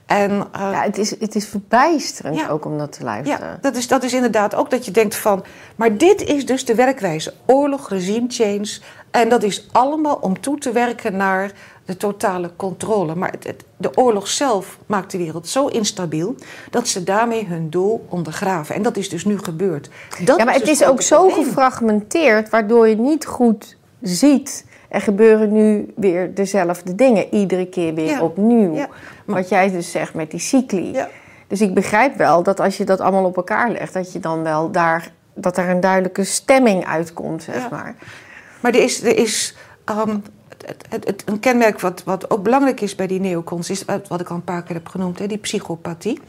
En, 0.05 0.31
eh, 0.51 0.59
Ja, 0.71 0.81
het 0.81 0.97
is, 0.97 1.19
het 1.19 1.35
is 1.35 1.47
verbijsterend 1.47 2.38
Ja. 2.38 2.47
ook 2.47 2.65
om 2.65 2.77
dat 2.77 2.91
te 2.91 3.03
luisteren. 3.03 3.47
ja, 3.47 3.57
dat 3.61 3.75
is, 3.75 3.88
dat 3.88 4.03
is 4.03 4.13
inderdaad 4.13 4.55
ook 4.55 4.69
dat 4.69 4.85
je 4.85 4.91
denkt 4.91 5.15
van... 5.15 5.43
maar 5.75 5.97
dit 5.97 6.21
is 6.23 6.45
dus 6.45 6.65
de 6.65 6.75
werkwijze. 6.75 7.33
Oorlog, 7.45 7.89
regime 7.89 8.25
change. 8.29 8.77
En 9.11 9.29
dat 9.29 9.43
is 9.43 9.67
allemaal 9.71 10.15
om 10.15 10.39
toe 10.41 10.57
te 10.57 10.71
werken 10.71 11.15
naar 11.15 11.51
de 11.86 11.98
totale 11.98 12.52
controle. 12.56 13.15
Maar 13.15 13.32
het, 13.32 13.43
het- 13.43 13.63
de 13.78 13.98
oorlog 13.98 14.28
zelf 14.28 14.78
maakt 14.86 15.12
de 15.12 15.17
wereld 15.17 15.48
zo 15.48 15.67
instabiel... 15.67 16.36
dat 16.71 16.88
ze 16.88 17.04
daarmee 17.04 17.45
hun 17.45 17.69
doel 17.69 18.06
ondergraven. 18.10 18.76
En 18.76 18.82
dat 18.82 18.98
is 18.98 19.10
dus 19.10 19.26
nu 19.26 19.38
gebeurd. 19.38 19.89
Dat 20.24 20.38
ja, 20.38 20.43
maar 20.45 20.54
het 20.54 20.63
dus 20.63 20.71
is 20.71 20.80
het 20.80 20.89
ook 20.89 21.02
zo 21.02 21.30
gefragmenteerd, 21.30 22.50
waardoor 22.50 22.88
je 22.88 22.95
niet 22.95 23.26
goed 23.26 23.78
ziet. 24.02 24.65
Er 24.89 25.02
gebeuren 25.02 25.52
nu 25.52 25.93
weer 25.95 26.34
dezelfde 26.34 26.95
dingen, 26.95 27.34
iedere 27.34 27.65
keer 27.67 27.93
weer 27.93 28.06
Ja. 28.10 28.21
opnieuw. 28.21 28.74
Ja. 28.76 28.88
Maar- 29.26 29.36
Wat 29.36 29.50
jij 29.50 29.71
dus 29.71 29.91
zegt 29.91 30.13
met 30.13 30.32
die 30.32 30.39
cycli. 30.39 30.91
Ja. 30.93 31.10
Dus 31.48 31.62
ik 31.62 31.74
begrijp 31.74 32.15
wel 32.17 32.43
dat 32.43 32.60
als 32.60 32.78
je 32.78 32.84
dat 32.84 33.00
allemaal 33.00 33.26
op 33.26 33.36
elkaar 33.38 33.69
legt, 33.71 33.93
dat 33.93 34.13
je 34.13 34.19
dan 34.19 34.43
wel 34.43 34.71
daar, 34.71 35.12
dat 35.34 35.58
er 35.58 35.69
een 35.69 35.80
duidelijke 35.80 36.24
stemming 36.24 36.86
uitkomt, 36.86 37.43
zeg 37.43 37.69
maar. 37.69 37.95
Maar 38.62 38.74
er 38.74 38.84
is, 38.84 39.04
er 39.04 39.17
is 39.17 39.56
ehm, 39.86 40.17
het, 40.89 41.24
een 41.26 41.39
kenmerk 41.39 41.80
wat, 41.80 42.04
wat 42.04 42.30
ook 42.30 42.44
belangrijk 42.44 42.82
is 42.82 42.96
bij 42.96 43.08
die 43.08 43.20
neocons... 43.20 43.70
is 43.70 43.86
wat 43.86 44.08
wat 44.08 44.22
ik 44.22 44.30
al 44.30 44.36
een 44.36 44.44
paar 44.44 44.63
keer 44.63 44.76
heb 44.76 44.88
genoemd, 44.88 45.20
hè, 45.20 45.28
die 45.28 45.38
psychopathie. 45.38 46.20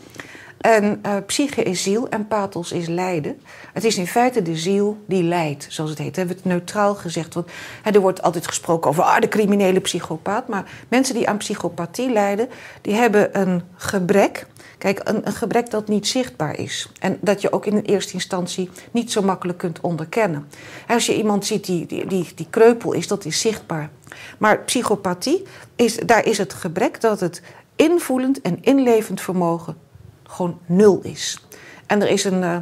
En 0.61 0.99
eh, 1.03 1.17
psyche 1.27 1.62
is 1.62 1.83
ziel 1.83 2.09
en 2.09 2.27
pathos 2.29 2.73
is 2.73 2.87
lijden. 2.87 3.41
Het 3.73 3.85
is 3.85 3.97
in 3.97 4.07
feite 4.07 4.43
de 4.43 4.57
ziel 4.57 4.99
die 5.07 5.23
lijdt, 5.23 5.67
zoals 5.69 5.91
het 5.91 5.99
heet. 5.99 6.11
We 6.11 6.19
hebben 6.19 6.37
het 6.37 6.45
neutraal 6.45 6.95
gezegd. 6.95 7.35
Want 7.35 7.49
hè, 7.83 7.91
er 7.91 8.01
wordt 8.01 8.23
altijd 8.23 8.47
gesproken 8.47 8.91
over 8.91 9.03
ah, 9.03 9.21
de 9.21 9.29
criminele 9.29 9.81
psychopaat. 9.81 10.49
Maar 10.49 10.71
mensen 10.89 11.15
die 11.15 11.29
aan 11.29 11.37
psychopathie 11.37 12.11
lijden, 12.11 12.49
die 12.81 12.95
hebben 12.95 13.41
een 13.41 13.62
gebrek... 13.75 14.47
Kijk, 14.79 15.01
een, 15.05 15.27
een 15.27 15.33
gebrek 15.33 15.71
dat 15.71 15.89
niet 15.89 16.07
zichtbaar 16.07 16.59
is. 16.59 16.91
En 17.01 17.19
dat 17.21 17.41
je 17.41 17.53
ook 17.53 17.67
in 17.67 17.79
eerste 17.79 18.12
instantie 18.12 18.71
niet 18.91 19.12
zo 19.12 19.23
makkelijk 19.23 19.59
kunt 19.59 19.81
onderkennen. 19.81 20.49
Als 20.89 21.07
je 21.07 21.17
iemand 21.17 21.47
ziet 21.47 21.65
die, 21.65 21.87
die, 21.87 22.07
die, 22.07 22.33
die 22.35 22.47
kreupel 22.51 22.93
is, 22.93 23.07
dat 23.07 23.25
is 23.25 23.41
zichtbaar. 23.41 23.91
Maar 24.38 24.59
psychopathie, 24.59 25.42
is, 25.77 25.97
daar 25.97 26.25
is 26.25 26.38
het 26.38 26.53
gebrek 26.53 27.01
dat 27.01 27.21
het 27.21 27.42
invoelend 27.77 28.40
en 28.40 28.59
inlevend 28.61 29.21
vermogen 29.21 29.77
gewoon 30.23 30.59
nul 30.66 31.01
is. 31.03 31.47
En 31.87 32.03
er 32.03 32.09
is 32.09 32.25
een. 32.25 32.42
eh 32.42 32.57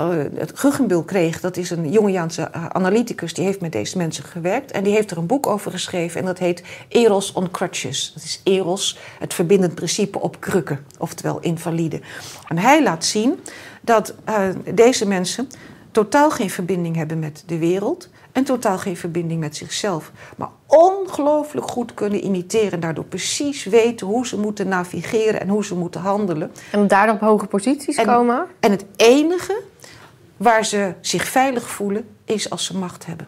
eh, 0.00 0.08
het 0.34 0.58
Guggenbul 0.58 1.02
kreeg, 1.02 1.40
dat 1.40 1.56
is 1.56 1.70
een 1.70 1.90
Jungiaanse 1.90 2.42
eh, 2.42 2.66
analyticus, 2.66 3.34
die 3.34 3.44
heeft 3.44 3.60
met 3.60 3.72
deze 3.72 3.96
mensen 3.96 4.24
gewerkt. 4.24 4.70
En 4.70 4.82
die 4.82 4.92
heeft 4.92 5.10
er 5.10 5.18
een 5.18 5.26
boek 5.26 5.46
over 5.46 5.70
geschreven 5.70 6.20
en 6.20 6.26
dat 6.26 6.38
heet 6.38 6.62
Eros 6.88 7.32
on 7.32 7.50
Crutches. 7.50 8.12
Dat 8.14 8.22
is 8.22 8.40
Eros, 8.44 8.98
het 9.18 9.34
verbindend 9.34 9.74
principe 9.74 10.20
op 10.20 10.40
krukken, 10.40 10.84
oftewel 10.98 11.40
invalide. 11.40 12.00
En 12.48 12.58
hij 12.58 12.82
laat 12.82 13.04
zien 13.04 13.40
dat 13.80 14.14
deze 14.74 15.06
mensen 15.06 15.48
totaal 15.90 16.30
geen 16.30 16.50
verbinding 16.50 16.96
hebben 16.96 17.18
met 17.18 17.42
de 17.46 17.58
wereld 17.58 18.08
en 18.32 18.44
totaal 18.44 18.78
geen 18.78 18.96
verbinding 18.96 19.40
met 19.40 19.56
zichzelf. 19.56 20.12
Maar 20.36 20.48
ongelooflijk 20.66 21.66
goed 21.66 21.94
kunnen 21.94 22.24
imiteren 22.24 22.72
en 22.72 22.80
daardoor 22.80 23.04
precies 23.04 23.64
weten 23.64 24.06
hoe 24.06 24.26
ze 24.26 24.38
moeten 24.38 24.68
navigeren 24.68 25.40
en 25.40 25.48
hoe 25.48 25.64
ze 25.64 25.74
moeten 25.74 26.00
handelen. 26.00 26.52
En 26.72 26.88
daardoor 26.88 27.14
op 27.14 27.20
hoge 27.20 27.46
posities 27.46 27.96
En- 27.96 28.06
komen. 28.06 28.46
En 28.60 28.70
het 28.70 28.84
enige 28.96 29.62
waar 30.36 30.64
ze 30.64 30.94
zich 31.00 31.24
veilig 31.24 31.68
voelen 31.70 32.08
is 32.24 32.50
als 32.50 32.64
ze 32.64 32.76
macht 32.76 33.06
hebben. 33.06 33.26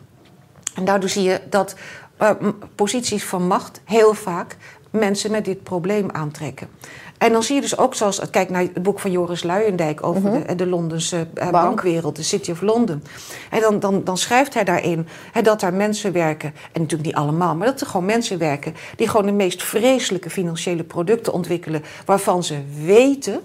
En 0.74 0.84
daardoor 0.84 1.08
zie 1.08 1.22
je 1.22 1.40
dat 1.50 1.74
eh, 2.16 2.30
posities 2.74 3.24
van 3.24 3.46
macht 3.46 3.80
heel 3.84 4.14
vaak 4.14 4.56
mensen 4.90 5.30
met 5.30 5.44
dit 5.44 5.62
probleem 5.62 6.10
aantrekken. 6.10 6.68
En 7.22 7.32
dan 7.32 7.42
zie 7.42 7.54
je 7.54 7.61
dus 7.61 7.78
ook, 7.78 7.94
zoals 7.94 8.30
kijk 8.30 8.50
naar 8.50 8.62
het 8.62 8.82
boek 8.82 8.98
van 8.98 9.11
Joris 9.11 9.42
Luijendijk 9.42 10.06
over 10.06 10.46
de, 10.46 10.54
de 10.54 10.66
Londense 10.66 11.26
eh, 11.35 11.50
bankwereld, 11.50 12.16
de 12.16 12.22
City 12.22 12.50
of 12.50 12.61
London. 12.61 13.02
En 13.50 13.61
dan, 13.61 13.80
dan, 13.80 14.04
dan 14.04 14.18
schrijft 14.18 14.54
hij 14.54 14.64
daarin 14.64 15.06
hè, 15.32 15.42
dat 15.42 15.61
daar 15.61 15.74
mensen 15.74 16.12
werken, 16.12 16.54
en 16.72 16.80
natuurlijk 16.80 17.02
niet 17.02 17.14
allemaal, 17.14 17.54
maar 17.54 17.66
dat 17.66 17.80
er 17.80 17.87
gewoon 17.87 18.06
mensen 18.06 18.38
werken 18.38 18.74
die 18.96 19.08
gewoon 19.08 19.26
de 19.26 19.32
meest 19.32 19.62
vreselijke 19.62 20.30
financiële 20.30 20.85
producten 20.85 21.32
ontwikkelen, 21.32 21.82
waarvan 22.04 22.44
ze 22.44 22.61
weten 22.85 23.40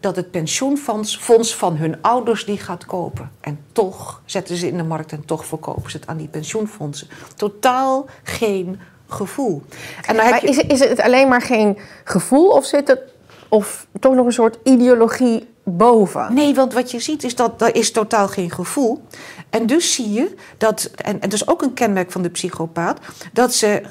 dat 0.00 0.16
het 0.16 0.30
pensioenfonds 0.30 1.16
fonds 1.16 1.56
van 1.56 1.76
hun 1.76 2.02
ouders 2.02 2.44
die 2.44 2.58
gaat 2.58 2.84
kopen. 2.84 3.30
En 3.40 3.58
toch 3.72 4.22
zetten 4.24 4.56
ze 4.56 4.66
in 4.66 4.76
de 4.76 4.82
markt 4.82 5.12
en 5.12 5.24
toch 5.24 5.46
verkopen 5.46 5.90
ze 5.90 5.96
het 5.96 6.06
aan 6.06 6.16
die 6.16 6.28
pensioenfondsen. 6.28 7.08
Totaal 7.36 8.06
geen 8.22 8.80
gevoel. 9.08 9.62
En 10.06 10.16
dan 10.16 10.24
heb 10.24 10.34
Maar 10.34 10.44
je, 10.44 10.48
is, 10.48 10.58
is 10.58 10.88
het 10.88 11.00
alleen 11.00 11.28
maar 11.28 11.42
geen 11.42 11.78
gevoel 12.04 12.48
of 12.48 12.64
zit 12.64 12.88
het 12.88 13.16
of 13.48 13.86
toch 14.00 14.14
nog 14.14 14.26
een 14.26 14.32
soort 14.32 14.58
ideologie 14.62 15.48
boven? 15.64 16.34
Nee, 16.34 16.54
want 16.54 16.72
wat 16.72 16.90
je 16.90 17.00
ziet 17.00 17.24
is 17.24 17.34
dat 17.34 17.62
er 17.62 17.74
is 17.74 17.92
totaal 17.92 18.28
geen 18.28 18.50
gevoel. 18.50 19.02
En 19.50 19.66
dus 19.66 19.92
zie 19.94 20.12
je 20.12 20.34
dat, 20.58 20.90
en, 20.94 21.12
en 21.12 21.20
dat 21.20 21.32
is 21.32 21.48
ook 21.48 21.62
een 21.62 21.74
kenmerk 21.74 22.12
van 22.12 22.22
de 22.22 22.28
psychopaat, 22.30 22.98
dat 23.32 23.54
ze 23.54 23.82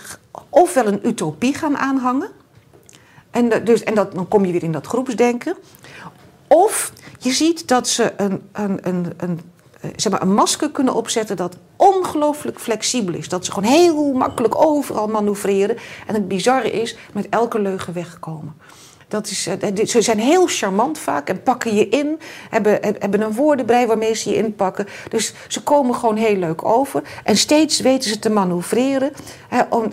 ofwel 0.49 0.85
een 0.87 1.07
utopie 1.07 1.53
gaan 1.53 1.77
aanhangen. 1.77 2.29
En, 3.31 3.49
dat- 3.49 3.65
dus, 3.65 3.83
en 3.83 3.95
dat, 3.95 4.13
dan 4.13 4.27
kom 4.27 4.45
je 4.45 4.51
weer 4.51 4.63
in 4.63 4.71
dat 4.71 4.87
groepsdenken. 4.87 5.55
Of 6.47 6.91
je 7.19 7.31
ziet 7.31 7.67
dat 7.67 7.87
ze 7.87 8.13
een, 8.17 8.41
een, 8.51 8.79
een, 8.81 9.13
een, 9.17 9.39
eh, 9.81 9.89
zeg 9.95 10.11
maar, 10.11 10.21
een 10.21 10.33
masker 10.33 10.71
kunnen 10.71 10.93
opzetten 10.93 11.35
dat 11.37 11.57
ongelooflijk 11.75 12.59
flexibel 12.59 13.13
is. 13.13 13.29
Dat 13.29 13.45
ze 13.45 13.51
gewoon 13.51 13.69
heel 13.69 14.13
makkelijk 14.13 14.65
overal 14.65 15.07
manoeuvreren. 15.07 15.77
En 16.07 16.13
het 16.13 16.27
bizarre 16.27 16.71
is, 16.71 16.97
met 17.13 17.29
elke 17.29 17.59
leugen 17.59 17.93
wegkomen. 17.93 18.55
Dat 19.07 19.27
is, 19.29 19.47
eh, 19.47 19.85
ze 19.85 20.01
zijn 20.01 20.19
heel 20.19 20.47
charmant 20.47 20.99
vaak 20.99 21.29
en 21.29 21.43
pakken 21.43 21.75
je 21.75 21.89
in. 21.89 22.19
Hebben, 22.49 22.79
hebben 22.81 23.21
een 23.21 23.33
woordenbrei 23.33 23.85
waarmee 23.85 24.13
ze 24.13 24.29
je 24.29 24.35
inpakken. 24.35 24.87
Dus 25.09 25.33
ze 25.47 25.63
komen 25.63 25.95
gewoon 25.95 26.15
heel 26.15 26.35
leuk 26.35 26.65
over. 26.65 27.03
En 27.23 27.37
steeds 27.37 27.79
weten 27.79 28.09
ze 28.09 28.19
te 28.19 28.29
manoeuvreren. 28.29 29.11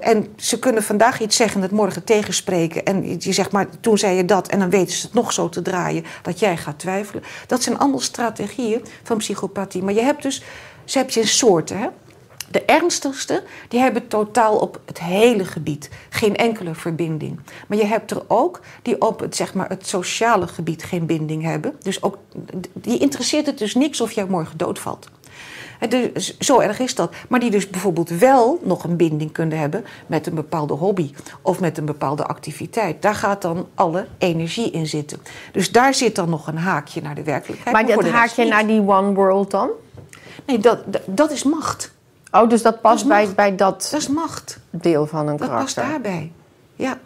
En 0.01 0.35
ze 0.37 0.59
kunnen 0.59 0.83
vandaag 0.83 1.21
iets 1.21 1.37
zeggen 1.37 1.57
en 1.57 1.63
het 1.63 1.71
morgen 1.71 2.05
tegenspreken. 2.05 2.85
En 2.85 3.21
je 3.21 3.33
zegt 3.33 3.53
maar, 3.53 3.67
toen 3.81 3.99
zei 3.99 4.17
je 4.17 4.25
dat. 4.25 4.49
En 4.49 4.59
dan 4.59 4.71
weten 4.71 4.97
ze 4.97 5.07
het 5.07 5.15
nog 5.15 5.33
zo 5.33 5.49
te 5.49 5.63
draaien 5.63 6.05
dat 6.23 6.39
jij 6.39 6.57
gaat 6.57 6.79
twijfelen. 6.79 7.23
Dat 7.47 7.63
zijn 7.63 7.79
allemaal 7.79 8.01
strategieën 8.01 8.85
van 9.03 9.17
psychopathie. 9.17 9.83
Maar 9.83 9.95
je 9.95 10.03
hebt 10.03 10.23
dus, 10.23 10.43
ze 10.85 10.99
heb 10.99 11.11
je 11.11 11.27
soorten. 11.27 11.79
Hè? 11.79 11.89
De 12.51 12.65
ernstigste, 12.65 13.43
die 13.69 13.81
hebben 13.81 14.09
totaal 14.09 14.57
op 14.57 14.81
het 14.85 15.01
hele 15.01 15.45
gebied 15.45 15.91
geen 16.09 16.37
enkele 16.37 16.75
verbinding. 16.75 17.41
Maar 17.69 17.79
je 17.79 17.85
hebt 17.85 18.11
er 18.11 18.23
ook 18.27 18.61
die 18.83 19.01
op 19.01 19.21
het, 19.21 19.37
zeg 19.37 19.55
maar, 19.55 19.69
het 19.69 19.87
sociale 19.87 20.47
gebied 20.47 20.85
geen 20.85 21.07
binding 21.07 21.43
hebben. 21.43 21.77
Dus 21.83 22.03
ook, 22.03 22.19
die 22.73 22.99
interesseert 22.99 23.47
het 23.47 23.59
dus 23.59 23.75
niks 23.75 24.01
of 24.01 24.13
jij 24.13 24.27
morgen 24.27 24.59
doodvalt. 24.59 25.09
Dus, 25.89 26.39
zo 26.39 26.61
erg 26.61 26.79
is 26.79 26.95
dat. 26.95 27.15
Maar 27.29 27.41
die 27.41 27.51
dus 27.51 27.71
bijvoorbeeld 27.71 28.09
wel 28.09 28.61
nog 28.63 28.85
een 28.85 28.97
binding 28.97 29.33
kunnen 29.33 29.59
hebben 29.59 29.85
met 30.07 30.27
een 30.27 30.35
bepaalde 30.35 30.75
hobby 30.75 31.13
of 31.43 31.61
met 31.61 31.79
een 31.79 31.85
bepaalde 31.85 32.25
activiteit. 32.25 33.03
Daar 33.03 33.15
gaat 33.15 33.43
dan 33.43 33.67
alle 33.75 34.07
energie 34.19 34.71
in 34.71 34.87
zitten. 34.87 35.19
Dus 35.53 35.73
daar 35.73 35.95
zit 35.95 36.15
dan 36.15 36.29
nog 36.31 36.47
een 36.47 36.59
haakje 36.59 37.03
naar 37.03 37.15
de 37.15 37.23
werkelijkheid. 37.23 37.77
Maar 37.77 37.95
voor 37.95 38.03
dat 38.03 38.13
haakje 38.13 38.45
naar 38.45 38.67
die 38.67 38.81
one 38.81 39.13
world 39.13 39.51
dan? 39.51 39.71
Nee, 40.47 40.59
dat, 40.59 40.93
dat, 40.93 41.03
dat 41.07 41.31
is 41.31 41.43
macht. 41.43 41.94
Oh, 42.43 42.49
dus 42.49 42.63
dat 42.63 42.81
past 42.81 43.07
bij, 43.07 43.23
macht. 43.23 43.35
bij 43.37 43.57
dat 43.57 43.89
Dat 43.91 44.01
is 44.01 44.09
macht. 44.09 44.59
deel 44.71 45.07
van 45.07 45.29
een 45.29 45.37
Dat 45.37 45.49
past 45.51 45.75
karakter. 45.75 46.03
daarbij. 46.03 46.33
Ja. 46.75 46.99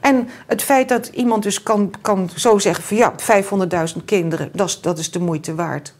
En 0.00 0.28
het 0.46 0.62
feit 0.62 0.88
dat 0.88 1.06
iemand 1.06 1.42
dus 1.42 1.62
kan, 1.62 1.92
kan 2.00 2.30
zo 2.34 2.58
zeggen 2.58 2.84
van 2.84 2.96
ja, 2.96 3.12
500.000 3.96 4.04
kinderen, 4.04 4.50
dat 4.52 4.68
is, 4.68 4.80
dat 4.80 4.98
is 4.98 5.10
de 5.10 5.20
moeite 5.20 5.54
waard. 5.54 5.94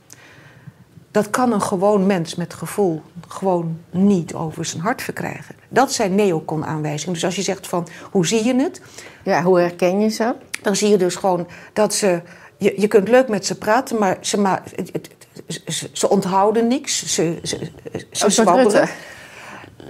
Dat 1.10 1.30
kan 1.30 1.52
een 1.52 1.62
gewoon 1.62 2.06
mens 2.06 2.34
met 2.34 2.54
gevoel 2.54 3.02
gewoon 3.28 3.78
niet 3.90 4.34
over 4.34 4.64
zijn 4.64 4.82
hart 4.82 5.02
verkrijgen. 5.02 5.54
Dat 5.68 5.92
zijn 5.92 6.14
neocon-aanwijzingen. 6.14 7.14
Dus 7.14 7.24
als 7.24 7.36
je 7.36 7.42
zegt 7.42 7.66
van 7.66 7.86
hoe 8.10 8.26
zie 8.26 8.44
je 8.44 8.54
het, 8.54 8.80
Ja, 9.24 9.42
hoe 9.42 9.58
herken 9.60 10.00
je 10.00 10.08
ze? 10.08 10.34
dan 10.62 10.76
zie 10.76 10.88
je 10.88 10.96
dus 10.96 11.16
gewoon 11.16 11.46
dat 11.72 11.94
ze. 11.94 12.20
Je, 12.56 12.80
je 12.80 12.86
kunt 12.86 13.08
leuk 13.08 13.28
met 13.28 13.46
ze 13.46 13.58
praten, 13.58 13.98
maar 13.98 14.16
ze, 14.20 14.40
ma 14.40 14.62
het- 14.76 15.10
ze, 15.46 15.88
ze 15.92 16.08
onthouden 16.08 16.66
niks. 16.66 17.14
Ze, 17.14 17.38
ze, 17.42 17.70
ze 18.10 18.30
zwabberen. 18.30 18.70
Rutte. 18.70 18.88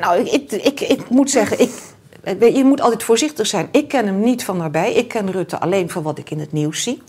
Nou, 0.00 0.20
ik, 0.20 0.52
ik, 0.52 0.80
ik 0.80 1.08
moet 1.08 1.30
zeggen, 1.30 1.60
ik, 1.60 1.70
je 2.54 2.64
moet 2.64 2.80
altijd 2.80 3.02
voorzichtig 3.02 3.46
zijn. 3.46 3.68
Ik 3.70 3.88
ken 3.88 4.06
hem 4.06 4.20
niet 4.20 4.44
van 4.44 4.56
nabij. 4.56 4.92
Ik 4.94 5.08
ken 5.08 5.30
Rutte 5.30 5.58
alleen 5.58 5.90
van 5.90 6.02
wat 6.02 6.18
ik 6.18 6.30
in 6.30 6.40
het 6.40 6.52
nieuws 6.52 6.82
zie. 6.82 7.02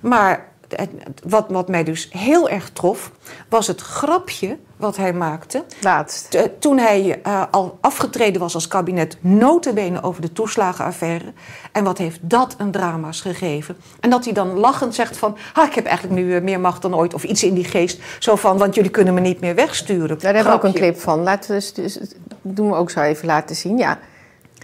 Maar 0.00 0.51
het- 0.76 0.90
wat, 1.24 1.46
wat 1.48 1.68
mij 1.68 1.84
dus 1.84 2.08
heel 2.12 2.48
erg 2.48 2.70
trof, 2.70 3.10
was 3.48 3.66
het 3.66 3.80
grapje 3.80 4.58
wat 4.76 4.96
hij 4.96 5.12
maakte. 5.12 5.64
Laatst. 5.80 6.48
Toen 6.58 6.78
hij 6.78 7.20
eh, 7.22 7.42
al 7.50 7.78
afgetreden 7.80 8.40
was 8.40 8.54
als 8.54 8.68
kabinet, 8.68 9.16
notabene 9.20 10.02
over 10.02 10.22
de 10.22 10.32
toeslagenaffaire. 10.32 11.32
En 11.72 11.84
wat 11.84 11.98
heeft 11.98 12.18
dat 12.22 12.54
een 12.58 12.70
drama's 12.70 13.20
gegeven? 13.20 13.76
En 14.00 14.10
dat 14.10 14.24
hij 14.24 14.32
dan 14.32 14.52
lachend 14.58 14.94
zegt 14.94 15.16
van... 15.16 15.36
Ah, 15.52 15.66
ik 15.66 15.74
heb 15.74 15.86
eigenlijk 15.86 16.20
nu 16.20 16.34
eh, 16.36 16.42
meer 16.42 16.60
macht 16.60 16.82
dan 16.82 16.94
ooit. 16.96 17.14
Of 17.14 17.24
iets 17.24 17.42
in 17.42 17.54
die 17.54 17.64
geest. 17.64 18.00
Zo 18.18 18.36
van, 18.36 18.58
want 18.58 18.74
jullie 18.74 18.90
kunnen 18.90 19.14
me 19.14 19.20
niet 19.20 19.40
meer 19.40 19.54
wegsturen. 19.54 20.18
Daar 20.18 20.34
hebben 20.34 20.52
we 20.52 20.58
ook 20.58 20.64
een 20.64 20.72
clip 20.72 21.00
van. 21.00 21.22
Laten 21.22 21.50
we 21.50 21.56
dus, 21.56 21.72
dus, 21.72 21.98
doen 22.42 22.68
we 22.68 22.74
ook 22.74 22.90
zo 22.90 23.00
even 23.00 23.26
laten 23.26 23.56
zien. 23.56 23.78
Ja. 23.78 23.98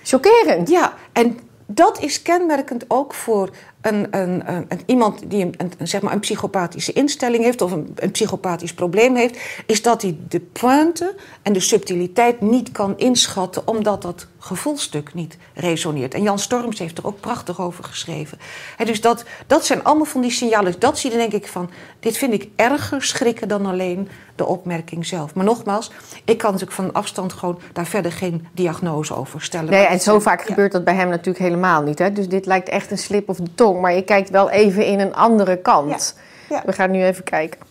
Chockerend. 0.03 0.69
Ja, 0.69 0.93
en 1.13 1.39
dat 1.71 2.01
is 2.01 2.23
kenmerkend 2.23 2.85
ook 2.89 3.15
voor 3.15 3.51
een, 3.81 4.07
een, 4.11 4.43
een, 4.47 4.81
iemand 4.87 5.31
die 5.31 5.45
een, 5.45 5.73
zeg 5.83 6.03
maar 6.03 6.13
een 6.13 6.21
psychopathische 6.21 6.93
instelling 6.93 7.45
heeft 7.45 7.63
of 7.63 7.73
een, 7.73 7.93
een 7.95 8.11
psychopathisch 8.11 8.75
probleem 8.75 9.15
heeft, 9.17 9.39
is 9.67 9.83
dat 9.83 10.03
hij 10.03 10.19
de 10.29 10.41
pointe 10.41 11.15
en 11.43 11.53
de 11.53 11.61
subtiliteit 11.61 12.41
niet 12.41 12.73
kan 12.73 12.99
inschatten, 12.99 13.69
omdat 13.69 14.03
dat 14.03 14.27
gevoelstuk 14.49 15.15
niet 15.15 15.37
resoneert. 15.55 16.15
En 16.15 16.23
Jan 16.23 16.39
Storms 16.39 16.79
heeft 16.79 16.99
er 16.99 17.07
ook 17.07 17.21
prachtig 17.21 17.61
over 17.61 17.85
geschreven. 17.85 18.39
Dus 18.85 19.01
dat, 19.01 19.25
dat 19.47 19.67
zijn 19.67 19.85
allemaal 19.85 20.05
van 20.05 20.21
die 20.21 20.31
signalen. 20.31 20.75
Dat 20.79 20.99
zie 20.99 21.11
je 21.11 21.17
denk 21.17 21.33
ik 21.33 21.47
van, 21.47 21.71
dit 22.01 22.17
vind 22.17 22.33
ik 22.33 22.49
erger 22.57 23.03
schrikken 23.03 23.49
dan 23.49 23.67
alleen 23.67 24.09
de 24.35 24.47
opmerking 24.47 25.07
zelf. 25.07 25.35
Maar 25.35 25.45
nogmaals, 25.45 25.91
ik 26.25 26.39
kan 26.39 26.53
natuurlijk 26.53 26.81
van 26.81 26.93
afstand 26.93 27.33
gewoon 27.33 27.61
daar 27.73 27.87
verder 27.87 28.13
geen 28.13 28.47
diagnose 28.53 29.15
over 29.15 29.43
stellen. 29.43 29.71
Nee, 29.71 29.83
Maar 29.83 29.91
en 29.91 30.01
zo 30.01 30.19
vaak 30.19 30.41
ja. 30.41 30.47
gebeurt 30.47 30.73
dat 30.73 30.85
bij 30.85 30.95
hem 30.95 31.09
natuurlijk 31.09 31.45
helemaal 31.45 31.83
niet. 31.83 31.99
Hè? 31.99 32.13
Dus 32.13 32.29
dit 32.29 32.47
lijkt 32.47 32.69
echt 32.69 32.91
een 32.91 32.99
slip 32.99 33.29
of 33.29 33.37
de 33.37 33.55
tong. 33.55 33.81
Maar 33.81 33.95
je 33.95 34.03
kijkt 34.03 34.31
wel 34.31 34.51
even 34.51 34.87
in 34.87 35.01
een 35.01 35.15
andere 35.15 35.57
kant. 35.57 36.17
Ja, 36.49 36.57
ja. 36.57 36.63
We 36.67 36.73
gaan 36.73 36.91
nu 36.91 37.05
even 37.05 37.25
kijken. 37.25 37.68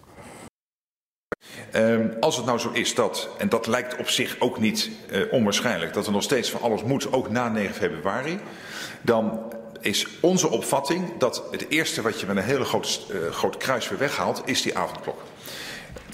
Ehm, 1.71 2.07
als 2.19 2.38
het 2.38 2.45
nou 2.45 2.59
zo 2.59 2.69
is 2.71 2.95
dat, 2.95 3.29
en 3.38 3.49
dat 3.49 3.67
lijkt 3.67 3.97
op 3.97 4.09
zich 4.09 4.35
ook 4.39 4.59
niet 4.59 4.89
eh, 5.09 5.21
onwaarschijnlijk, 5.31 5.93
dat 5.93 6.05
er 6.05 6.11
nog 6.11 6.23
steeds 6.23 6.49
van 6.49 6.61
alles 6.61 6.83
moet, 6.83 7.13
ook 7.13 7.29
na 7.29 7.49
9 7.49 7.75
februari, 7.75 8.39
dan 9.01 9.53
is 9.79 10.07
onze 10.21 10.49
opvatting 10.49 11.17
dat 11.17 11.43
het 11.51 11.65
eerste 11.69 12.01
wat 12.01 12.19
je 12.19 12.25
met 12.25 12.38
een 12.38 12.43
hele 12.43 12.65
grote, 12.65 12.89
eh, 13.11 13.31
groot 13.31 13.57
kruis 13.57 13.89
weer 13.89 13.99
weghaalt, 13.99 14.41
is 14.45 14.61
die 14.61 14.77
avondklok. 14.77 15.21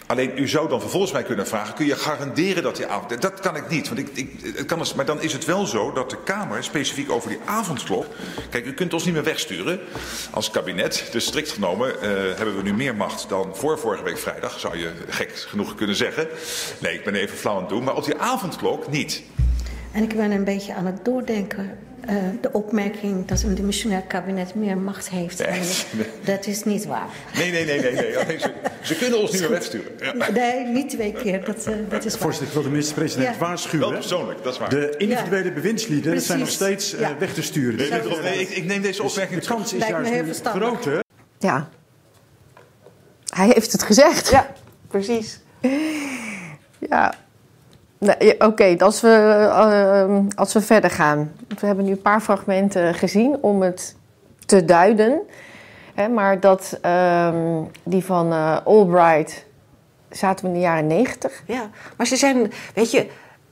Alleen 0.06 0.32
u 0.36 0.48
zou 0.48 0.70
dan 0.70 0.80
vervolgens 0.80 1.12
mij 1.12 1.24
kunnen 1.24 1.48
vragen: 1.48 1.74
kun 1.74 1.86
je 1.86 1.96
garanderen 1.96 2.64
dat 2.64 2.76
die 2.76 2.88
avond. 2.88 3.22
Dat 3.22 3.40
kan 3.40 3.56
ik 3.56 3.70
niet. 3.70 3.88
Want 3.88 4.00
ik, 4.00 4.10
ik, 4.14 4.56
het 4.56 4.66
kan, 4.66 4.80
dus- 4.80 4.94
maar 4.94 5.06
dan 5.06 5.22
is 5.22 5.34
het 5.34 5.46
wel 5.46 5.66
zo 5.66 5.92
dat 5.92 6.10
de 6.10 6.18
Kamer 6.24 6.64
specifiek 6.64 7.12
over 7.12 7.30
die 7.30 7.40
avondklok. 7.46 8.06
Kijk, 8.50 8.66
u 8.66 8.74
kunt 8.74 8.94
ons 8.94 9.06
niet 9.06 9.14
meer 9.14 9.24
wegsturen 9.24 9.80
als 10.32 10.52
kabinet. 10.52 11.08
Dus 11.12 11.26
strikt 11.26 11.52
genomen 11.52 12.02
eh, 12.02 12.10
hebben 12.10 12.56
we 12.56 12.62
nu 12.62 12.74
meer 12.74 12.96
macht 12.96 13.30
dan 13.30 13.56
voor 13.56 13.80
vorige 13.80 14.04
week 14.04 14.18
vrijdag. 14.18 14.60
Zou 14.60 14.78
je 14.78 14.92
gek 15.08 15.36
genoeg 15.36 15.76
kunnen 15.76 15.96
zeggen. 15.96 16.28
Nee, 16.80 16.94
ik 16.94 17.04
ben 17.04 17.16
even 17.16 17.38
flauw 17.38 17.56
aan 17.56 17.62
het 17.62 17.70
doen. 17.70 17.84
Maar 17.84 17.96
op 17.96 18.06
die 18.06 18.18
avondklok 18.18 18.92
niet. 18.92 19.24
En 19.94 20.04
ik 20.04 20.16
ben 20.16 20.32
een 20.32 20.44
beetje 20.44 20.74
aan 20.74 20.86
het 20.86 21.06
doordenken. 21.06 21.78
eh, 22.08 22.16
de 22.42 22.52
opmerking 22.52 23.26
dat 23.28 23.42
een 23.42 23.56
dimissionair 23.56 24.02
kabinet 24.02 24.56
meer 24.56 24.78
macht 24.78 25.10
heeft. 25.10 25.40
Nee. 25.48 25.60
Dat 26.24 26.48
is 26.48 26.64
niet 26.64 26.86
waar. 26.86 27.08
Nee, 27.38 27.52
nee, 27.52 27.66
nee, 27.66 27.82
nee. 27.82 27.94
nee. 27.94 28.40
Ze, 28.40 28.52
ze 28.82 28.96
kunnen 28.96 29.20
ons 29.22 29.32
niet 29.32 29.42
meer 29.42 29.50
wegsturen. 29.50 29.92
Ja. 30.00 30.32
Nee, 30.32 30.66
niet 30.68 30.90
twee 30.90 31.12
keer. 31.12 31.46
Dat, 31.46 31.66
eh, 31.68 31.74
dat 31.90 32.06
is 32.06 32.12
waar. 32.12 32.22
Voorzitter, 32.22 32.48
ik 32.48 32.54
wil 32.54 32.64
de 32.64 32.70
minister-president 32.70 33.28
Ja. 33.34 33.40
Wel 33.40 33.48
waarschuwen. 33.48 33.94
persoonlijk, 33.94 34.44
dat 34.44 34.54
is 34.54 34.60
waar. 34.60 34.70
De 34.70 34.94
individuele 34.98 35.52
bewindslieden 35.52 36.22
zijn 36.22 36.40
nog 36.40 36.50
steeds 36.50 36.94
eh, 36.94 37.00
Ja. 37.00 37.18
weg 37.18 37.34
te 37.34 37.42
sturen. 37.42 37.76
Nee, 37.90 38.02
Dus 38.02 38.12
nee, 38.12 38.22
nee, 38.22 38.40
ik, 38.42 38.50
ik 38.50 38.66
neem 38.66 38.82
deze 38.82 39.02
de 39.02 39.08
opmerking 39.08 39.42
terug. 39.42 39.58
kans 39.58 39.74
is 39.74 39.88
juist 39.88 40.10
heel 40.10 40.20
nu 40.22 40.26
verstandig. 40.28 40.64
groter. 40.70 41.04
Ja. 41.40 41.70
Hij 43.34 43.48
heeft 43.54 43.72
het 43.72 43.84
gezegd. 43.84 44.30
Ja, 44.30 44.54
precies. 44.88 45.40
Ja. 46.90 47.14
Nee, 48.04 48.40
Oké, 48.42 48.76
als, 48.78 49.02
we, 49.02 49.48
eh, 49.54 50.18
als 50.36 50.54
we 50.54 50.62
verder 50.62 50.90
gaan. 50.90 51.32
We 51.60 51.66
hebben 51.66 51.86
nu 51.86 51.92
een 51.92 52.02
paar 52.02 52.22
fragmenten 52.22 52.94
gezien 52.94 53.38
om 53.42 53.62
het 53.62 53.96
te 54.46 54.66
duiden. 54.66 55.22
Hè, 55.94 56.08
maar 56.08 56.40
dat, 56.40 56.78
ehm, 56.82 57.62
die 57.84 58.06
van 58.06 58.32
eh, 58.32 58.58
Albright 58.66 59.46
zaten 60.10 60.46
we 60.46 60.52
in 60.52 60.58
de 60.58 60.64
jaren 60.64 60.88
negentig. 60.88 61.44
Ja, 61.48 61.70
maar 61.98 62.08
ze 62.08 62.16
zijn, 62.16 62.52
weet 62.76 62.92
je, 62.92 63.08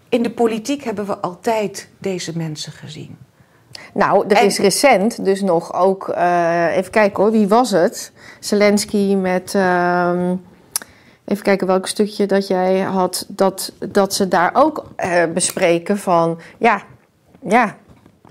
in 0.10 0.24
de 0.24 0.32
politiek 0.32 0.84
hebben 0.84 1.06
we 1.06 1.18
altijd 1.18 1.89
deze 1.97 2.38
mensen 2.38 2.72
gezien. 2.72 3.18
Nou, 3.93 4.26
er 4.28 4.38
En- 4.38 4.45
is 4.45 4.60
recent 4.60 5.26
dus 5.26 5.41
nog 5.41 5.74
ook... 5.74 6.10
eh, 6.10 6.78
even 6.78 6.91
kijken 6.91 7.24
hoor, 7.24 7.32
wie 7.32 7.47
was 7.47 7.72
het? 7.72 8.12
Zelensky 8.39 9.16
met... 9.16 9.56
ehm, 9.56 10.36
even 11.32 11.43
kijken 11.43 11.67
welk 11.67 11.88
stukje 11.88 12.25
dat 12.25 12.47
jij 12.47 12.79
had. 12.79 13.25
Dat, 13.27 13.71
dat 13.79 14.13
ze 14.13 14.27
daar 14.27 14.51
ook 14.53 14.86
eh, 14.95 15.23
bespreken 15.34 15.97
van... 15.97 16.39
Ja, 16.57 16.82
ja, 17.47 17.75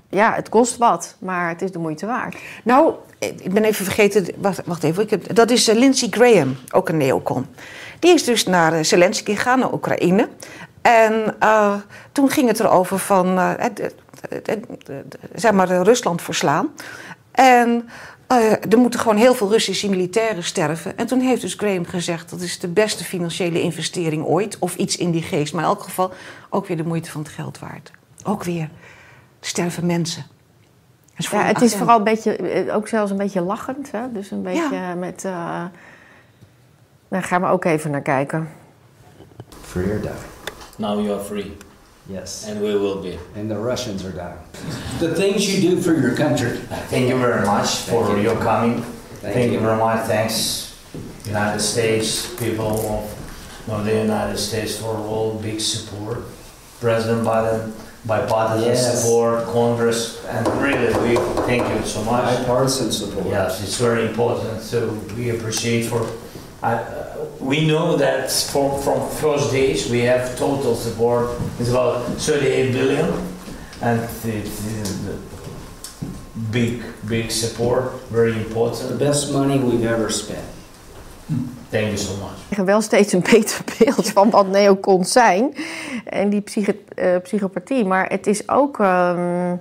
ja, 0.09 0.33
het 0.33 0.49
kost 0.49 0.77
wat, 0.77 1.15
maar 1.19 1.49
het 1.49 1.61
is 1.61 1.71
de 1.71 1.79
moeite 1.79 2.05
waard. 2.05 2.35
Nou, 2.63 2.93
ik 3.19 3.53
ben 3.53 3.63
even 3.63 3.85
vergeten, 3.85 4.27
wacht, 4.37 4.61
wacht 4.65 4.83
even, 4.83 5.03
ik 5.03 5.09
heb, 5.09 5.35
dat 5.35 5.51
is 5.51 5.67
eh, 5.67 5.75
Lindsey 5.77 6.07
Graham, 6.11 6.57
ook 6.71 6.89
een 6.89 6.97
neocon. 6.97 7.45
Die 7.99 8.13
is 8.13 8.23
dus 8.23 8.45
naar 8.45 8.73
eh, 8.73 8.83
Zelensky 8.83 9.35
gegaan, 9.35 9.59
naar 9.59 9.73
Oekraïne. 9.73 10.29
En 10.81 11.35
toen 12.11 12.29
ging 12.29 12.47
het 12.47 12.59
erover 12.59 12.99
van, 12.99 13.39
zeg 15.35 15.51
maar, 15.51 15.67
Rusland 15.67 16.21
verslaan. 16.21 16.69
En 17.31 17.89
eh, 18.39 18.71
er 18.71 18.77
moeten 18.77 18.99
gewoon 18.99 19.17
heel 19.17 19.33
veel 19.33 19.49
Russische 19.49 19.89
militairen 19.89 20.43
sterven. 20.43 20.97
En 20.97 21.07
toen 21.07 21.19
heeft 21.19 21.41
dus 21.41 21.53
Graham 21.53 21.85
gezegd, 21.85 22.29
dat 22.29 22.41
is 22.41 22.59
de 22.59 22.67
beste 22.67 23.03
financiële 23.03 23.61
investering 23.61 24.25
ooit. 24.25 24.57
Of 24.59 24.75
iets 24.75 24.97
in 24.97 25.11
die 25.11 25.21
geest, 25.21 25.53
maar 25.53 25.63
in 25.63 25.69
elk 25.69 25.81
geval 25.83 26.11
ook 26.49 26.67
weer 26.67 26.77
de 26.77 26.83
moeite 26.85 27.11
van 27.11 27.21
het 27.21 27.29
geld 27.31 27.59
waard. 27.59 27.91
Ook 28.23 28.43
weer, 28.43 28.61
er 29.39 29.47
sterven 29.47 29.85
mensen. 29.85 30.25
Is 31.17 31.29
Ja, 31.29 31.43
het 31.43 31.61
is 31.61 31.75
vooral 31.75 31.97
een 31.97 32.03
beetje, 32.03 32.35
eh, 32.35 32.75
ook 32.75 32.87
zelfs 32.87 33.11
een 33.11 33.17
beetje 33.17 33.41
lachend. 33.41 33.91
Hè? 33.91 34.11
Dus 34.11 34.31
een 34.31 34.41
beetje 34.41 34.95
met... 34.97 35.25
eh, 35.25 35.63
Daar 37.07 37.23
gaan 37.23 37.41
we 37.41 37.47
ook 37.47 37.65
even 37.65 37.91
naar 37.91 38.01
kijken. 38.01 38.49
Free 39.61 39.91
or 39.91 40.01
die. 40.01 40.09
Now 40.77 40.99
you 40.99 41.11
are 41.11 41.23
free. 41.23 41.57
Yes. 42.09 42.47
And 42.47 42.61
we 42.61 42.75
will 42.75 43.01
be. 43.01 43.17
And 43.35 43.49
the 43.49 43.57
Russians 43.57 44.03
are 44.03 44.11
down. 44.11 44.39
The 44.99 45.13
things 45.15 45.47
you 45.47 45.61
do 45.75 45.81
for 45.81 45.93
your 45.93 46.15
country. 46.15 46.57
Thank 46.89 47.07
you 47.09 47.17
very 47.17 47.45
much 47.45 47.69
for 47.87 48.17
you. 48.17 48.23
your 48.23 48.35
coming. 48.41 48.81
Thank 49.21 49.33
Thank, 49.35 49.47
you. 49.51 49.59
you 49.59 49.59
very 49.59 49.77
much. 49.77 50.07
Thanks, 50.07 50.75
United 51.25 51.59
States 51.59 52.33
people 52.35 52.67
of, 52.89 53.69
of 53.69 53.85
the 53.85 53.95
United 54.01 54.37
States 54.37 54.77
for 54.79 54.95
all 54.97 55.35
big 55.39 55.61
support. 55.61 56.23
President 56.79 57.25
Biden, 57.25 57.71
bipartisan 58.07 58.69
Yes. 58.69 59.03
support, 59.03 59.45
Congress, 59.45 60.25
and 60.25 60.47
really 60.59 60.87
we 61.07 61.15
thank 61.45 61.61
you 61.69 61.85
so 61.87 62.03
much. 62.03 62.25
Bipartisan 62.39 62.91
support. 62.91 63.27
Yes, 63.27 63.61
it's 63.63 63.77
very 63.77 64.07
important. 64.07 64.59
So 64.61 64.89
we 65.15 65.29
appreciate 65.29 65.83
for. 65.85 66.09
I, 66.63 66.73
uh, 66.73 67.00
we 67.41 67.65
know 67.65 67.97
that 67.97 68.31
from 68.31 68.79
from 68.81 68.99
first 69.09 69.51
days 69.51 69.89
we 69.89 70.07
have 70.07 70.35
total 70.37 70.75
support. 70.75 71.29
It's 71.59 71.69
about 71.69 71.95
38 72.17 72.71
billion, 72.71 73.05
and 73.81 73.99
it, 74.23 74.45
it, 74.45 74.89
big 76.51 76.81
big 77.07 77.31
support. 77.31 77.83
Very 78.11 78.31
The 78.33 78.39
important. 78.39 78.97
best 78.99 79.31
money 79.31 79.59
we've 79.59 79.85
ever 79.89 80.09
spent. 80.11 80.45
Thank 81.69 81.85
you 81.87 81.97
so 81.97 82.11
much. 82.17 82.29
We 82.49 82.55
krijgen 82.55 82.65
wel 82.65 82.81
steeds 82.81 83.13
een 83.13 83.21
beter 83.31 83.63
beeld 83.77 84.09
van 84.09 84.29
wat 84.29 84.47
neocons 84.47 85.11
zijn 85.11 85.55
en 86.05 86.29
die 86.29 86.41
psychi- 86.41 86.83
eh, 86.95 87.17
psychopathie. 87.23 87.85
Maar 87.85 88.09
het 88.09 88.27
is 88.27 88.49
ook. 88.49 88.79
ehm, 88.79 89.55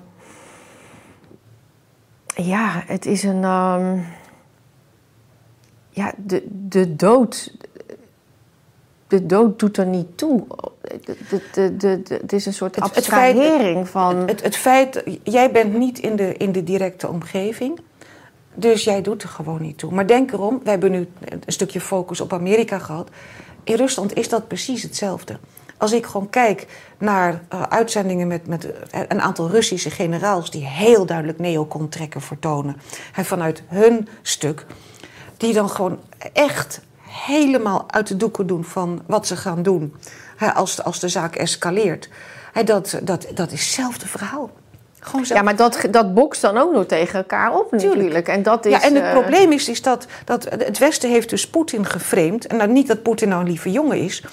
ja, 2.35 2.83
het 2.87 3.07
is 3.07 3.23
een. 3.23 3.45
ehm, 3.45 3.99
ja, 5.91 6.13
de, 6.17 6.43
de 6.69 6.97
dood. 6.97 7.53
De 9.11 9.27
dood 9.27 9.59
doet 9.59 9.77
er 9.77 9.87
niet 9.87 10.19
toe. 10.19 10.45
De, 11.05 11.17
de, 11.29 11.41
de, 11.53 11.77
de, 11.77 12.03
de- 12.03 12.15
het 12.21 12.33
is 12.33 12.47
een 12.47 12.53
soort 12.53 12.75
Het- 12.77 12.95
het 12.95 13.07
feit- 13.07 13.37
abstrahering 13.37 13.89
van. 13.89 14.17
Het, 14.17 14.43
het 14.43 14.57
feit, 14.57 15.03
jij 15.23 15.51
bent 15.51 15.75
niet 15.75 15.99
in 15.99 16.17
de, 16.17 16.35
in 16.37 16.53
de 16.53 16.65
directe 16.65 17.09
omgeving. 17.09 17.79
Dus 18.55 18.85
jij 18.85 19.03
doet 19.03 19.23
er 19.23 19.29
gewoon 19.29 19.63
niet 19.63 19.79
toe. 19.79 19.93
Maar 19.93 20.07
denk 20.07 20.33
erom, 20.33 20.61
we 20.65 20.71
hebben 20.71 20.91
nu 20.91 21.09
een 21.29 21.43
stukje 21.47 21.81
focus 21.81 22.21
op 22.21 22.33
Amerika 22.33 22.79
gehad. 22.79 23.09
In 23.65 23.75
Rusland 23.75 24.15
is 24.17 24.29
dat 24.29 24.49
precies 24.49 24.83
hetzelfde. 24.83 25.39
Als 25.77 25.93
ik 25.93 26.07
gewoon 26.07 26.31
kijk 26.31 26.67
naar 26.99 27.43
eh, 27.49 27.63
uitzendingen 27.63 28.27
met, 28.27 28.47
met 28.47 28.73
eh, 28.91 29.01
een 29.09 29.21
aantal 29.21 29.49
Russische 29.51 29.91
generaals... 29.91 30.51
die 30.51 30.65
heel 30.67 31.07
duidelijk 31.07 31.39
neocon-trekken 31.39 32.21
vertonen. 32.21 32.77
En 33.15 33.25
vanuit 33.25 33.63
hun 33.67 34.09
stuk, 34.23 34.67
die 35.37 35.53
dan 35.53 35.71
gewoon 35.71 35.99
echt 36.33 36.81
helemaal 37.11 37.85
uit 37.87 38.07
de 38.07 38.17
doeken 38.17 38.47
doen 38.47 38.65
van 38.65 39.03
wat 39.07 39.27
ze 39.27 39.37
gaan 39.37 39.63
doen. 39.63 39.95
Hè, 40.37 40.55
als, 40.55 40.77
de- 40.77 40.83
als 40.83 41.01
de 41.01 41.09
zaak 41.09 41.37
escaleert. 41.37 42.09
Dat, 42.65 42.99
dat, 43.03 43.27
dat 43.35 43.53
is 43.53 43.61
hetzelfde 43.61 44.07
verhaal. 44.07 44.51
Gewoon 45.01 45.25
ja, 45.29 45.43
maar 45.43 45.57
dat, 45.57 45.87
dat 45.91 46.15
bokst 46.15 46.41
dan 46.43 46.57
ook 46.57 46.73
nog 46.73 46.87
tegen 46.87 47.19
elkaar 47.19 47.55
op 47.59 47.71
natuurlijk. 47.71 48.29
En 48.29 48.43
dat 48.43 48.65
is. 48.67 48.73
ja, 48.73 48.83
en 48.83 48.95
het 48.95 49.05
eh, 49.05 49.13
probleem 49.13 49.53
is, 49.53 49.69
is 49.69 49.83
dat, 49.83 50.07
dat 50.25 50.45
het 50.45 50.79
Westen 50.79 51.11
heeft 51.11 51.31
dus 51.31 51.49
Poetin 51.49 51.87
geframed. 51.87 52.47
En 52.47 52.57
nou, 52.57 52.71
niet 52.71 52.87
dat 52.87 53.03
Poetin 53.03 53.29
nou 53.29 53.41
een 53.41 53.49
lieve 53.49 53.71
jongen 53.71 53.99
is. 53.99 54.25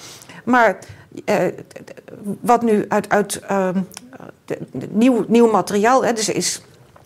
Maar 0.44 0.78
eh, 1.24 1.36
wat 2.40 2.62
nu 2.62 2.84
uit, 2.88 3.08
uit 3.08 3.38
ehm, 3.48 3.80
de- 4.44 4.58
de- 4.72 4.88
nieuw, 4.90 5.24
nieuw 5.28 5.50
materiaal... 5.50 6.04
Hè, 6.04 6.12
dus 6.12 6.28
is 6.28 6.62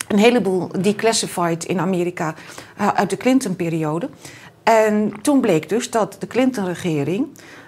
een 0.07 0.17
heleboel 0.19 0.67
declassified 0.81 1.63
in 1.65 1.79
Amerika 1.79 2.33
eh, 2.77 2.87
uit 2.87 3.09
de 3.09 3.17
Clinton-periode. 3.17 4.09
En 4.63 5.13
toen 5.21 5.41
bleek 5.41 5.69
dus 5.69 5.89
dat 5.89 6.15
de 6.19 6.27
Clinton-regering... 6.27 7.27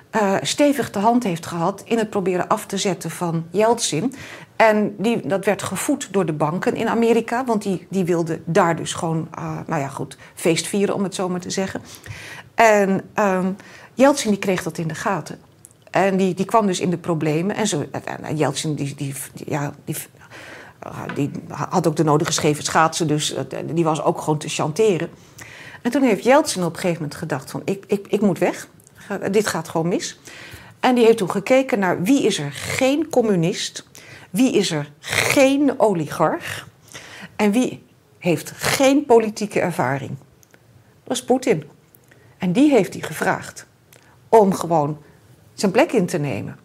eh, 0.10 0.36
stevig 0.42 0.92
de 0.92 1.00
hand 1.00 1.24
heeft 1.24 1.46
gehad 1.46 1.82
in 1.86 1.98
het 1.98 2.10
proberen 2.10 2.48
af 2.48 2.66
te 2.66 2.78
zetten 2.78 3.12
van 3.12 3.46
Yeltsin. 3.52 4.14
En 4.56 4.96
die, 4.98 5.28
dat 5.28 5.46
werd 5.46 5.64
gevoed 5.64 6.08
door 6.12 6.26
de 6.26 6.34
banken 6.34 6.76
in 6.76 6.88
Amerika, 6.88 7.46
want 7.46 7.62
die, 7.64 7.88
die 7.90 8.06
wilden 8.06 8.44
daar 8.46 8.76
dus 8.76 8.94
gewoon, 8.94 9.28
eh, 9.36 9.58
nou 9.68 9.82
ja, 9.82 9.88
goed, 9.88 10.18
feest 10.34 10.68
vieren, 10.68 10.96
om 10.96 11.04
het 11.04 11.16
zo 11.16 11.30
maar 11.30 11.40
te 11.40 11.50
zeggen. 11.50 11.82
En 12.56 13.02
ehm 13.14 13.52
Yeltsin 13.94 14.30
die 14.30 14.40
kreeg 14.40 14.64
dat 14.64 14.78
in 14.78 14.88
de 14.88 14.96
gaten. 14.96 15.40
En 15.92 16.18
die, 16.18 16.34
die 16.34 16.46
kwam 16.46 16.66
dus 16.66 16.80
in 16.80 16.90
de 16.90 16.98
problemen. 16.98 17.56
En 17.56 17.68
zo, 17.68 17.86
en 18.22 18.38
Yeltsin 18.38 18.76
die, 18.76 18.96
die, 18.96 19.14
ja, 19.46 19.74
die, 19.86 19.96
eh, 20.80 21.02
die 21.16 21.32
had 21.48 21.88
ook 21.88 21.96
de 21.96 22.04
nodige 22.04 22.32
scheve 22.32 22.64
schaatsen, 22.64 23.08
dus 23.08 23.34
eh, 23.34 23.44
die 23.74 23.84
was 23.84 24.04
ook 24.04 24.22
gewoon 24.22 24.40
te 24.40 24.50
chanteren. 24.50 25.10
En 25.86 25.92
toen 25.92 26.04
heeft 26.04 26.24
Yeltsin 26.24 26.64
op 26.64 26.74
een 26.74 26.80
gegeven 26.80 27.02
moment 27.02 27.20
gedacht 27.20 27.52
van, 27.52 27.62
ik, 27.66 27.84
ik, 27.88 28.08
ik 28.08 28.22
moet 28.22 28.38
weg. 28.38 28.68
Dit 29.32 29.48
gaat 29.48 29.70
gewoon 29.70 29.88
mis. 29.88 30.20
En 30.80 30.96
die 30.96 31.06
heeft 31.06 31.18
toen 31.18 31.32
gekeken 31.32 31.80
naar 31.80 32.04
wie 32.04 32.24
is 32.24 32.40
er 32.40 32.52
geen 32.52 33.10
communist, 33.10 33.88
wie 34.30 34.54
is 34.54 34.72
er 34.72 34.92
geen 35.00 35.80
oligarch 35.80 36.68
en 37.36 37.52
wie 37.52 37.84
heeft 38.20 38.52
geen 38.52 39.06
politieke 39.06 39.60
ervaring. 39.60 40.12
Dat 41.04 41.18
is 41.18 41.24
Poetin. 41.24 41.64
En 42.38 42.52
die 42.52 42.70
heeft 42.72 42.94
hij 42.94 43.04
gevraagd 43.04 43.66
om 44.30 44.54
gewoon 44.54 44.98
zijn 45.54 45.72
plek 45.72 45.92
in 45.92 46.06
te 46.06 46.18
nemen. 46.18 46.60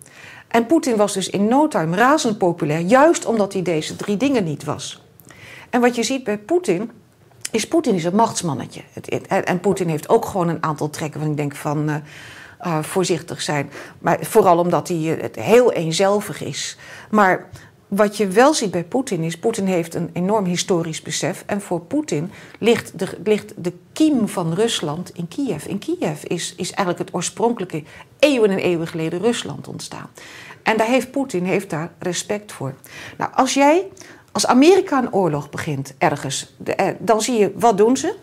En 0.49 0.67
Poetin 0.67 0.97
was 0.97 1.13
dus 1.13 1.29
in 1.29 1.49
no 1.49 1.69
time 1.69 1.97
razend 1.97 2.39
populair, 2.39 2.81
juist 2.81 3.27
omdat 3.27 3.53
hij 3.53 3.63
deze 3.63 3.97
drie 3.97 4.17
dingen 4.17 4.45
niet 4.45 4.65
was. 4.65 5.03
En 5.71 5.81
wat 5.81 5.95
je 5.95 6.03
ziet 6.03 6.25
bij 6.25 6.39
Poetin, 6.39 6.91
is 7.51 7.69
Poetin 7.69 7.95
is 7.95 8.05
een 8.05 8.15
machtsmannetje. 8.15 8.83
En 9.45 9.61
Poetin 9.61 9.89
heeft 9.89 10.09
ook 10.09 10.25
gewoon 10.25 10.49
een 10.49 10.63
aantal 10.63 10.91
trekken 10.91 11.21
van 11.21 11.31
ik 11.31 11.37
denk 11.37 11.57
van 11.57 11.89
eh, 11.89 11.97
eh, 12.59 12.83
voorzichtig 12.83 13.43
zijn. 13.43 13.71
Maar 13.99 14.19
vooral 14.21 14.59
omdat 14.59 14.89
hij 14.89 15.17
eh, 15.17 15.23
het 15.23 15.37
heel 15.37 15.73
eenzelvig 15.73 16.43
is. 16.43 16.77
Maar 17.11 17.49
wat 17.89 18.17
je 18.17 18.29
wel 18.29 18.55
ziet 18.55 18.71
bij 18.71 18.85
Poetin 18.85 19.23
is, 19.23 19.39
Poetin 19.39 19.67
heeft 19.67 19.95
een 19.95 20.11
enorm 20.13 20.45
historisch 20.45 21.03
besef. 21.03 21.43
En 21.47 21.61
voor 21.61 21.81
Poetin 21.81 22.31
ligt 22.59 22.99
de, 22.99 23.19
ligt 23.25 23.53
de 23.57 23.73
kiem 23.93 24.29
van 24.29 24.55
Rusland 24.55 25.11
in 25.15 25.29
Kiev. 25.29 25.65
In 25.65 25.79
Kiev 25.79 26.23
is, 26.23 26.55
is 26.57 26.71
eigenlijk 26.71 26.99
het 26.99 27.15
oorspronkelijke 27.15 27.83
eeuwen 28.19 28.51
en 28.51 28.59
eeuwen 28.59 28.87
geleden 28.87 29.21
Rusland 29.21 29.69
ontstaan. 29.69 30.11
En 30.63 30.77
daar 30.77 30.87
heeft 30.87 31.11
Poetin 31.11 31.45
heeft 31.45 31.71
daar 31.71 31.93
respect 31.99 32.53
voor. 32.53 32.75
Nou, 33.19 33.31
als 33.35 33.55
jij 33.55 33.87
als 34.33 34.47
Amerika 34.47 34.99
een 34.99 35.13
oorlog 35.13 35.51
begint 35.51 35.95
ergens, 35.99 36.55
eh, 36.65 36.87
dan 36.99 37.23
zie 37.23 37.39
je 37.39 37.53
wat 37.55 37.79
doen 37.79 37.97
ze. 37.97 38.15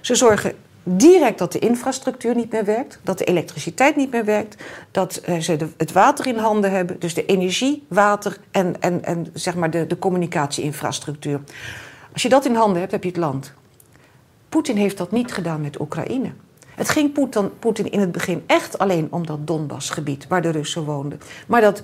Ze 0.00 0.14
zorgen 0.14 0.54
direct 0.82 1.38
dat 1.38 1.52
de 1.52 1.58
infrastructuur 1.58 2.34
niet 2.34 2.52
meer 2.52 2.64
werkt, 2.64 2.98
dat 3.02 3.18
de 3.18 3.24
elektriciteit 3.24 3.96
niet 3.96 4.10
meer 4.10 4.24
werkt, 4.24 4.62
dat 4.90 5.16
eh, 5.16 5.38
ze 5.38 5.56
het 5.76 5.92
water 5.92 6.26
in 6.26 6.36
handen 6.36 6.70
hebben, 6.70 7.00
dus 7.00 7.14
de 7.14 7.26
energie, 7.26 7.84
water 7.88 8.38
en, 8.50 8.80
en, 8.80 9.04
en 9.04 9.26
zeg 9.32 9.54
maar 9.54 9.70
de, 9.70 9.86
de 9.86 9.98
communicatieinfrastructuur. 9.98 11.40
Als 12.12 12.22
je 12.22 12.28
dat 12.28 12.44
in 12.44 12.54
handen 12.54 12.80
hebt, 12.80 12.92
heb 12.92 13.02
je 13.02 13.08
het 13.08 13.18
land. 13.18 13.52
Poetin 14.48 14.76
heeft 14.76 14.98
dat 14.98 15.10
niet 15.10 15.32
gedaan 15.32 15.60
met 15.60 15.80
Oekraïne. 15.80 16.32
Het 16.74 16.88
ging 16.88 17.12
Poetin 17.58 17.90
in 17.90 18.00
het 18.00 18.12
begin 18.12 18.42
echt 18.46 18.78
alleen 18.78 19.08
om 19.10 19.26
dat 19.26 19.46
Donbassgebied 19.46 20.26
waar 20.26 20.42
de 20.42 20.50
Russen 20.50 20.84
woonden. 20.84 21.20
Maar 21.46 21.60
dat, 21.60 21.82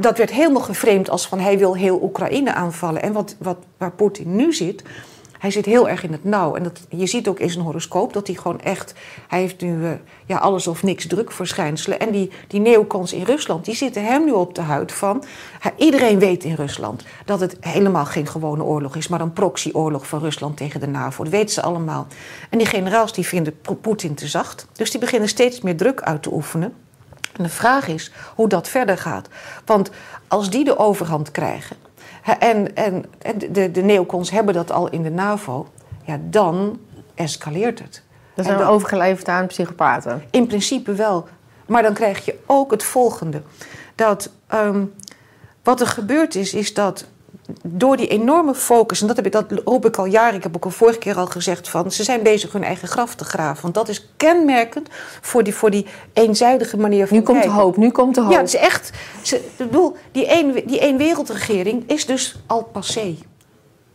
dat 0.00 0.18
werd 0.18 0.30
helemaal 0.30 0.62
geframed 0.62 1.10
als 1.10 1.26
van 1.26 1.40
hij 1.40 1.58
wil 1.58 1.76
heel 1.76 2.02
Oekraïne 2.02 2.54
aanvallen. 2.54 3.02
En 3.02 3.12
wat, 3.12 3.36
wat, 3.38 3.56
waar 3.76 3.92
Poetin 3.92 4.36
nu 4.36 4.52
zit, 4.52 4.82
hij 5.40 5.50
zit 5.50 5.64
heel 5.64 5.88
erg 5.88 6.02
in 6.02 6.12
het 6.12 6.24
nauw. 6.24 6.54
En 6.54 6.62
dat, 6.62 6.80
je 6.88 7.06
ziet 7.06 7.28
ook 7.28 7.40
in 7.40 7.50
zijn 7.50 7.64
horoscoop 7.64 8.12
dat 8.12 8.26
hij 8.26 8.36
gewoon 8.36 8.60
echt... 8.60 8.94
Hij 9.28 9.40
heeft 9.40 9.60
nu 9.60 9.84
eh, 9.84 9.90
ja, 10.26 10.38
alles 10.38 10.66
of 10.66 10.82
niks 10.82 11.06
drukverschijnselen. 11.06 12.00
En 12.00 12.10
die, 12.10 12.30
die 12.46 12.60
neocons 12.60 13.12
in 13.12 13.22
Rusland, 13.22 13.64
die 13.64 13.74
zitten 13.74 14.04
hem 14.04 14.24
nu 14.24 14.30
op 14.30 14.54
de 14.54 14.60
huid 14.60 14.92
van... 14.92 15.24
iedereen 15.76 16.18
weet 16.18 16.44
in 16.44 16.54
Rusland 16.54 17.04
dat 17.24 17.40
het 17.40 17.56
helemaal 17.60 18.04
geen 18.04 18.26
gewone 18.26 18.64
oorlog 18.64 18.96
is... 18.96 19.08
maar 19.08 19.20
een 19.20 19.32
proxyoorlog 19.32 20.06
van 20.06 20.20
Rusland 20.20 20.56
tegen 20.56 20.80
de 20.80 20.88
NAVO. 20.88 21.22
Dat 21.22 21.32
weten 21.32 21.54
ze 21.54 21.62
allemaal. 21.62 22.06
En 22.50 22.58
die 22.58 22.66
generaals 22.66 23.12
die 23.12 23.26
vinden 23.26 23.60
Poetin 23.80 24.14
te 24.14 24.26
zacht. 24.26 24.66
Dus 24.72 24.90
die 24.90 25.00
beginnen 25.00 25.28
steeds 25.28 25.60
meer 25.60 25.76
druk 25.76 26.00
uit 26.00 26.22
te 26.22 26.32
oefenen. 26.32 26.74
En 27.36 27.42
de 27.42 27.48
vraag 27.48 27.88
is 27.88 28.12
hoe 28.34 28.48
dat 28.48 28.68
verder 28.68 28.98
gaat. 28.98 29.28
Want 29.64 29.90
als 30.28 30.50
die 30.50 30.64
de 30.64 30.78
overhand 30.78 31.30
krijgen... 31.30 31.76
en, 32.38 32.76
en, 32.76 33.04
en 33.18 33.38
de, 33.38 33.70
de 33.70 33.82
neocons 33.82 34.30
hebben 34.30 34.54
dat 34.54 34.72
al 34.72 34.90
in 34.90 35.02
de 35.02 35.10
NAVO... 35.10 35.68
ja, 36.04 36.18
dan 36.20 36.80
escaleert 37.14 37.78
het. 37.78 38.02
Dat 38.34 38.44
zijn 38.44 38.60
overgeleverd 38.60 39.28
aan 39.28 39.46
psychopaten. 39.46 40.22
In 40.30 40.46
principe 40.46 40.92
wel. 40.92 41.28
Maar 41.66 41.82
dan 41.82 41.94
krijg 41.94 42.24
je 42.24 42.38
ook 42.46 42.70
het 42.70 42.82
volgende. 42.82 43.42
Dat 43.94 44.30
ehm, 44.46 44.84
wat 45.62 45.80
er 45.80 45.86
gebeurd 45.86 46.34
is, 46.34 46.54
is 46.54 46.74
dat 46.74 47.04
door 47.62 47.96
die 47.96 48.08
enorme 48.08 48.54
focus... 48.54 49.00
en 49.00 49.06
dat, 49.06 49.16
heb 49.16 49.26
ik, 49.26 49.32
dat 49.32 49.52
roep 49.64 49.86
ik 49.86 49.96
al 49.96 50.04
jaren, 50.04 50.34
ik 50.34 50.42
heb 50.42 50.56
ook 50.56 50.64
al 50.64 50.70
vorige 50.70 50.98
keer 50.98 51.16
al 51.16 51.26
gezegd... 51.26 51.68
van 51.68 51.92
ze 51.92 52.04
zijn 52.04 52.22
bezig 52.22 52.52
hun 52.52 52.64
eigen 52.64 52.88
graf 52.88 53.14
te 53.14 53.24
graven. 53.24 53.62
Want 53.62 53.74
dat 53.74 53.88
is 53.88 54.08
kenmerkend 54.16 54.88
voor 55.20 55.42
die, 55.42 55.54
voor 55.54 55.70
die 55.70 55.86
eenzijdige 56.12 56.76
manier 56.76 57.06
van 57.06 57.16
Nu 57.16 57.22
komt 57.22 57.42
de 57.42 57.48
hoop, 57.48 57.76
nu 57.76 57.90
komt 57.90 58.14
de 58.14 58.20
hoop. 58.20 58.32
Ja, 58.32 58.38
het 58.38 58.46
is 58.46 58.56
echt... 58.56 58.90
Ze, 59.22 59.36
ik 59.36 59.56
bedoel, 59.56 59.96
die 60.12 60.26
één, 60.26 60.66
die 60.66 60.80
één 60.80 60.96
wereldregering 60.96 61.84
is 61.86 62.06
dus 62.06 62.36
al 62.46 62.62
passé. 62.62 63.16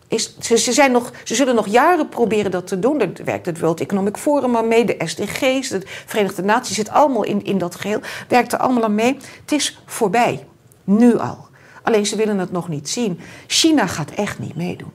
is, 0.08 0.36
ze, 0.40 0.58
ze, 0.58 0.74
zijn 0.74 0.92
nog, 0.92 1.12
ze 1.24 1.36
zullen 1.36 1.56
nog 1.56 1.68
jaren 1.68 2.10
proberen 2.10 2.52
dat 2.52 2.68
te 2.68 2.80
doen. 2.80 2.98
Daar 2.98 3.12
werkt 3.24 3.46
het 3.46 3.60
World 3.60 3.80
Economic 3.80 4.18
Forum 4.18 4.58
aan 4.58 4.68
mee, 4.68 4.86
de 4.86 4.96
SDG's, 5.06 5.70
de 5.70 5.82
Verenigde 6.06 6.44
Naties 6.44 6.76
zit 6.76 6.90
allemaal 6.90 7.24
in, 7.24 7.44
in 7.44 7.58
dat 7.58 7.76
geheel. 7.76 8.00
Werkt 8.28 8.54
er 8.54 8.60
allemaal 8.60 8.84
aan 8.84 8.96
mee. 8.96 9.18
Het 9.42 9.52
is 9.52 9.80
voorbij. 9.86 10.46
Nu 10.84 11.18
al. 11.18 11.48
Alleen 11.86 12.06
ze 12.06 12.16
willen 12.16 12.38
het 12.38 12.52
nog 12.52 12.68
niet 12.68 12.90
zien. 12.90 13.20
China 13.48 13.88
gaat 13.88 14.12
echt 14.12 14.40
niet 14.40 14.56
meedoen. 14.56 14.92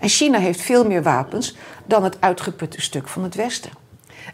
En 0.00 0.08
China 0.08 0.38
heeft 0.38 0.60
veel 0.60 0.86
meer 0.86 1.02
wapens 1.02 1.56
dan 1.86 2.04
het 2.04 2.20
uitgeputte 2.20 2.80
stuk 2.80 3.08
van 3.08 3.22
het 3.22 3.34
Westen. 3.34 3.70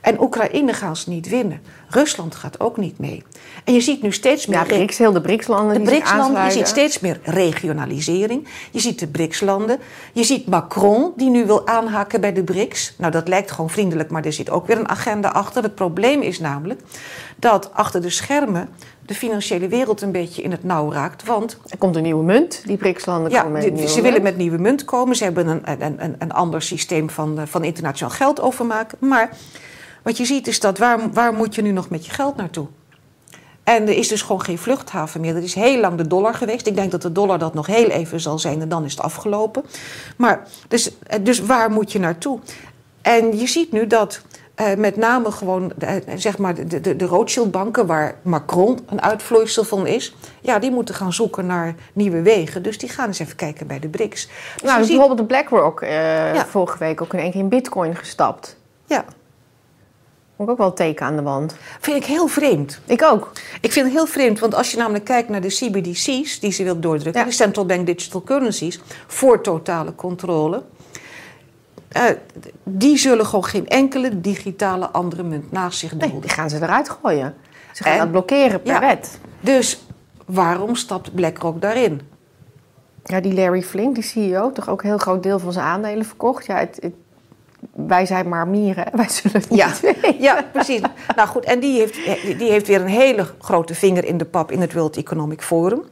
En 0.01 0.21
Oekraïne 0.21 0.73
gaan 0.73 0.97
ze 0.97 1.11
niet 1.11 1.29
winnen. 1.29 1.61
Rusland 1.89 2.35
gaat 2.35 2.61
ook 2.61 2.77
niet 2.77 2.99
mee. 2.99 3.23
En 3.65 3.75
je 3.75 3.81
ziet 3.81 4.03
nu 4.03 4.13
steeds 4.13 4.47
meer... 4.47 4.59
Ja, 4.59 4.65
BRICS, 4.65 4.99
heel 4.99 5.13
de 5.13 5.21
BRICS-landen 5.21 5.79
de 5.79 5.83
BRICS-landen, 5.83 6.45
je 6.45 6.51
ziet 6.51 6.69
steeds 6.69 7.01
meer 7.01 7.21
regionalisering. 7.23 8.49
Je 8.71 8.81
ziet 8.81 8.99
de 8.99 9.07
BRICS-landen. 9.07 9.79
Je 10.13 10.25
ziet 10.25 10.47
Macron, 10.47 11.13
die 11.17 11.31
nu 11.31 11.47
wil 11.47 11.67
aanhaken 11.67 12.21
bij 12.21 12.33
de 12.33 12.45
BRICS. 12.45 12.95
Nou, 12.99 13.13
dat 13.13 13.29
lijkt 13.29 13.51
gewoon 13.51 13.71
vriendelijk, 13.71 14.11
maar 14.11 14.25
er 14.25 14.33
zit 14.33 14.51
ook 14.51 14.67
weer 14.67 14.79
een 14.79 14.89
agenda 14.89 15.29
achter. 15.29 15.63
Het 15.63 15.75
probleem 15.75 16.23
is 16.23 16.41
namelijk 16.41 16.81
dat 17.37 17.75
achter 17.75 18.03
de 18.03 18.11
schermen 18.11 18.69
de 19.07 19.15
financiële 19.15 19.69
wereld 19.69 20.03
een 20.03 20.13
beetje 20.13 20.43
in 20.43 20.51
het 20.51 20.65
nauw 20.65 20.93
raakt. 20.93 21.25
Want 21.25 21.59
Er 21.69 21.79
komt 21.79 21.97
een 21.97 22.03
nieuwe 22.03 22.25
munt. 22.25 22.63
Die 22.67 22.77
BRICS-landen 22.77 23.31
ja, 23.31 23.43
komen 23.43 23.63
met 23.63 23.77
die- 23.77 23.89
ze 23.89 24.01
willen 24.01 24.23
met 24.23 24.37
nieuwe 24.37 24.59
munt 24.59 24.85
komen. 24.85 25.17
Ze 25.17 25.25
hebben 25.25 25.47
een, 25.49 25.61
een, 25.85 26.05
een, 26.05 26.15
een 26.19 26.33
ander 26.33 26.63
systeem 26.63 27.11
van, 27.11 27.39
eh, 27.39 27.47
van 27.47 27.65
internationaal 27.65 28.15
geld 28.15 28.41
overmaken. 28.41 28.99
Maar 29.01 29.31
wat 30.03 30.17
je 30.17 30.25
ziet 30.25 30.47
is 30.47 30.61
dat 30.61 30.79
waar, 30.79 31.13
waar 31.13 31.33
moet 31.35 31.55
je 31.55 31.63
nu 31.63 31.71
nog 31.73 31.89
met 31.91 32.07
je 32.07 32.13
geld 32.13 32.37
naartoe? 32.37 32.67
En 33.65 33.83
er 33.83 33.97
is 33.97 34.09
dus 34.09 34.23
gewoon 34.23 34.43
geen 34.43 34.59
vluchthaven 34.59 35.21
meer. 35.21 35.35
Dat 35.35 35.43
is 35.43 35.55
heel 35.55 35.81
lang 35.81 35.97
de 35.99 36.07
dollar 36.07 36.35
geweest. 36.35 36.67
Ik 36.67 36.75
denk 36.77 36.91
dat 36.91 37.03
de 37.03 37.13
dollar 37.13 37.39
dat 37.39 37.55
nog 37.55 37.67
heel 37.67 37.89
even 37.89 38.21
zal 38.21 38.39
zijn 38.39 38.61
en 38.61 38.69
dan 38.69 38.85
is 38.85 38.91
het 38.91 39.01
afgelopen. 39.01 39.65
Maar 40.17 40.47
dus, 40.69 40.91
eh, 41.03 41.19
dus 41.23 41.41
waar 41.41 41.71
moet 41.71 41.93
je 41.93 41.99
naartoe? 41.99 42.39
En 43.03 43.39
je 43.39 43.47
ziet 43.47 43.73
nu 43.73 43.87
dat 43.87 44.21
eh, 44.57 44.75
met 44.75 44.97
name 44.97 45.31
gewoon 45.31 45.73
eh, 45.79 45.95
zeg 46.17 46.39
maar 46.39 46.55
de, 46.55 46.81
de, 46.81 46.97
de 46.97 47.05
Rothschild-banken, 47.05 47.87
waar 47.87 48.15
Macron 48.23 48.79
een 48.87 49.03
uitvloeisel 49.03 49.65
van 49.65 49.87
is, 49.87 50.15
ja, 50.41 50.59
die 50.59 50.71
moeten 50.71 50.95
gaan 50.95 51.13
zoeken 51.13 51.47
naar 51.47 51.75
nieuwe 51.93 52.23
wegen. 52.23 52.63
Dus 52.63 52.79
die 52.79 52.89
gaan 52.89 53.07
eens 53.07 53.19
even 53.19 53.37
kijken 53.37 53.67
bij 53.67 53.79
de 53.79 53.89
BRICS. 53.89 54.27
Dus 54.27 54.63
Nou, 54.63 54.73
je 54.73 54.79
dus 54.79 54.87
ziet- 54.87 54.97
bijvoorbeeld 54.97 55.29
de 55.29 55.35
BlackRock 55.35 55.81
eh 55.81 56.35
Ja. 56.35 56.47
vorige 56.47 56.79
week 56.79 57.03
ook 57.03 57.13
in 57.13 57.19
één 57.19 57.31
keer 57.31 57.41
in 57.41 57.49
bitcoin 57.49 57.97
gestapt. 57.97 58.57
Ja. 58.87 59.05
Vond 60.37 60.49
ik 60.49 60.55
ook 60.55 60.61
wel 60.61 60.73
teken 60.73 61.07
aan 61.07 61.17
de 61.17 61.23
wand. 61.23 61.57
Vind 61.81 61.97
ik 61.97 62.05
heel 62.05 62.27
vreemd. 62.27 62.81
Ik 62.87 63.03
ook. 63.03 63.31
Ik 63.61 63.73
vind 63.73 63.87
het 63.87 63.95
heel 63.95 64.07
vreemd, 64.07 64.39
want 64.39 64.55
als 64.55 64.71
je 64.71 64.77
namelijk 64.77 65.05
kijkt 65.05 65.29
naar 65.29 65.41
de 65.41 65.49
CBDC's 65.49 66.41
die 66.41 66.51
ze 66.53 66.65
wil 66.65 66.81
doordrukken, 66.81 67.21
Ja. 67.23 67.27
de 67.29 67.33
Central 67.35 67.67
Bank 67.67 67.87
Digital 67.87 68.23
Currencies, 68.23 68.81
voor 69.07 69.41
totale 69.43 69.95
controle, 69.95 70.63
eh, 71.97 72.17
die 72.63 72.97
zullen 72.97 73.27
gewoon 73.27 73.45
geen 73.45 73.69
enkele 73.69 74.21
digitale 74.21 74.89
andere 74.91 75.23
munt 75.23 75.53
naast 75.53 75.79
zich 75.79 75.91
Nee, 75.91 76.01
dulden. 76.01 76.21
die 76.21 76.31
gaan 76.31 76.51
ze 76.51 76.57
eruit 76.57 76.91
gooien. 76.91 77.35
Ze 77.73 77.83
gaan 77.83 77.93
En- 77.93 77.99
dat 77.99 78.11
blokkeren 78.11 78.63
per 78.63 78.73
Ja. 78.73 78.81
wet. 78.81 79.19
Dus 79.41 79.85
waarom 80.27 80.75
stapt 80.77 81.15
BlackRock 81.15 81.61
daarin? 81.61 82.01
Ja, 83.05 83.21
die 83.21 83.35
Larry 83.35 83.63
Flink, 83.63 83.95
die 83.95 84.05
CEO, 84.05 84.53
toch 84.53 84.69
ook 84.69 84.83
een 84.83 84.89
heel 84.89 84.99
groot 84.99 85.23
deel 85.23 85.39
van 85.39 85.53
zijn 85.53 85.67
aandelen 85.67 86.05
verkocht. 86.07 86.47
Ja, 86.47 86.57
het, 86.59 86.79
het- 86.81 86.95
wij 87.75 88.07
zijn 88.07 88.29
maar 88.29 88.49
mieren, 88.49 88.87
wij 88.97 89.09
zullen 89.09 89.41
het 89.41 89.47
Ja, 89.57 89.67
niet 89.67 89.81
weten. 89.81 90.21
ja 90.23 90.45
precies. 90.53 90.81
nou 91.17 91.29
goed, 91.29 91.45
en 91.45 91.61
die 91.61 91.79
heeft, 91.79 91.95
die 92.39 92.51
heeft 92.51 92.67
weer 92.67 92.81
een 92.81 92.87
hele 92.87 93.27
grote 93.39 93.75
vinger 93.75 94.05
in 94.05 94.17
de 94.19 94.25
pap 94.25 94.51
in 94.53 94.61
het 94.61 94.73
World 94.73 94.97
Economic 94.97 95.43
Forum. 95.43 95.83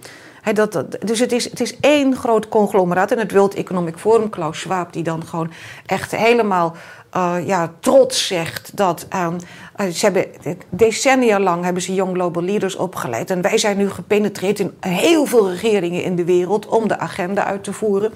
Dat, 0.52 0.72
dat- 0.72 0.96
dus 1.04 1.18
het 1.18 1.32
is, 1.32 1.44
het 1.50 1.60
is 1.60 1.80
één 1.80 2.16
groot 2.16 2.48
conglomeraat. 2.48 3.10
En 3.10 3.18
het 3.18 3.32
World 3.32 3.54
Economic 3.54 3.96
Forum, 3.98 4.30
Klaus 4.30 4.60
Schwab, 4.60 4.92
die 4.92 5.02
dan 5.02 5.24
gewoon 5.26 5.50
echt 5.86 6.10
helemaal 6.16 6.76
eh, 7.10 7.36
ja, 7.46 7.72
trots 7.80 8.26
zegt 8.26 8.76
dat. 8.76 9.06
ehm, 9.08 9.34
eh, 9.76 9.86
ze 9.88 10.04
hebben 10.04 10.26
decennia 10.68 11.40
lang 11.40 11.64
hebben 11.64 11.82
ze 11.82 11.94
Young 11.94 12.14
Global 12.14 12.42
Leaders 12.42 12.76
opgeleid. 12.76 13.30
En 13.30 13.42
wij 13.42 13.58
zijn 13.58 13.76
nu 13.76 13.90
gepenetreerd 13.90 14.58
in 14.60 14.74
heel 14.80 15.26
veel 15.26 15.50
regeringen 15.50 16.02
in 16.02 16.16
de 16.16 16.24
wereld 16.24 16.66
om 16.66 16.88
de 16.88 16.98
agenda 16.98 17.44
uit 17.44 17.64
te 17.64 17.72
voeren. 17.72 18.12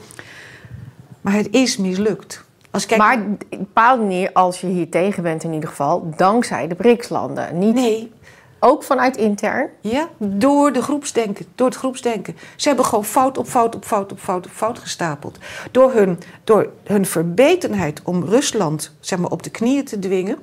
Maar 1.20 1.32
het 1.32 1.48
is 1.50 1.76
mislukt. 1.76 2.44
Als 2.70 2.86
kijk 2.86 3.00
Maar 3.00 3.14
op 3.14 3.22
een 3.50 3.58
bepaalde 3.58 4.02
manier, 4.02 4.30
als 4.32 4.60
je 4.60 4.66
hier 4.66 4.88
tegen 4.90 5.22
bent 5.22 5.44
in 5.44 5.52
ieder 5.52 5.68
geval, 5.68 6.12
dankzij 6.16 6.68
de 6.68 6.74
BRICS-landen. 6.74 7.58
Niet 7.58 7.74
Nee, 7.74 8.12
ook 8.60 8.82
vanuit 8.82 9.16
intern. 9.16 9.68
Ja, 9.80 10.08
door, 10.18 10.72
de 10.72 10.82
groepsdenken, 10.82 11.46
door 11.54 11.66
het 11.66 11.76
groepsdenken. 11.76 12.36
Ze 12.56 12.68
hebben 12.68 12.86
gewoon 12.86 13.04
fout 13.04 13.38
op 13.38 13.46
fout 13.46 13.74
op 13.74 13.84
fout 13.84 14.12
op 14.12 14.18
fout 14.18 14.46
op 14.46 14.52
fout 14.52 14.78
gestapeld. 14.78 15.38
Door 15.70 15.92
hun, 15.92 16.18
door 16.44 16.70
hun 16.84 17.06
verbetenheid 17.06 18.00
om 18.02 18.24
Rusland 18.24 18.92
zeg 19.00 19.18
maar, 19.18 19.30
op 19.30 19.42
de 19.42 19.50
knieën 19.50 19.84
te 19.84 19.98
dwingen, 19.98 20.38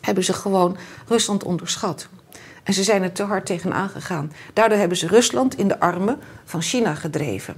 hebben 0.00 0.24
ze 0.24 0.32
gewoon 0.32 0.76
Rusland 1.08 1.44
onderschat. 1.44 2.08
En 2.64 2.72
ze 2.74 2.82
zijn 2.82 3.02
er 3.02 3.12
te 3.12 3.22
hard 3.22 3.46
tegen 3.46 3.72
aangegaan. 3.72 4.32
Daardoor 4.52 4.78
hebben 4.78 4.96
ze 4.96 5.06
Rusland 5.06 5.58
in 5.58 5.68
de 5.68 5.80
armen 5.80 6.18
van 6.44 6.62
China 6.62 6.94
gedreven. 6.94 7.54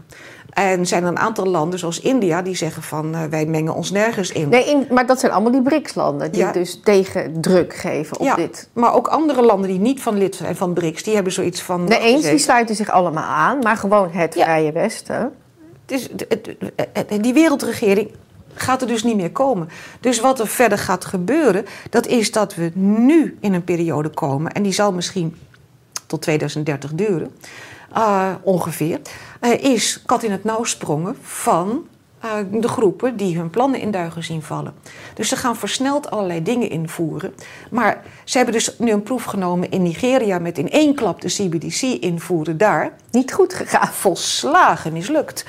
En 0.50 0.86
zijn 0.86 1.02
er 1.02 1.09
een 1.09 1.18
aantal 1.18 1.46
landen, 1.46 1.78
zoals 1.78 2.00
India, 2.00 2.42
die 2.42 2.57
zeggen 2.57 2.82
van 2.82 3.14
eh, 3.14 3.24
wij 3.24 3.46
mengen 3.46 3.74
ons 3.74 3.90
nergens 3.90 4.32
in. 4.32 4.48
Nee, 4.48 4.64
in- 4.64 4.86
maar 4.90 5.07
dat 5.07 5.20
zijn 5.20 5.32
allemaal 5.32 5.52
die 5.52 5.62
BRICS-landen 5.62 6.32
die 6.32 6.40
Ja. 6.40 6.52
dus 6.52 6.80
tegen 6.84 7.40
druk 7.40 7.74
geven 7.74 8.18
op 8.20 8.26
ja, 8.26 8.34
dit. 8.34 8.68
maar 8.72 8.94
ook 8.94 9.09
andere 9.09 9.42
landen 9.42 9.70
die 9.70 9.78
niet 9.78 10.02
van 10.02 10.18
lid 10.18 10.34
zijn 10.34 10.57
van 10.57 10.72
BRICS, 10.72 11.02
die 11.02 11.14
hebben 11.14 11.32
zoiets 11.32 11.62
van. 11.62 11.86
De 11.86 11.98
eens 11.98 12.22
die 12.24 12.38
sluiten 12.38 12.74
zich 12.76 12.90
allemaal 12.90 13.24
aan, 13.24 13.59
maar 13.59 13.76
gewoon 13.76 14.11
het 14.11 14.34
Ja. 14.34 14.44
Vrije 14.44 14.72
Westen. 14.72 15.32
Het 15.86 15.90
is, 16.00 16.02
het- 16.02 16.26
het- 16.28 16.57
het- 16.92 17.22
die 17.22 17.32
wereldregering 17.32 18.11
gaat 18.57 18.80
er 18.80 18.88
dus 18.88 19.02
niet 19.02 19.16
meer 19.16 19.32
komen. 19.32 19.68
Dus 20.00 20.20
wat 20.20 20.40
er 20.40 20.46
verder 20.46 20.78
gaat 20.78 21.04
gebeuren, 21.04 21.66
dat 21.90 22.07
is 22.07 22.32
dat 22.32 22.54
we 22.54 22.70
nu 22.74 23.36
in 23.40 23.54
een 23.54 23.64
periode 23.64 24.09
komen, 24.09 24.52
en 24.52 24.62
die 24.62 24.72
zal 24.72 24.92
misschien 24.92 25.36
tot 26.07 26.22
2030 26.22 26.92
duren, 26.94 27.30
eh, 27.92 28.34
ongeveer, 28.42 29.00
eh, 29.40 29.64
is 29.64 30.02
kat 30.07 30.22
in 30.22 30.30
het 30.32 30.44
nauw 30.44 30.64
sprongen 30.64 31.16
van 31.20 31.86
eh, 32.20 32.32
de 32.61 32.68
groepen 32.68 33.16
die 33.16 33.36
hun 33.36 33.50
plannen 33.50 33.80
in 33.80 33.90
duigen 33.90 34.24
zien 34.24 34.42
vallen. 34.42 34.74
Dus 35.14 35.28
ze 35.28 35.36
gaan 35.36 35.57
versneld 35.57 36.11
allerlei 36.11 36.42
dingen 36.42 36.70
invoeren. 36.70 37.34
Maar 37.70 38.02
ze 38.24 38.36
hebben 38.36 38.54
dus 38.54 38.78
nu 38.78 38.92
een 38.92 39.02
proef 39.02 39.24
genomen 39.24 39.70
in 39.70 39.82
Nigeria 39.82 40.38
met 40.38 40.59
in 40.59 40.70
één 40.70 40.94
klap 40.94 41.20
de 41.20 41.28
CBDC 41.28 41.82
invoeren 41.82 42.59
daar 42.59 42.92
Niet 43.11 43.32
goed 43.32 43.54
gegaan. 43.54 43.88
volslagen 43.88 44.92
mislukt. 44.92 45.44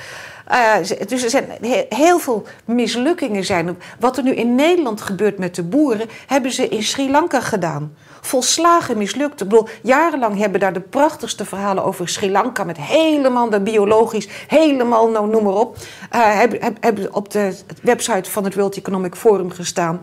Eh, 0.48 0.74
dus 1.08 1.22
er 1.24 1.30
zijn 1.30 1.44
he- 1.60 1.86
heel 1.88 2.18
veel 2.18 2.46
mislukkingen 2.64 3.44
zijn. 3.44 3.78
Wat 4.00 4.16
er 4.16 4.22
nu 4.22 4.34
in 4.34 4.54
Nederland 4.54 5.00
gebeurt 5.00 5.38
met 5.38 5.54
de 5.54 5.62
boeren, 5.62 6.08
hebben 6.26 6.52
ze 6.52 6.68
in 6.68 6.82
Sri 6.82 7.10
Lanka 7.10 7.40
gedaan. 7.40 7.94
Volslagen 8.20 8.98
mislukt. 8.98 9.40
Ik 9.40 9.48
bedoel, 9.48 9.68
jarenlang 9.82 10.38
hebben 10.38 10.60
daar 10.60 10.72
de 10.72 10.80
prachtigste 10.80 11.44
verhalen 11.44 11.84
over 11.84 12.08
Sri 12.08 12.30
Lanka 12.30 12.64
met 12.64 12.76
helemaal 12.76 13.50
de 13.50 13.60
biologisch, 13.60 14.28
helemaal 14.46 15.08
nou, 15.10 15.28
noem 15.30 15.44
maar 15.44 15.54
op. 15.54 15.76
eh, 16.10 16.20
hebben, 16.38 16.58
hebben- 16.80 17.14
op 17.14 17.30
de 17.30 17.54
website 17.82 18.30
van 18.30 18.44
het 18.44 18.54
World 18.54 18.76
Economic 18.76 19.14
Forum 19.14 19.50
gestaan. 19.50 20.00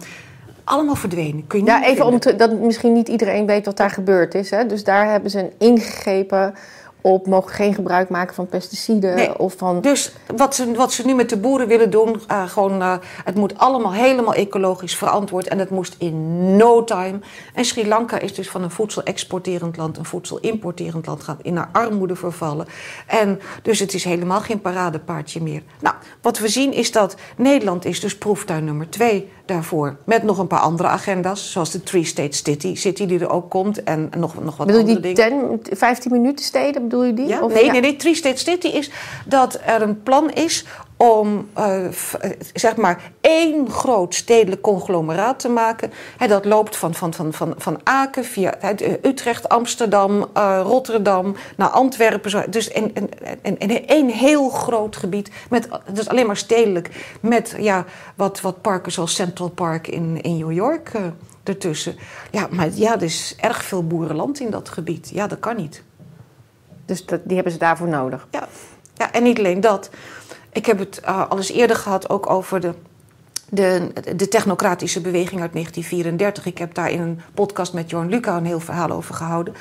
Allemaal 0.63 0.95
verdwenen. 0.95 1.47
Kun 1.47 1.59
je 1.59 1.65
Ja, 1.65 1.85
even 1.85 2.05
om 2.05 2.19
te, 2.19 2.35
dat 2.35 2.51
misschien 2.59 2.93
niet 2.93 3.07
iedereen 3.07 3.45
weet 3.45 3.65
wat 3.65 3.77
daar 3.77 3.89
gebeurd 3.89 4.33
is. 4.35 4.49
Hè? 4.49 4.65
Dus 4.65 4.83
daar 4.83 5.09
hebben 5.11 5.29
ze 5.31 5.49
ingegrepen 5.57 6.53
op 7.05 7.27
mogen 7.27 7.51
geen 7.51 7.73
gebruik 7.73 8.09
maken 8.09 8.35
van 8.35 8.47
pesticiden 8.47 9.15
Nee. 9.15 9.39
of 9.39 9.53
van. 9.57 9.81
Dus 9.81 10.11
wat 10.35 10.55
ze, 10.55 10.73
wat 10.73 10.93
ze 10.93 11.05
nu 11.05 11.13
met 11.13 11.29
de 11.29 11.37
boeren 11.37 11.67
willen 11.67 11.89
doen, 11.89 12.21
eh, 12.27 12.47
gewoon, 12.47 12.81
eh, 12.81 12.95
het 13.23 13.35
moet 13.35 13.57
allemaal 13.57 13.93
helemaal 13.93 14.33
ecologisch 14.33 14.95
verantwoord 14.95 15.47
en 15.47 15.59
het 15.59 15.69
moest 15.69 15.95
in 15.97 16.55
no 16.55 16.83
time. 16.83 17.19
En 17.53 17.65
Sri 17.65 17.87
Lanka 17.87 18.19
is 18.19 18.33
dus 18.33 18.49
van 18.49 18.63
een 18.63 18.71
voedsel-exporterend 18.71 19.77
land 19.77 19.97
een 19.97 20.05
voedsel-importerend 20.05 21.05
land 21.05 21.23
gaan 21.23 21.37
in 21.41 21.53
naar 21.53 21.69
armoede 21.71 22.15
vervallen. 22.15 22.67
En 23.07 23.39
dus 23.61 23.79
het 23.79 23.93
is 23.93 24.03
helemaal 24.03 24.41
geen 24.41 24.61
paradepaardje 24.61 25.41
meer. 25.41 25.61
Nou, 25.81 25.95
wat 26.21 26.39
we 26.39 26.47
zien 26.47 26.73
is 26.73 26.91
dat 26.91 27.15
Nederland 27.37 27.85
is 27.85 27.99
dus 27.99 28.17
proeftuin 28.17 28.63
nummer 28.63 28.89
twee 28.89 29.29
daarvoor. 29.45 29.97
Met 30.03 30.23
nog 30.23 30.37
een 30.37 30.47
paar 30.47 30.59
andere 30.59 30.89
agenda's, 30.89 31.51
zoals 31.51 31.71
de 31.71 31.83
Three-State 31.83 32.37
City, 32.37 32.75
City 32.75 33.05
die 33.05 33.19
er 33.19 33.29
ook 33.29 33.49
komt 33.49 33.83
en 33.83 34.09
nog, 34.17 34.43
nog 34.43 34.57
wat 34.57 34.67
bedoel 34.67 34.81
andere 34.81 34.99
die 34.99 35.13
dingen. 35.15 35.59
10, 35.63 35.77
15 35.77 36.11
minuten 36.11 36.45
steden, 36.45 36.81
bedoel 36.97 37.03
je 37.03 37.13
die? 37.13 37.27
Ja? 37.27 37.41
Of- 37.43 37.53
nee, 37.53 37.65
ja. 37.65 37.71
nee, 37.71 37.81
nee. 37.81 37.95
Three 37.95 38.15
State 38.15 38.37
City 38.37 38.67
is 38.67 38.91
dat 39.25 39.59
er 39.65 39.81
een 39.81 40.03
plan 40.03 40.31
is 40.31 40.65
om 40.97 41.49
eh, 41.53 41.85
eh, 41.85 41.91
zeg 42.53 42.75
maar 42.75 43.11
één 43.21 43.69
groot 43.69 44.15
stedelijk 44.15 44.61
conglomeraat 44.61 45.39
te 45.39 45.49
maken. 45.49 45.91
Dat 46.27 46.45
loopt 46.45 46.77
van, 46.77 46.93
van, 46.93 47.13
van, 47.13 47.33
van, 47.33 47.53
van 47.57 47.79
Aken 47.83 48.25
via 48.25 48.53
Utrecht, 49.01 49.49
Amsterdam, 49.49 50.29
eh, 50.33 50.61
Rotterdam 50.63 51.35
naar 51.57 51.69
Antwerpen. 51.69 52.29
Zo. 52.29 52.43
Dus 52.49 52.67
in, 52.67 52.93
in, 52.93 53.09
in, 53.41 53.57
in 53.57 53.87
één 53.87 54.09
heel 54.09 54.49
groot 54.49 54.95
gebied. 54.95 55.31
Met, 55.49 55.67
dus 55.93 56.09
alleen 56.09 56.27
maar 56.27 56.37
stedelijk. 56.37 57.15
Met 57.21 57.55
ja, 57.59 57.85
wat, 58.15 58.41
wat 58.41 58.61
parken 58.61 58.91
zoals 58.91 59.15
Central 59.15 59.49
Park 59.49 59.87
in, 59.87 60.21
in 60.21 60.37
New 60.37 60.51
York 60.51 60.91
ertussen. 61.43 61.95
Ja, 62.31 62.47
maar 62.51 62.69
ja, 62.73 62.95
er 62.95 63.03
is 63.03 63.35
erg 63.39 63.63
veel 63.63 63.87
boerenland 63.87 64.39
in 64.39 64.49
dat 64.49 64.69
gebied. 64.69 65.09
Ja, 65.13 65.27
dat 65.27 65.39
kan 65.39 65.55
niet. 65.55 65.83
Dus 66.85 67.05
dat, 67.05 67.21
die 67.23 67.35
hebben 67.35 67.53
ze 67.53 67.59
daarvoor 67.59 67.87
nodig. 67.87 68.27
Ja, 68.31 68.47
ja 68.93 69.11
en 69.11 69.23
niet 69.23 69.37
alleen 69.37 69.61
dat. 69.61 69.89
Ik 70.51 70.65
heb 70.65 70.79
het 70.79 71.01
uh, 71.03 71.29
al 71.29 71.37
eens 71.37 71.51
eerder 71.51 71.75
gehad 71.75 72.09
ook 72.09 72.29
over 72.29 72.59
de, 72.59 72.73
de, 73.49 73.91
de 74.15 74.27
technocratische 74.27 75.01
beweging 75.01 75.41
uit 75.41 75.51
1934. 75.51 76.45
Ik 76.45 76.57
heb 76.57 76.73
daar 76.73 76.91
in 76.91 77.01
een 77.01 77.21
podcast 77.33 77.73
met 77.73 77.89
Jorn 77.89 78.09
Luca 78.09 78.37
een 78.37 78.45
heel 78.45 78.59
verhaal 78.59 78.91
over 78.91 79.15
gehouden. 79.15 79.53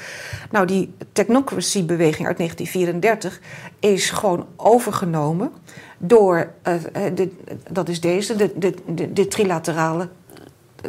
Nou, 0.50 0.66
die 0.66 0.94
technocracy-beweging 1.12 2.26
uit 2.26 2.36
1934 2.36 3.40
is 3.80 4.10
gewoon 4.10 4.46
overgenomen 4.56 5.52
door, 5.98 6.50
uh, 6.68 6.74
de, 7.14 7.30
dat 7.70 7.88
is 7.88 8.00
deze, 8.00 8.36
de, 8.36 8.52
de, 8.86 9.12
de, 9.12 9.28
trilaterale, 9.28 10.08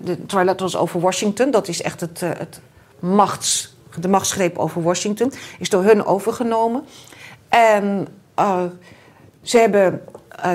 de 0.04 0.26
trilaterals 0.26 0.78
over 0.78 1.00
Washington. 1.00 1.52
Dat 1.52 1.68
is 1.68 1.82
echt 1.82 2.02
het, 2.02 2.20
het 2.20 2.62
machts, 3.00 3.75
de 4.02 4.08
machtsgreep 4.08 4.58
over 4.58 4.84
Washington, 4.84 5.32
is 5.60 5.70
door 5.70 5.84
hun 5.84 6.06
overgenomen. 6.06 6.84
En 7.50 8.08
uh, 8.40 8.64
ze 9.42 9.58
hebben. 9.58 10.02
Uh, 10.46 10.52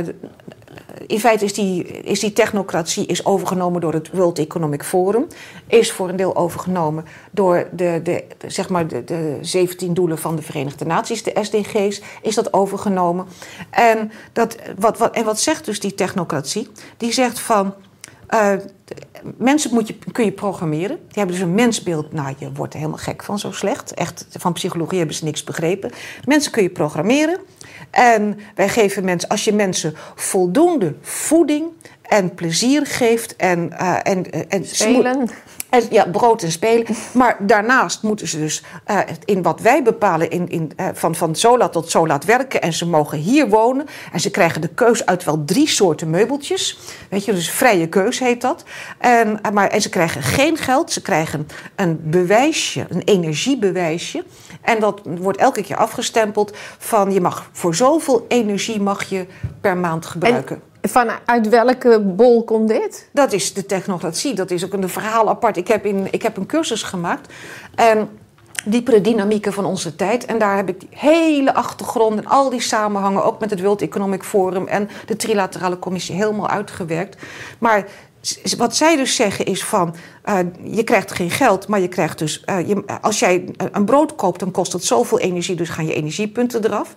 in 1.06 1.20
feite 1.20 1.44
is 1.44 1.54
die, 1.54 1.84
is 1.84 2.20
die 2.20 2.32
technocratie 2.32 3.06
is 3.06 3.24
overgenomen 3.24 3.80
door 3.80 3.92
het 3.92 4.10
World 4.10 4.38
Economic 4.38 4.84
Forum. 4.84 5.26
Is 5.66 5.92
voor 5.92 6.08
een 6.08 6.16
deel 6.16 6.36
overgenomen 6.36 7.04
door 7.30 7.68
de, 7.72 8.00
de, 8.02 8.24
zeg 8.46 8.68
maar 8.68 8.86
de, 8.86 9.04
de 9.04 9.38
17 9.40 9.94
doelen 9.94 10.18
van 10.18 10.36
de 10.36 10.42
Verenigde 10.42 10.84
Naties, 10.84 11.22
de 11.22 11.36
SDG's, 11.40 12.00
is 12.22 12.34
dat 12.34 12.52
overgenomen. 12.52 13.26
En, 13.70 14.12
dat, 14.32 14.56
wat, 14.78 14.98
wat, 14.98 15.14
en 15.14 15.24
wat 15.24 15.40
zegt 15.40 15.64
dus 15.64 15.80
die 15.80 15.94
technocratie? 15.94 16.68
Die 16.96 17.12
zegt 17.12 17.40
van. 17.40 17.74
Uh, 18.34 18.52
mensen 19.36 19.74
moet 19.74 19.88
je, 19.88 19.98
kun 20.12 20.24
je 20.24 20.32
programmeren. 20.32 20.96
Die 20.96 21.18
hebben 21.18 21.34
dus 21.34 21.44
een 21.44 21.54
mensbeeld. 21.54 22.12
Nou, 22.12 22.34
je 22.38 22.52
wordt 22.52 22.72
er 22.72 22.78
helemaal 22.78 23.02
gek 23.02 23.22
van, 23.22 23.38
zo 23.38 23.52
slecht. 23.52 23.94
Echt, 23.94 24.26
van 24.38 24.52
psychologie 24.52 24.98
hebben 24.98 25.16
ze 25.16 25.24
niks 25.24 25.44
begrepen. 25.44 25.90
Mensen 26.24 26.52
kun 26.52 26.62
je 26.62 26.70
programmeren. 26.70 27.38
En 27.90 28.38
wij 28.54 28.68
geven 28.68 29.04
mensen, 29.04 29.28
als 29.28 29.44
je 29.44 29.52
mensen 29.52 29.94
voldoende 30.14 30.94
voeding 31.00 31.64
en 32.02 32.34
plezier 32.34 32.86
geeft 32.86 33.36
en, 33.36 33.72
uh, 33.80 33.98
en, 34.02 34.48
en 34.48 34.66
spelen. 34.66 35.28
En, 35.70 35.82
ja, 35.90 36.04
brood 36.04 36.42
en 36.42 36.52
spelen. 36.52 36.86
Maar 37.12 37.36
daarnaast 37.38 38.02
moeten 38.02 38.28
ze 38.28 38.38
dus 38.38 38.62
uh, 38.90 38.98
in 39.24 39.42
wat 39.42 39.60
wij 39.60 39.82
bepalen, 39.82 40.30
in, 40.30 40.48
in, 40.48 40.72
uh, 40.76 40.86
van, 40.92 41.14
van 41.14 41.36
zo 41.36 41.58
laat 41.58 41.72
tot 41.72 41.90
zo 41.90 42.06
laat 42.06 42.24
werken. 42.24 42.62
En 42.62 42.72
ze 42.72 42.86
mogen 42.86 43.18
hier 43.18 43.48
wonen. 43.48 43.86
En 44.12 44.20
ze 44.20 44.30
krijgen 44.30 44.60
de 44.60 44.68
keus 44.68 45.06
uit 45.06 45.24
wel 45.24 45.44
drie 45.44 45.68
soorten 45.68 46.10
meubeltjes. 46.10 46.78
Weet 47.10 47.24
je, 47.24 47.32
dus 47.32 47.50
vrije 47.50 47.88
keus 47.88 48.18
heet 48.18 48.40
dat. 48.40 48.64
En, 49.10 49.40
maar, 49.52 49.68
en 49.68 49.82
ze 49.82 49.88
krijgen 49.88 50.22
geen 50.22 50.56
geld. 50.56 50.92
Ze 50.92 51.02
krijgen 51.02 51.48
een 51.76 52.00
bewijsje, 52.02 52.86
een 52.88 53.02
energiebewijsje. 53.04 54.24
En 54.60 54.80
dat 54.80 55.00
wordt 55.04 55.38
elke 55.38 55.62
keer 55.62 55.76
afgestempeld 55.76 56.56
van 56.78 57.12
je 57.12 57.20
mag 57.20 57.48
voor 57.52 57.74
zoveel 57.74 58.24
energie 58.28 58.80
mag 58.80 59.04
je 59.04 59.26
per 59.60 59.76
maand 59.76 60.06
gebruiken. 60.06 60.60
En 60.80 60.90
vanuit 60.90 61.48
welke 61.48 62.00
bol 62.00 62.44
komt 62.44 62.68
dit? 62.68 63.08
Dat 63.12 63.32
is 63.32 63.54
de 63.54 63.66
technocratie. 63.66 64.34
Dat 64.34 64.50
is 64.50 64.64
ook 64.64 64.72
een 64.72 64.88
verhaal 64.88 65.28
apart. 65.28 65.56
Ik 65.56 65.68
heb, 65.68 65.86
in, 65.86 66.08
ik 66.10 66.22
heb 66.22 66.36
een 66.36 66.46
cursus 66.46 66.82
gemaakt. 66.82 67.32
En 67.74 68.08
diepere 68.64 69.00
dynamieken 69.00 69.52
van 69.52 69.64
onze 69.64 69.96
tijd. 69.96 70.24
En 70.24 70.38
daar 70.38 70.56
heb 70.56 70.68
ik 70.68 70.80
die 70.80 70.88
hele 70.92 71.54
achtergrond 71.54 72.18
en 72.18 72.26
al 72.26 72.50
die 72.50 72.60
samenhangen, 72.60 73.24
ook 73.24 73.40
met 73.40 73.50
het 73.50 73.60
World 73.60 73.82
Economic 73.82 74.22
Forum 74.22 74.66
en 74.66 74.88
de 75.06 75.16
Trilaterale 75.16 75.78
Commissie, 75.78 76.14
helemaal 76.14 76.48
uitgewerkt. 76.48 77.22
Maar 77.58 77.86
wat 78.56 78.76
zij 78.76 78.96
dus 78.96 79.14
zeggen 79.14 79.44
is 79.44 79.64
van, 79.64 79.94
uh, 80.24 80.38
je 80.62 80.84
krijgt 80.84 81.12
geen 81.12 81.30
geld, 81.30 81.68
maar 81.68 81.80
je 81.80 81.88
krijgt 81.88 82.18
dus, 82.18 82.42
uh, 82.46 82.68
je, 82.68 82.84
als 83.00 83.18
jij 83.18 83.44
een 83.72 83.84
brood 83.84 84.14
koopt, 84.14 84.40
dan 84.40 84.50
kost 84.50 84.72
dat 84.72 84.84
zoveel 84.84 85.18
energie, 85.18 85.56
dus 85.56 85.68
gaan 85.68 85.86
je 85.86 85.94
energiepunten 85.94 86.64
eraf. 86.64 86.94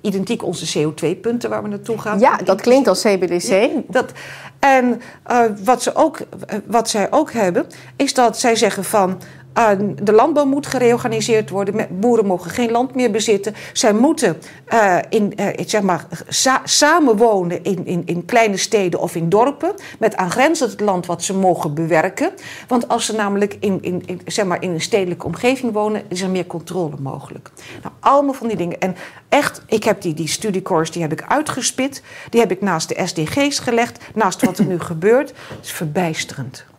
Identiek 0.00 0.42
onze 0.42 0.78
CO2-punten 0.78 1.50
waar 1.50 1.62
we 1.62 1.68
naartoe 1.68 1.98
gaan. 1.98 2.20
Ja, 2.20 2.36
dat 2.36 2.60
klinkt 2.60 2.88
als 2.88 3.02
CBDC. 3.02 3.68
Dat, 3.88 4.12
en 4.58 5.00
uh, 5.30 5.44
wat, 5.64 5.82
ze 5.82 5.94
ook, 5.94 6.18
wat 6.66 6.88
zij 6.90 7.12
ook 7.12 7.32
hebben, 7.32 7.66
is 7.96 8.14
dat 8.14 8.38
zij 8.38 8.56
zeggen 8.56 8.84
van. 8.84 9.20
Uh, 9.58 9.70
de 10.02 10.12
landbouw 10.12 10.44
moet 10.44 10.66
gereorganiseerd 10.66 11.50
worden. 11.50 11.86
Boeren 11.90 12.26
mogen 12.26 12.50
geen 12.50 12.70
land 12.70 12.94
meer 12.94 13.10
bezitten. 13.10 13.54
Zij 13.72 13.92
moeten 13.92 14.36
uh, 14.72 14.98
in, 15.08 15.32
uh, 15.36 15.46
zeg 15.66 15.82
maar, 15.82 16.06
sa 16.28 16.60
samenwonen 16.64 17.64
in, 17.64 17.86
in, 17.86 18.02
in 18.06 18.24
kleine 18.24 18.56
steden 18.56 19.00
of 19.00 19.14
in 19.14 19.28
dorpen. 19.28 19.74
Met 19.98 20.16
aangrenzend 20.16 20.80
land 20.80 21.06
wat 21.06 21.22
ze 21.22 21.34
mogen 21.34 21.74
bewerken. 21.74 22.30
Want 22.68 22.88
als 22.88 23.06
ze 23.06 23.14
namelijk 23.14 23.56
in, 23.60 23.78
in, 23.80 24.02
in, 24.06 24.20
zeg 24.26 24.44
maar, 24.44 24.62
in 24.62 24.70
een 24.70 24.80
stedelijke 24.80 25.26
omgeving 25.26 25.72
wonen, 25.72 26.02
is 26.08 26.20
er 26.20 26.30
meer 26.30 26.46
controle 26.46 26.96
mogelijk. 26.98 27.50
Nou, 27.82 27.94
allemaal 28.00 28.34
van 28.34 28.48
die 28.48 28.56
dingen. 28.56 28.80
En 28.80 28.96
echt, 29.28 29.62
ik 29.66 29.84
heb 29.84 30.02
die, 30.02 30.14
die 30.14 30.28
studiecourse 30.28 30.92
die 30.92 31.02
heb 31.02 31.12
ik 31.12 31.24
uitgespit. 31.28 32.02
Die 32.30 32.40
heb 32.40 32.50
ik 32.50 32.60
naast 32.60 32.88
de 32.88 33.06
SDG's 33.06 33.58
gelegd. 33.58 34.04
Naast 34.14 34.42
wat 34.42 34.58
er 34.58 34.64
nu 34.64 34.80
gebeurt. 34.92 35.28
Het 35.28 35.64
is 35.64 35.72
verbijsterend. 35.72 36.70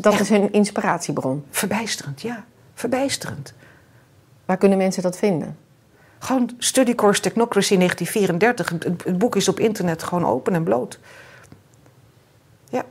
Dat 0.00 0.20
is 0.20 0.30
een 0.30 0.52
inspiratiebron. 0.52 1.44
Verbijsterend, 1.50 2.22
ja. 2.22 2.44
Verbijsterend. 2.74 3.54
Waar 4.44 4.56
kunnen 4.56 4.78
mensen 4.78 5.02
dat 5.02 5.18
vinden? 5.18 5.56
Gewoon 6.18 6.50
Study 6.58 6.94
Course 6.94 7.20
Technocracy 7.20 7.76
1934. 7.76 8.68
Het, 8.68 9.04
het 9.04 9.18
boek 9.18 9.36
is 9.36 9.48
op 9.48 9.60
internet 9.60 10.02
gewoon 10.02 10.26
open 10.26 10.54
en 10.54 10.62
bloot. 10.62 10.98
Ja. 12.68 12.84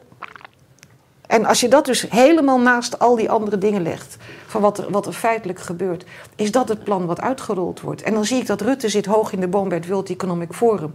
En 1.28 1.46
als 1.46 1.60
je 1.60 1.68
dat 1.68 1.86
dus 1.86 2.10
helemaal 2.10 2.60
naast 2.60 3.00
al 3.00 3.16
die 3.16 3.30
andere 3.30 3.58
dingen 3.58 3.82
legt, 3.82 4.18
van 4.46 4.62
wat 4.62 4.78
er, 4.78 4.92
wat 4.92 5.06
er 5.06 5.14
feitelijk 5.14 5.60
gebeurt, 5.60 6.06
is 6.36 6.52
dat 6.52 6.70
het 6.70 6.84
plan 6.84 7.06
wat 7.06 7.22
uitgerold 7.22 7.82
wordt. 7.82 8.02
En 8.02 8.14
dan 8.14 8.26
zie 8.26 8.40
ik 8.40 8.48
dat 8.48 8.62
Rutte 8.62 8.90
zit 8.90 9.06
hoog 9.06 9.32
in 9.32 9.40
de 9.40 9.48
boom 9.48 9.70
bij 9.70 9.78
het 9.78 9.88
World 9.88 10.10
Economic 10.10 10.54
Forum. 10.54 10.94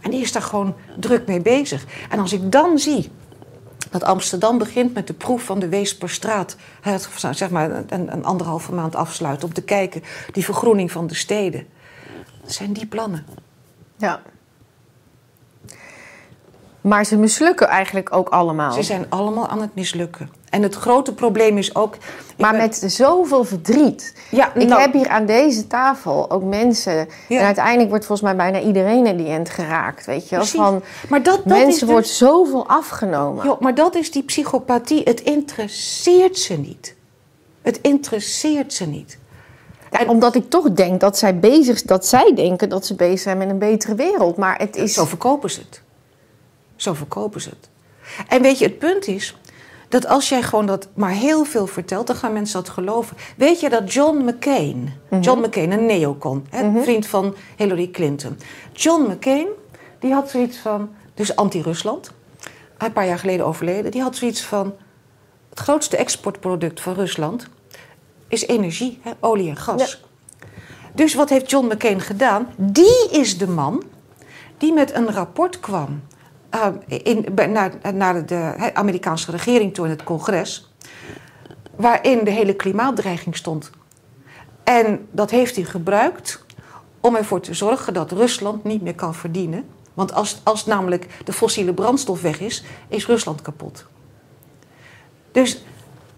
En 0.00 0.10
die 0.10 0.20
is 0.20 0.32
daar 0.32 0.42
gewoon 0.42 0.74
druk 0.98 1.26
mee 1.26 1.40
bezig. 1.40 1.84
En 2.10 2.18
als 2.18 2.32
ik 2.32 2.52
dan 2.52 2.78
zie 2.78 3.10
dat 3.90 4.02
Amsterdam 4.02 4.58
begint 4.58 4.94
met 4.94 5.06
de 5.06 5.12
proef 5.12 5.42
van 5.42 5.58
de 5.58 5.68
Weesperstraat. 5.68 6.56
Het, 6.80 7.08
zeg 7.30 7.50
maar 7.50 7.70
een, 7.70 8.12
een 8.12 8.24
anderhalve 8.24 8.72
maand 8.72 8.94
afsluiten 8.94 9.48
om 9.48 9.54
te 9.54 9.62
kijken, 9.62 10.02
die 10.32 10.44
vergroening 10.44 10.92
van 10.92 11.06
de 11.06 11.14
steden. 11.14 11.66
Dat 12.42 12.52
zijn 12.52 12.72
die 12.72 12.86
plannen. 12.86 13.26
Ja. 13.96 14.22
Maar 16.80 17.04
ze 17.04 17.16
mislukken 17.16 17.68
eigenlijk 17.68 18.14
ook 18.14 18.28
allemaal. 18.28 18.72
Ze 18.72 18.82
zijn 18.82 19.06
allemaal 19.08 19.48
aan 19.48 19.60
het 19.60 19.74
mislukken. 19.74 20.30
En 20.52 20.62
het 20.62 20.74
grote 20.74 21.14
probleem 21.14 21.58
is 21.58 21.74
ook. 21.74 21.96
Maar 22.38 22.50
ben... 22.50 22.60
met 22.60 22.84
zoveel 22.86 23.44
verdriet. 23.44 24.14
Ja, 24.30 24.54
ik 24.54 24.68
nou... 24.68 24.80
heb 24.80 24.92
hier 24.92 25.08
aan 25.08 25.26
deze 25.26 25.66
tafel 25.66 26.30
ook 26.30 26.42
mensen. 26.42 27.08
Ja. 27.28 27.38
En 27.38 27.44
uiteindelijk 27.44 27.88
wordt 27.88 28.06
volgens 28.06 28.28
mij 28.28 28.36
bijna 28.36 28.66
iedereen 28.66 29.06
in 29.06 29.16
die 29.16 29.26
end 29.26 29.50
geraakt. 29.50 30.06
Weet 30.06 30.28
je 30.28 30.36
wel? 30.36 30.44
Van 30.44 30.82
maar 31.08 31.22
dat, 31.22 31.36
dat 31.36 31.44
mensen 31.44 31.86
wordt 31.86 32.06
dus... 32.06 32.16
zoveel 32.16 32.68
afgenomen. 32.68 33.44
Jo, 33.44 33.56
maar 33.60 33.74
dat 33.74 33.94
is 33.94 34.10
die 34.10 34.22
psychopathie. 34.22 35.00
Het 35.04 35.20
interesseert 35.20 36.38
ze 36.38 36.54
niet. 36.54 36.94
Het 37.62 37.78
interesseert 37.80 38.72
ze 38.72 38.86
niet. 38.86 39.18
En 39.90 40.08
omdat 40.08 40.34
ik 40.34 40.50
toch 40.50 40.72
denk 40.72 41.00
dat 41.00 41.18
zij 41.18 41.38
bezig 41.38 41.82
dat 41.82 42.06
zij 42.06 42.32
denken 42.34 42.68
dat 42.68 42.86
ze 42.86 42.94
bezig 42.94 43.20
zijn 43.20 43.38
met 43.38 43.48
een 43.48 43.58
betere 43.58 43.94
wereld. 43.94 44.36
Maar 44.36 44.58
het 44.58 44.76
is. 44.76 44.94
Zo 44.94 45.04
verkopen 45.04 45.50
ze 45.50 45.60
het. 45.60 45.82
Zo 46.76 46.94
verkopen 46.94 47.40
ze 47.40 47.48
het. 47.48 47.68
En 48.28 48.42
weet 48.42 48.58
je, 48.58 48.64
het 48.64 48.78
punt 48.78 49.06
is 49.06 49.36
dat 49.92 50.06
als 50.06 50.28
jij 50.28 50.42
gewoon 50.42 50.66
dat 50.66 50.88
maar 50.94 51.10
heel 51.10 51.44
veel 51.44 51.66
vertelt, 51.66 52.06
dan 52.06 52.16
gaan 52.16 52.32
mensen 52.32 52.62
dat 52.62 52.68
geloven. 52.68 53.16
Weet 53.36 53.60
je 53.60 53.68
dat 53.68 53.92
John 53.92 54.16
McCain, 54.24 54.76
mm 54.76 54.92
-hmm. 55.08 55.20
John 55.20 55.40
McCain, 55.40 55.72
een 55.72 55.86
neocon, 55.86 56.46
hè, 56.50 56.62
mm 56.62 56.74
-hmm. 56.74 56.82
vriend 56.82 57.06
van 57.06 57.34
Hillary 57.56 57.90
Clinton. 57.90 58.38
John 58.72 59.02
McCain, 59.10 59.46
die 59.98 60.12
had 60.12 60.30
zoiets 60.30 60.58
van, 60.58 60.90
dus 61.14 61.36
anti-Rusland, 61.36 62.10
een 62.78 62.92
paar 62.92 63.06
jaar 63.06 63.18
geleden 63.18 63.46
overleden, 63.46 63.90
die 63.90 64.02
had 64.02 64.16
zoiets 64.16 64.42
van, 64.42 64.74
het 65.50 65.58
grootste 65.58 65.96
exportproduct 65.96 66.80
van 66.80 66.94
Rusland 66.94 67.48
is 68.28 68.46
energie, 68.46 68.98
hè, 69.02 69.10
olie 69.20 69.48
en 69.48 69.56
gas. 69.56 69.90
Ja. 69.90 70.46
Dus 70.94 71.14
wat 71.14 71.28
heeft 71.28 71.50
John 71.50 71.66
McCain 71.66 72.00
gedaan? 72.00 72.48
Die 72.56 73.08
is 73.10 73.38
de 73.38 73.48
man 73.48 73.82
die 74.58 74.72
met 74.72 74.94
een 74.94 75.10
rapport 75.10 75.60
kwam 75.60 76.02
in, 76.86 77.26
naar, 77.50 77.72
naar 77.94 78.26
de 78.26 78.70
Amerikaanse 78.74 79.30
regering 79.30 79.74
toe 79.74 79.84
in 79.84 79.90
het 79.90 80.04
congres. 80.04 80.72
Waarin 81.76 82.24
de 82.24 82.30
hele 82.30 82.54
klimaatdreiging 82.54 83.36
stond. 83.36 83.70
En 84.64 85.08
dat 85.10 85.30
heeft 85.30 85.56
hij 85.56 85.64
gebruikt 85.64 86.44
om 87.00 87.16
ervoor 87.16 87.40
te 87.40 87.54
zorgen 87.54 87.94
dat 87.94 88.12
Rusland 88.12 88.64
niet 88.64 88.82
meer 88.82 88.94
kan 88.94 89.14
verdienen. 89.14 89.64
Want 89.94 90.12
als, 90.12 90.40
als 90.42 90.66
namelijk 90.66 91.06
de 91.24 91.32
fossiele 91.32 91.74
brandstof 91.74 92.22
weg 92.22 92.40
is, 92.40 92.64
is 92.88 93.06
Rusland 93.06 93.42
kapot. 93.42 93.86
Dus 95.32 95.64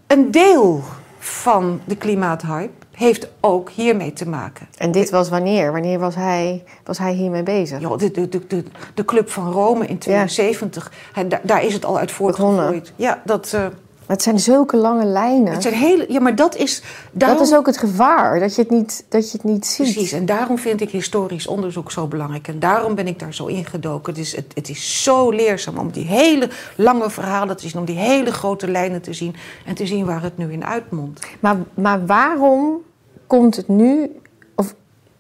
een 0.07 0.31
deel 0.31 0.83
van 1.19 1.81
de 1.85 1.97
klimaathype 1.97 2.84
heeft 2.95 3.29
ook 3.41 3.71
hiermee 3.71 4.13
te 4.13 4.29
maken. 4.29 4.69
En 4.77 4.93
dit 4.93 5.11
was 5.11 5.29
wanneer? 5.29 5.73
Wanneer 5.73 5.99
was 5.99 6.15
hij, 6.15 6.65
was 6.85 6.99
hij 6.99 7.13
hiermee 7.13 7.43
bezig? 7.43 7.81
Ja, 7.81 7.97
de, 7.97 8.11
de, 8.11 8.29
de, 8.29 8.65
de 8.95 9.05
Club 9.05 9.31
van 9.31 9.53
Rome 9.53 9.87
in 9.87 9.99
72, 9.99 10.93
ja. 11.15 11.25
daar, 11.25 11.41
daar, 11.43 11.65
is 11.65 11.75
het 11.75 11.85
al 11.85 11.99
uit 11.99 12.13
voortgevloeid. 12.13 12.93
Ja, 12.97 13.23
dat, 13.25 13.53
uh, 13.55 13.67
Het 14.07 14.23
zijn 14.23 14.39
zulke 14.39 14.77
lange 14.77 15.05
lijnen. 15.05 15.53
Het 15.53 15.63
zijn 15.63 15.75
hele, 15.75 16.07
ja, 16.09 16.21
maar 16.21 16.37
dat 16.37 16.57
is. 16.57 16.83
Dat 17.13 17.41
is 17.41 17.55
ook 17.55 17.67
het 17.67 17.77
gevaar, 17.77 18.41
dat 18.41 18.55
je 18.55 18.63
het 18.63 18.71
niet, 18.71 19.05
dat 19.09 19.31
je 19.31 19.37
het 19.37 19.47
niet 19.47 19.67
ziet. 19.67 19.93
Precies, 19.93 20.13
en 20.13 20.27
daarom 20.27 20.59
vind 20.59 20.81
ik 20.81 20.91
historisch 20.91 21.47
onderzoek 21.47 21.91
zo 21.91 22.07
belangrijk. 22.07 22.49
En 22.49 22.59
daarom 22.59 22.95
ben 22.95 23.07
ik 23.07 23.19
daar 23.19 23.35
zo 23.35 23.47
ingedoken. 23.47 24.13
Het 24.13 24.23
is, 24.23 24.37
het, 24.37 24.53
het 24.55 24.69
is 24.69 25.03
zo 25.03 25.31
leerzaam 25.31 25.79
om 25.79 25.91
die 25.91 26.07
hele 26.07 26.49
lange 26.77 27.11
verhalen 27.11 27.57
te 27.57 27.69
zien, 27.69 27.81
om 27.81 27.87
die 27.87 27.99
hele 27.99 28.33
grote 28.33 28.71
lijnen 28.71 29.03
te 29.03 29.13
zien 29.13 29.35
en 29.65 29.75
te 29.75 29.87
zien 29.87 30.05
waar 30.05 30.23
het 30.23 30.37
nu 30.37 30.53
in 30.53 30.65
uitmondt. 30.65 31.27
Maar, 31.41 31.57
maar 31.75 32.07
waarom 32.07 32.83
komt 33.27 33.57
het 33.57 33.69
nu, 33.69 34.11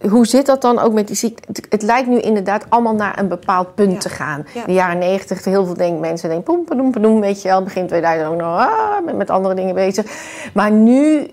hoe 0.01 0.27
zit 0.27 0.47
dat 0.47 0.63
dan 0.63 0.79
ook 0.79 0.93
met 0.93 1.07
die 1.07 1.17
ziekte? 1.17 1.43
Het, 1.47 1.67
het 1.69 1.83
lijkt 1.83 2.09
nu 2.09 2.21
inderdaad 2.21 2.65
allemaal 2.69 2.95
naar 2.95 3.19
een 3.19 3.29
bepaald 3.29 3.75
punt 3.75 4.01
te 4.01 4.09
gaan. 4.09 4.47
ja. 4.55 4.61
In 4.61 4.67
de 4.67 4.73
jaren 4.73 4.99
negentig, 4.99 5.45
heel 5.45 5.65
veel 5.65 5.75
denk, 5.75 6.01
mensen 6.01 6.29
denken, 6.29 6.55
poem, 6.55 6.65
padoem, 6.65 6.91
padoem, 6.91 7.21
weet 7.21 7.43
je 7.43 7.49
wel. 7.49 7.63
Begin 7.63 7.87
2000 7.87 8.29
ook 8.29 8.37
nog 8.37 8.59
ah, 8.59 9.05
met, 9.05 9.17
met 9.17 9.31
andere 9.31 9.55
dingen 9.55 9.75
bezig. 9.75 10.07
Maar 10.55 10.71
nu 10.71 11.31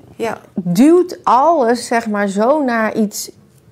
duwt 0.54 1.20
alles, 1.24 1.88
zeg 1.88 2.08
maar, 2.08 2.28
zo 2.28 2.64
naar 2.64 2.96
iets, 2.96 3.32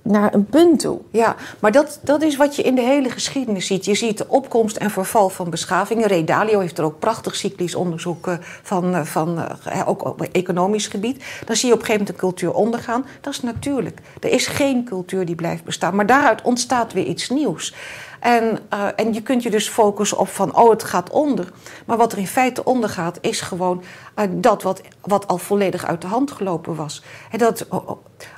naar 0.10 0.34
een 0.34 0.46
punt 0.46 0.80
toe. 0.80 1.00
Ja, 1.12 1.36
maar 1.60 1.72
dat, 1.72 2.00
dat 2.04 2.22
is 2.22 2.36
wat 2.36 2.56
je 2.56 2.62
in 2.62 2.76
de 2.76 2.82
hele 2.82 3.10
geschiedenis 3.10 3.68
ziet. 3.68 3.86
Je 3.86 3.96
ziet 3.96 4.18
de 4.18 4.28
opkomst 4.28 4.78
en 4.78 4.92
verval 4.92 5.30
van 5.30 5.50
beschavingen. 5.50 6.08
Ray 6.08 6.24
Dalio 6.24 6.60
heeft 6.60 6.78
er 6.78 6.84
ook 6.84 7.00
prachtig 7.00 7.36
cyclisch 7.36 7.76
onderzoek 7.76 8.28
eh, 8.28 8.36
van, 8.64 8.96
eh, 8.96 9.04
van 9.04 9.40
eh, 9.64 9.88
ook 9.90 10.06
op 10.06 10.22
economisch 10.22 10.88
gebied. 10.88 11.24
Dan 11.46 11.56
zie 11.56 11.68
je 11.68 11.74
op 11.74 11.80
een 11.80 11.86
gegeven 11.86 12.06
moment 12.06 12.10
een 12.10 12.30
cultuur 12.30 12.54
ondergaan. 12.54 13.06
Dat 13.22 13.34
is 13.34 13.42
natuurlijk. 13.42 14.00
Er 14.20 14.32
is 14.32 14.48
geen 14.48 14.84
cultuur 14.84 15.26
die 15.26 15.36
blijft 15.36 15.64
bestaan. 15.64 15.96
Maar 15.96 16.06
daaruit 16.06 16.42
ontstaat 16.42 16.94
weer 16.94 17.06
iets 17.06 17.30
nieuws. 17.30 17.76
En, 18.20 18.60
en 18.96 19.14
je 19.14 19.22
kunt 19.22 19.44
je 19.44 19.50
dus 19.50 19.70
focussen 19.70 20.18
op 20.18 20.28
van, 20.28 20.56
oh, 20.56 20.70
het 20.70 20.84
gaat 20.84 21.10
onder. 21.10 21.52
Maar 21.86 21.98
wat 21.98 22.12
er 22.12 22.18
in 22.18 22.28
feite 22.28 22.64
ondergaat, 22.64 23.18
is 23.22 23.42
gewoon 23.42 23.84
dat 24.30 24.64
wat, 24.64 24.82
wat 25.02 25.28
al 25.28 25.38
volledig 25.38 25.86
uit 25.86 26.02
de 26.02 26.08
hand 26.08 26.32
gelopen 26.32 26.76
was. 26.76 27.04
En 27.32 27.38
dat, 27.38 27.66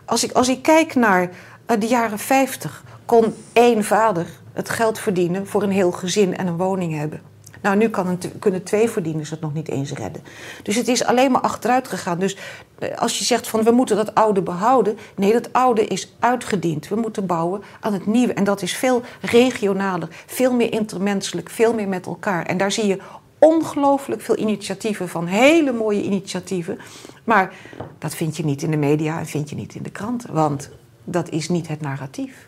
als, 0.05 0.23
ik, 0.23 0.31
als 0.31 0.49
ik 0.49 0.61
kijk 0.61 0.95
naar 0.95 1.29
eh, 1.71 1.79
de 1.79 1.87
jaren 1.87 2.19
50, 2.19 2.83
kon 3.05 3.33
één 3.53 3.83
vader 3.83 4.25
het 4.53 4.69
geld 4.69 4.99
verdienen 4.99 5.47
voor 5.47 5.63
een 5.63 5.71
heel 5.71 5.91
gezin 5.91 6.37
en 6.37 6.47
een 6.47 6.57
woning 6.57 6.97
hebben. 6.97 7.21
Nou, 7.61 7.77
nu 7.77 7.89
kan 7.89 8.07
een 8.07 8.19
kunnen 8.39 8.63
twee 8.63 8.89
verdieners 8.89 9.29
het 9.29 9.41
nog 9.41 9.53
niet 9.53 9.69
eens 9.69 9.91
redden. 9.91 10.23
Dus 10.63 10.75
het 10.75 10.87
is 10.87 11.03
alleen 11.03 11.31
maar 11.31 11.41
achteruit 11.41 11.87
gegaan. 11.87 12.19
Dus 12.19 12.37
eh, 12.79 12.97
als 12.97 13.17
je 13.17 13.23
zegt 13.23 13.47
van 13.47 13.63
we 13.63 13.71
moeten 13.71 13.95
dat 13.95 14.15
oude 14.15 14.41
behouden. 14.41 14.97
Nee, 15.15 15.33
dat 15.33 15.53
oude 15.53 15.85
is 15.85 16.15
uitgediend. 16.19 16.87
We 16.87 16.95
moeten 16.95 17.25
bouwen 17.25 17.61
aan 17.79 17.93
het 17.93 18.05
nieuwe. 18.05 18.33
En 18.33 18.43
dat 18.43 18.61
is 18.61 18.75
veel 18.75 19.01
regionaler, 19.21 20.07
veel 20.25 20.53
meer 20.53 20.73
intermenselijk, 20.73 21.49
veel 21.49 21.73
meer 21.73 21.87
met 21.87 22.05
elkaar. 22.05 22.45
En 22.45 22.57
daar 22.57 22.71
zie 22.71 22.85
je 22.85 22.97
ongelooflijk 23.39 24.21
veel 24.21 24.37
initiatieven 24.37 25.09
van, 25.09 25.25
hele 25.25 25.71
mooie 25.71 26.03
initiatieven. 26.03 26.79
Maar 27.23 27.53
dat 27.97 28.15
vind 28.15 28.37
je 28.37 28.45
niet 28.45 28.61
in 28.61 28.71
de 28.71 28.77
media 28.77 29.19
en 29.19 29.25
vind 29.25 29.49
je 29.49 29.55
niet 29.55 29.75
in 29.75 29.83
de 29.83 29.91
kranten. 29.91 30.33
Want 30.33 30.69
dat 31.03 31.29
is 31.29 31.49
niet 31.49 31.67
het 31.67 31.81
narratief. 31.81 32.47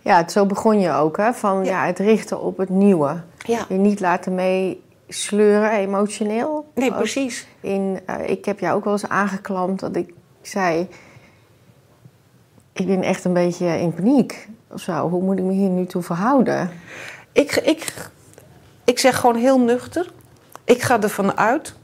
Ja, 0.00 0.16
het- 0.16 0.32
zo 0.32 0.46
begon 0.46 0.80
je 0.80 0.92
ook, 0.92 1.16
hè? 1.16 1.32
Van 1.32 1.64
ja. 1.64 1.86
het 1.86 1.98
richten 1.98 2.40
op 2.40 2.56
het 2.58 2.68
nieuwe. 2.68 3.20
Ja. 3.38 3.64
Je 3.68 3.74
niet 3.74 4.00
laten 4.00 4.34
meesleuren 4.34 5.70
emotioneel. 5.70 6.70
Nee, 6.74 6.90
Ook 6.90 6.96
precies. 6.96 7.46
In, 7.60 8.00
eh, 8.06 8.28
ik 8.28 8.44
heb 8.44 8.58
jou 8.60 8.76
ook 8.76 8.84
wel 8.84 8.92
eens 8.92 9.08
aangeklampt 9.08 9.80
dat 9.80 9.96
ik 9.96 10.14
zei... 10.42 10.88
Ik 12.72 12.86
ben 12.86 13.02
echt 13.02 13.24
een 13.24 13.32
beetje 13.32 13.66
in 13.80 13.94
paniek 13.94 14.48
of 14.70 14.80
zo. 14.80 15.08
Hoe 15.08 15.22
moet 15.22 15.38
ik 15.38 15.44
me 15.44 15.52
hier 15.52 15.68
nu 15.68 15.86
toe 15.86 16.02
verhouden? 16.02 16.70
Ik, 17.32 17.56
ik, 17.56 18.10
ik 18.84 18.98
zeg 18.98 19.16
gewoon 19.20 19.36
heel 19.36 19.60
nuchter. 19.60 20.12
Ik 20.64 20.82
ga 20.82 21.00
ervan 21.02 21.36
uit 21.36 21.74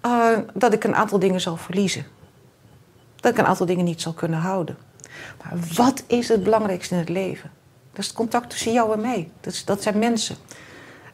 eh, 0.00 0.28
dat 0.54 0.72
ik 0.72 0.84
een 0.84 0.94
aantal 0.94 1.18
dingen 1.18 1.40
zal 1.40 1.56
verliezen. 1.56 2.04
Dat 3.26 3.34
ik 3.34 3.40
een 3.40 3.46
aantal 3.50 3.66
dingen 3.66 3.84
niet 3.84 4.00
zal 4.02 4.12
kunnen 4.12 4.38
houden. 4.38 4.76
Maar 5.42 5.52
wat 5.74 6.02
is 6.06 6.28
het 6.28 6.42
belangrijkste 6.42 6.94
in 6.94 7.00
het 7.00 7.08
leven? 7.08 7.50
Dat 7.92 7.98
is 8.00 8.06
het 8.06 8.16
contact 8.16 8.50
tussen 8.50 8.72
jou 8.72 8.92
en 8.92 9.00
mij. 9.00 9.30
Dat, 9.40 9.52
is, 9.52 9.64
dat 9.64 9.82
zijn 9.82 9.98
mensen. 9.98 10.36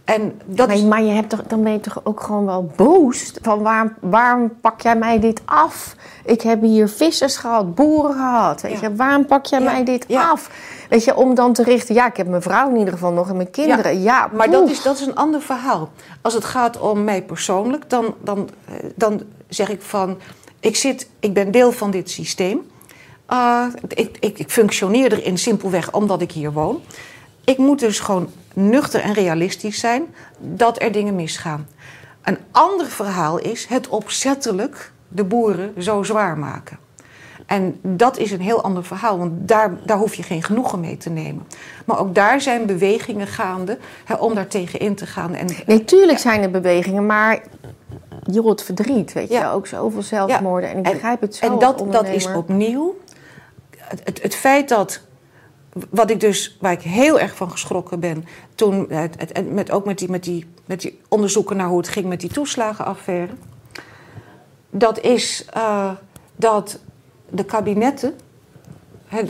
En 0.05 0.41
dat 0.45 0.67
maar, 0.67 0.77
is- 0.77 0.83
maar 0.83 1.03
je 1.03 1.13
hebt 1.13 1.29
toch, 1.31 1.43
dan 1.43 1.63
ben 1.63 1.73
je 1.73 1.81
toch 1.81 2.01
ook 2.05 2.21
gewoon 2.21 2.45
wel 2.47 2.73
boos? 2.77 3.33
Van 3.43 3.63
waar, 3.63 3.95
waarom 4.01 4.53
pak 4.61 4.81
jij 4.81 4.97
mij 4.97 5.21
dit 5.21 5.41
af? 5.45 5.97
Ik 6.25 6.41
heb 6.43 6.63
hier 6.63 6.89
vissers 6.89 7.37
gehad, 7.37 7.75
boeren 7.75 8.13
gehad. 8.13 8.61
Weet 8.63 8.81
je, 8.81 8.95
waarom 8.95 9.27
pak 9.27 9.47
jij 9.47 9.61
mij 9.61 9.85
dit 9.85 10.07
af? 10.15 10.51
Weet 10.89 11.05
je, 11.05 11.17
om 11.17 11.35
dan 11.35 11.53
te 11.53 11.63
richten... 11.63 11.95
Ja, 11.95 12.07
ik 12.07 12.17
heb 12.17 12.27
mijn 12.27 12.43
vrouw 12.43 12.71
in 12.71 12.77
ieder 12.77 12.93
geval 12.93 13.13
nog 13.13 13.29
en 13.29 13.37
mijn 13.37 13.51
kinderen. 13.51 14.03
Ja, 14.03 14.29
maar 14.33 14.51
dat 14.51 14.71
is, 14.71 14.83
dat 14.83 14.95
is 14.99 15.07
een 15.07 15.15
ander 15.17 15.41
verhaal. 15.43 15.91
Als 16.21 16.35
het 16.35 16.45
gaat 16.45 16.79
om 16.81 17.05
mij 17.05 17.23
persoonlijk, 17.23 17.91
dan, 17.91 18.15
dan, 18.23 18.49
eh, 18.69 18.75
dan 18.95 19.23
zeg 19.49 19.69
ik 19.69 19.83
van... 19.83 20.19
Ik, 20.63 20.77
zit, 20.77 21.09
ik 21.21 21.33
ben 21.33 21.51
deel 21.51 21.73
van 21.73 21.91
dit 21.91 22.11
systeem. 22.11 22.61
Uh, 23.31 23.67
ik, 23.89 24.17
ik, 24.21 24.39
ik 24.39 24.51
functioneer 24.51 25.13
erin 25.13 25.39
simpelweg 25.39 25.93
omdat 25.93 26.21
ik 26.21 26.33
hier 26.33 26.53
woon. 26.53 26.81
Ik 27.45 27.59
moet 27.59 27.79
dus 27.79 28.01
gewoon 28.01 28.29
nuchter 28.55 29.01
en 29.01 29.13
realistisch 29.13 29.81
zijn 29.81 30.05
dat 30.39 30.83
er 30.83 30.93
dingen 30.93 31.15
misgaan. 31.15 31.67
Een 32.23 32.39
ander 32.51 32.87
verhaal 32.87 33.39
is 33.39 33.67
het 33.67 33.89
opzettelijk 33.89 34.93
de 35.09 35.25
boeren 35.25 35.83
zo 35.83 36.03
zwaar 36.03 36.39
maken. 36.39 36.79
En 37.47 37.79
dat 37.83 38.19
is 38.19 38.31
een 38.31 38.41
heel 38.41 38.63
ander 38.63 38.85
verhaal, 38.85 39.19
want 39.19 39.49
daar, 39.49 39.77
daar 39.87 39.99
hoef 39.99 40.15
je 40.15 40.23
geen 40.23 40.43
genoegen 40.43 40.81
mee 40.81 40.97
te 40.97 41.11
nemen. 41.11 41.47
Maar 41.85 41.99
ook 41.99 42.15
daar 42.15 42.41
zijn 42.41 42.67
bewegingen 42.67 43.27
gaande 43.27 43.79
hè, 44.05 44.15
om 44.15 44.35
daar 44.35 44.47
tegen 44.47 44.81
in 44.81 44.95
te 44.95 45.07
gaan. 45.07 45.35
En, 45.35 45.49
Nee, 45.67 45.85
tuurlijk 45.85 46.19
zijn 46.19 46.43
er 46.43 46.51
bewegingen, 46.51 47.07
maar... 47.07 47.43
Joh, 48.23 48.49
het 48.49 48.63
verdriet, 48.63 49.13
weet 49.13 49.29
je. 49.29 49.47
Ook 49.47 49.67
zoveel 49.67 50.03
zelfmoorden. 50.03 50.71
En 50.71 50.77
ik 50.77 50.83
begrijp 50.83 51.21
het 51.21 51.35
zo 51.35 51.47
En 51.47 51.59
dat, 51.59 51.85
dat 51.93 52.09
is 52.09 52.33
opnieuw 52.33 52.95
het, 53.93 54.01
het, 54.05 54.23
het 54.23 54.35
feit 54.35 54.69
dat. 54.69 55.01
Wat 55.91 56.11
ik 56.11 56.21
dus, 56.21 56.57
waar 56.61 56.73
ik 56.73 56.83
heel 56.83 57.21
erg 57.21 57.37
van 57.37 57.51
geschrokken 57.51 58.01
ben. 58.01 58.25
Toen, 58.55 58.91
en 58.91 59.55
met, 59.55 59.71
ook 59.71 59.85
met 59.85 59.99
die, 59.99 60.11
met, 60.11 60.25
die, 60.25 60.47
met 60.65 60.81
die 60.81 61.01
onderzoeken 61.09 61.57
naar 61.57 61.69
hoe 61.69 61.79
het 61.79 61.89
ging 61.89 62.07
met 62.07 62.21
die 62.21 62.31
toeslagenaffaire. 62.31 63.33
Dat 64.71 65.01
is 65.01 65.45
eh, 65.53 65.91
dat 66.37 66.79
de 67.29 67.45
kabinetten. 67.45 68.15
hè, 69.07 69.23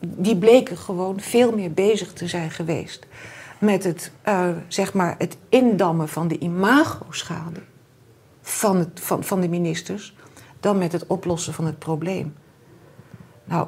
die 0.00 0.36
bleken 0.36 0.76
gewoon 0.76 1.20
veel 1.20 1.52
meer 1.52 1.72
bezig 1.72 2.12
te 2.12 2.28
zijn 2.28 2.50
geweest. 2.50 3.06
Met 3.58 3.84
het, 3.84 4.10
eh, 4.22 4.48
zeg 4.68 4.94
maar, 4.94 5.14
het 5.18 5.36
indammen 5.48 6.08
van 6.08 6.28
de 6.28 6.38
imagoschade 6.38 7.60
van, 8.48 8.76
het, 8.76 8.88
van, 8.94 9.24
van 9.24 9.40
de 9.40 9.48
ministers. 9.48 10.16
dan 10.60 10.78
met 10.78 10.92
het 10.92 11.06
oplossen 11.06 11.54
van 11.54 11.66
het 11.66 11.78
probleem. 11.78 12.34
Nou, 13.44 13.66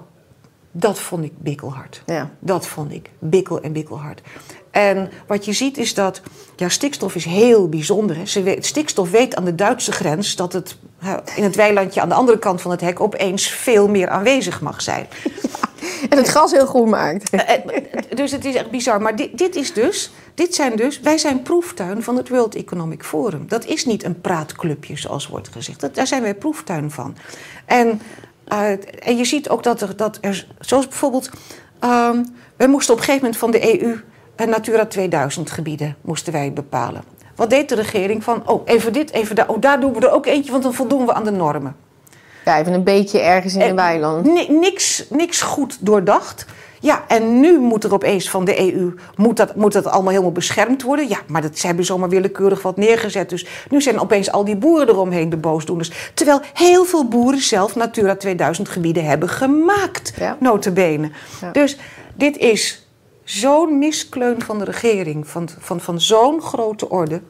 dat 0.72 0.98
vond 0.98 1.24
ik 1.24 1.32
bikkelhard. 1.38 2.02
Ja. 2.06 2.30
Dat 2.38 2.66
vond 2.66 2.92
ik 2.92 3.10
bikkel 3.18 3.60
en 3.60 3.72
bikkelhard. 3.72 4.22
En 4.70 5.10
wat 5.26 5.44
je 5.44 5.52
ziet 5.52 5.78
is 5.78 5.94
dat, 5.94 6.22
ja, 6.56 6.68
stikstof 6.68 7.14
is 7.14 7.24
heel 7.24 7.68
bijzonder. 7.68 8.16
Hè. 8.16 8.26
Ze 8.26 8.42
weet, 8.42 8.66
stikstof 8.66 9.10
weet 9.10 9.36
aan 9.36 9.44
de 9.44 9.54
Duitse 9.54 9.92
grens 9.92 10.36
dat 10.36 10.52
het 10.52 10.76
in 11.34 11.42
het 11.42 11.56
weilandje 11.56 12.00
aan 12.00 12.08
de 12.08 12.14
andere 12.14 12.38
kant 12.38 12.60
van 12.60 12.70
het 12.70 12.80
hek 12.80 13.00
opeens 13.00 13.48
veel 13.48 13.88
meer 13.88 14.08
aanwezig 14.08 14.60
mag 14.60 14.82
zijn. 14.82 15.06
En 16.10 16.18
het 16.18 16.28
gas 16.28 16.52
heel 16.52 16.66
groen 16.66 16.88
maakt. 16.88 17.30
Dus 18.14 18.30
het 18.30 18.44
is 18.44 18.54
echt 18.54 18.70
bizar. 18.70 19.00
Maar 19.00 19.16
dit, 19.16 19.38
dit 19.38 19.56
is 19.56 19.72
dus, 19.72 20.10
dit 20.34 20.54
zijn 20.54 20.76
dus, 20.76 21.00
wij 21.00 21.18
zijn 21.18 21.42
proeftuin 21.42 22.02
van 22.02 22.16
het 22.16 22.28
World 22.28 22.54
Economic 22.54 23.04
Forum. 23.04 23.48
Dat 23.48 23.64
is 23.64 23.84
niet 23.84 24.04
een 24.04 24.20
praatclubje 24.20 24.96
zoals 24.96 25.26
wordt 25.26 25.48
gezegd. 25.48 25.80
Dat, 25.80 25.94
daar 25.94 26.06
zijn 26.06 26.22
wij 26.22 26.34
proeftuin 26.34 26.90
van. 26.90 27.16
En, 27.64 28.00
eh, 28.44 28.70
en 29.08 29.16
je 29.16 29.24
ziet 29.24 29.48
ook 29.48 29.62
dat 29.62 29.80
er, 29.80 29.96
dat 29.96 30.18
er 30.20 30.46
zoals 30.60 30.88
bijvoorbeeld, 30.88 31.30
ehm 31.78 32.22
we 32.56 32.66
moesten 32.66 32.94
op 32.94 33.00
een 33.00 33.06
gegeven 33.06 33.24
moment 33.24 33.40
van 33.40 33.50
de 33.50 33.82
EU 33.82 34.00
Natura 34.46 34.86
2000 34.86 35.50
gebieden 35.50 35.96
moesten 36.00 36.32
wij 36.32 36.52
bepalen. 36.52 37.02
Wat 37.40 37.50
deed 37.50 37.68
de 37.68 37.74
regering 37.74 38.24
van, 38.24 38.42
oh 38.46 38.62
even 38.64 38.92
dit, 38.92 39.10
even 39.12 39.36
daar, 39.36 39.48
oh 39.48 39.60
daar 39.60 39.80
doen 39.80 39.92
we 39.92 40.00
er 40.00 40.12
ook 40.12 40.26
eentje, 40.26 40.50
want 40.50 40.62
dan 40.62 40.74
voldoen 40.74 41.06
we 41.06 41.12
aan 41.12 41.24
de 41.24 41.30
normen. 41.30 41.76
Ja, 42.44 42.58
even 42.58 42.72
een 42.72 42.84
beetje 42.84 43.20
ergens 43.20 43.54
in 43.54 43.60
een 43.60 43.76
weiland. 43.76 44.24
Ni- 44.24 44.48
niks, 44.48 45.04
niks 45.10 45.40
goed 45.40 45.76
doordacht. 45.80 46.46
Ja, 46.80 47.04
en 47.08 47.40
nu 47.40 47.58
moet 47.58 47.84
er 47.84 47.92
opeens 47.92 48.30
van 48.30 48.44
de 48.44 48.72
EU, 48.74 48.94
moet 49.16 49.36
dat, 49.36 49.56
moet 49.56 49.72
dat 49.72 49.86
allemaal 49.86 50.10
helemaal 50.10 50.32
beschermd 50.32 50.82
worden? 50.82 51.08
Ja, 51.08 51.18
maar 51.26 51.42
dat, 51.42 51.58
ze 51.58 51.66
hebben 51.66 51.84
zomaar 51.84 52.08
willekeurig 52.08 52.62
wat 52.62 52.76
neergezet. 52.76 53.28
Dus 53.28 53.46
nu 53.68 53.80
zijn 53.80 54.00
opeens 54.00 54.32
al 54.32 54.44
die 54.44 54.56
boeren 54.56 54.88
eromheen 54.88 55.30
de 55.30 55.36
boosdoeners. 55.36 56.10
Terwijl 56.14 56.40
heel 56.54 56.84
veel 56.84 57.08
boeren 57.08 57.40
zelf 57.40 57.74
Natura 57.76 58.16
2000 58.16 58.68
gebieden 58.68 59.04
hebben 59.04 59.28
gemaakt, 59.28 60.12
notabene. 60.38 61.10
Dus 61.52 61.76
dit 62.14 62.36
is 62.36 62.89
zo'n 63.30 63.78
miskleun 63.78 64.42
van 64.42 64.58
de 64.58 64.64
regering, 64.64 65.28
van, 65.28 65.48
van, 65.58 65.80
van 65.80 66.00
zo'n 66.00 66.42
grote 66.42 66.88
orde... 66.88 67.20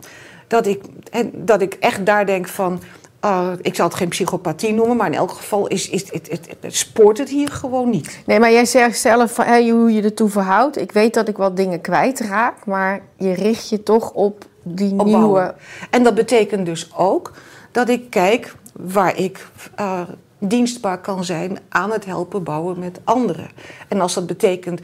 Dat 0.47 0.67
ik, 0.67 0.83
en 1.11 1.33
dat 1.35 1.61
ik 1.61 1.75
echt 1.75 2.07
daar 2.07 2.27
denk 2.27 2.49
van... 2.49 2.81
Uh, 3.25 3.49
ik 3.61 3.75
zal 3.75 3.87
het 3.87 3.95
geen 3.95 4.09
psychopathie 4.09 4.75
noemen, 4.75 4.97
maar 4.97 5.07
in 5.07 5.15
elk 5.15 5.31
geval 5.31 5.67
is, 5.67 5.89
is, 5.89 6.13
het, 6.13 6.29
het 6.61 6.77
spoort 6.77 7.19
het 7.19 7.29
hier 7.29 7.49
gewoon 7.49 7.91
niet. 7.91 8.21
Nee, 8.27 8.41
maar 8.41 8.53
jij 8.53 8.65
zegt 8.65 8.99
zelf 8.99 9.35
van, 9.35 9.69
hoe 9.71 9.93
je 9.93 10.03
ertoe 10.03 10.29
verhoudt. 10.29 10.79
Ik 10.79 10.93
weet 10.93 11.15
dat 11.15 11.29
ik 11.29 11.37
wat 11.37 11.57
dingen 11.57 11.81
kwijtraak, 11.81 12.67
maar 12.67 13.03
je 13.17 13.33
richt 13.33 13.69
je 13.69 13.83
toch 13.83 14.13
op 14.13 14.45
die 14.63 14.91
opbouwen. 14.91 15.21
nieuwe... 15.21 15.55
En 15.91 16.03
dat 16.03 16.15
betekent 16.15 16.67
dus 16.67 16.91
ook 16.97 17.33
dat 17.71 17.89
ik 17.89 18.11
kijk 18.11 18.55
waar 18.73 19.17
ik 19.17 19.47
eh, 19.75 20.01
dienstbaar 20.43 20.99
kan 21.01 21.25
zijn 21.25 21.59
aan 21.69 21.93
het 21.93 22.05
helpen 22.05 22.43
bouwen 22.43 22.79
met 22.79 23.01
anderen. 23.05 23.49
En 23.89 24.01
als 24.01 24.15
dat 24.15 24.27
betekent, 24.27 24.81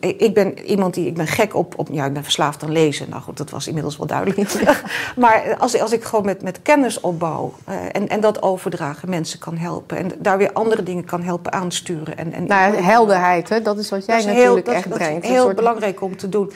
ik 0.00 0.34
ben 0.34 0.58
iemand 0.58 0.94
die, 0.94 1.06
ik 1.06 1.14
ben 1.14 1.26
gek 1.26 1.54
op, 1.54 1.74
op 1.78 1.88
ja, 1.92 2.04
ik 2.04 2.12
ben 2.12 2.22
verslaafd 2.22 2.62
aan 2.62 2.72
lezen. 2.72 3.08
Nou 3.10 3.22
goed, 3.22 3.36
dat 3.36 3.50
was 3.50 3.66
inmiddels 3.66 3.96
wel 3.96 4.06
duidelijk. 4.06 4.52
maar 5.16 5.56
als, 5.58 5.80
als 5.80 5.92
ik 5.92 6.04
gewoon 6.04 6.24
met, 6.24 6.42
met 6.42 6.62
kennis 6.62 7.00
opbouw 7.00 7.52
eh, 7.64 7.74
en, 7.92 8.08
en 8.08 8.20
dat 8.20 8.42
overdragen, 8.42 9.08
mensen 9.10 9.38
kan 9.38 9.56
helpen. 9.56 9.96
En 9.96 10.10
daar 10.18 10.38
weer 10.38 10.52
andere 10.52 10.82
dingen 10.82 11.04
kan 11.04 11.22
helpen 11.22 11.52
aansturen. 11.52 12.16
En, 12.16 12.32
en 12.32 12.46
Nou, 12.46 12.76
helderheid, 12.76 13.48
hè? 13.48 13.62
dat 13.62 13.78
is 13.78 13.90
wat 13.90 14.06
jij 14.06 14.18
is 14.18 14.24
natuurlijk 14.24 14.66
heel, 14.66 14.74
echt 14.74 14.82
dat, 14.90 14.98
dat 14.98 15.08
brengt. 15.08 15.24
is 15.24 15.30
heel 15.30 15.42
soort- 15.42 15.56
belangrijk 15.56 16.00
om 16.02 16.16
te 16.16 16.28
doen. 16.28 16.52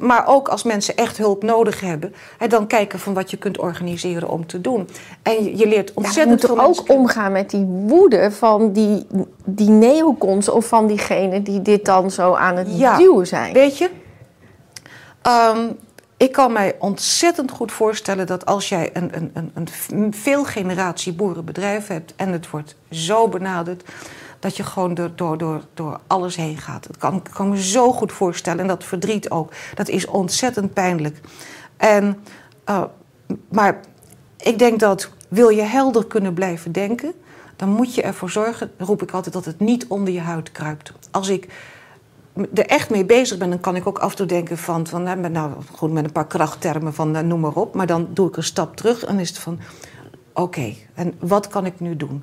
Maar 0.00 0.26
ook 0.26 0.48
als 0.48 0.62
mensen 0.62 0.96
echt 0.96 1.16
hulp 1.16 1.42
nodig 1.42 1.80
hebben, 1.80 2.14
dan 2.48 2.66
kijken 2.66 2.98
van 2.98 3.14
wat 3.14 3.30
je 3.30 3.36
kunt 3.36 3.58
organiseren 3.58 4.28
om 4.28 4.46
te 4.46 4.60
doen. 4.60 4.88
En 5.22 5.56
je, 5.56 5.66
leert 5.66 5.88
Ja, 5.88 5.92
je 5.94 5.94
ontzettend 5.94 6.28
moet 6.30 6.40
veel 6.40 6.74
toch 6.74 6.88
ook 6.88 6.90
omgaan 6.98 7.32
met 7.32 7.50
die 7.50 7.64
woede 7.86 8.30
van 8.30 8.72
die, 8.72 9.06
die 9.44 9.70
neocons 9.70 10.48
of 10.48 10.66
van 10.66 10.86
diegenen 10.86 11.42
die 11.42 11.62
dit 11.62 11.84
dan 11.84 12.10
zo 12.10 12.34
aan 12.34 12.56
het 12.56 12.78
Ja, 12.78 12.96
duwen 12.96 13.26
zijn. 13.26 13.52
Weet 13.52 13.78
je, 13.78 13.90
ehm, 15.22 15.68
ik 16.16 16.32
kan 16.32 16.52
mij 16.52 16.76
ontzettend 16.78 17.50
goed 17.50 17.72
voorstellen 17.72 18.26
dat 18.26 18.46
als 18.46 18.68
jij 18.68 18.90
een, 18.92 19.10
een, 19.16 19.50
een, 19.54 19.68
een 19.90 20.14
veel 20.14 20.44
generatie 20.44 21.12
boerenbedrijf 21.12 21.86
hebt 21.86 22.14
en 22.16 22.32
het 22.32 22.50
wordt 22.50 22.76
zo 22.90 23.28
benaderd, 23.28 23.84
dat 24.38 24.56
je 24.56 24.64
gewoon 24.64 24.94
door, 24.94 25.10
door, 25.14 25.38
door, 25.38 25.60
door 25.74 26.00
alles 26.06 26.36
heen 26.36 26.58
gaat. 26.58 26.86
Dat 26.86 26.96
kan, 26.96 27.14
ik 27.14 27.30
kan 27.32 27.48
me 27.48 27.62
zo 27.62 27.92
goed 27.92 28.12
voorstellen 28.12 28.60
en 28.60 28.66
dat 28.66 28.84
verdriet 28.84 29.30
ook. 29.30 29.52
Dat 29.74 29.88
is 29.88 30.06
ontzettend 30.06 30.72
pijnlijk. 30.72 31.20
En, 31.76 32.18
eh, 32.64 32.82
maar 33.48 33.80
ik 34.36 34.58
denk 34.58 34.80
dat 34.80 35.10
wil 35.28 35.48
je 35.48 35.62
helder 35.62 36.06
kunnen 36.06 36.34
blijven 36.34 36.72
denken, 36.72 37.12
dan 37.56 37.68
moet 37.68 37.94
je 37.94 38.02
ervoor 38.02 38.30
zorgen, 38.30 38.70
roep 38.78 39.02
ik 39.02 39.10
altijd, 39.10 39.34
dat 39.34 39.44
het 39.44 39.60
niet 39.60 39.86
onder 39.86 40.12
je 40.12 40.20
huid 40.20 40.52
kruipt. 40.52 40.92
Als 41.10 41.28
ik 41.28 41.48
er 42.54 42.66
echt 42.66 42.90
mee 42.90 43.04
bezig 43.04 43.38
ben, 43.38 43.50
dan 43.50 43.60
kan 43.60 43.76
ik 43.76 43.86
ook 43.86 43.98
af 43.98 44.10
en 44.10 44.16
toe 44.16 44.26
denken 44.26 44.58
van, 44.58 44.86
van 44.86 45.02
nou, 45.32 45.52
goed, 45.72 45.92
met 45.92 46.04
een 46.04 46.12
paar 46.12 46.26
krachttermen 46.26 46.94
van 46.94 47.16
eh, 47.16 47.22
noem 47.22 47.40
maar 47.40 47.54
op. 47.54 47.74
Maar 47.74 47.86
dan 47.86 48.08
doe 48.10 48.28
ik 48.28 48.36
een 48.36 48.42
stap 48.42 48.76
terug 48.76 49.04
en 49.04 49.18
is 49.18 49.28
het 49.28 49.38
van, 49.38 49.58
oké, 50.32 50.74
en 50.94 51.14
wat 51.18 51.48
kan 51.48 51.66
ik 51.66 51.80
nu 51.80 51.96
doen? 51.96 52.22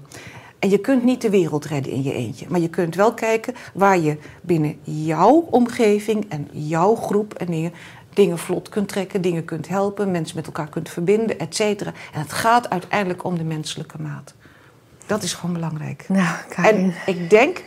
En 0.59 0.69
je 0.69 0.77
kunt 0.77 1.03
niet 1.03 1.21
de 1.21 1.29
wereld 1.29 1.65
redden 1.65 1.91
in 1.91 2.03
je 2.03 2.13
eentje. 2.13 2.45
Maar 2.49 2.59
je 2.59 2.69
kunt 2.69 2.95
wel 2.95 3.13
kijken 3.13 3.53
waar 3.73 3.99
je 3.99 4.17
binnen 4.41 4.77
jouw 4.81 5.47
omgeving 5.49 6.25
en 6.29 6.47
jouw 6.51 6.95
groep 6.95 7.33
en 7.33 7.45
dingen, 7.45 7.73
dingen 8.13 8.37
vlot 8.37 8.69
kunt 8.69 8.87
trekken, 8.87 9.21
dingen 9.21 9.45
kunt 9.45 9.67
helpen, 9.67 10.11
mensen 10.11 10.35
met 10.35 10.45
elkaar 10.45 10.69
kunt 10.69 10.89
verbinden, 10.89 11.39
et 11.39 11.55
cetera. 11.55 11.93
En 12.13 12.19
het 12.19 12.31
gaat 12.31 12.69
uiteindelijk 12.69 13.23
om 13.23 13.37
de 13.37 13.43
menselijke 13.43 14.01
maat. 14.01 14.33
Dat 15.05 15.23
is 15.23 15.33
gewoon 15.33 15.53
belangrijk. 15.53 16.05
Nou. 16.07 16.35
En 16.55 16.93
ik 17.05 17.29
denk 17.29 17.63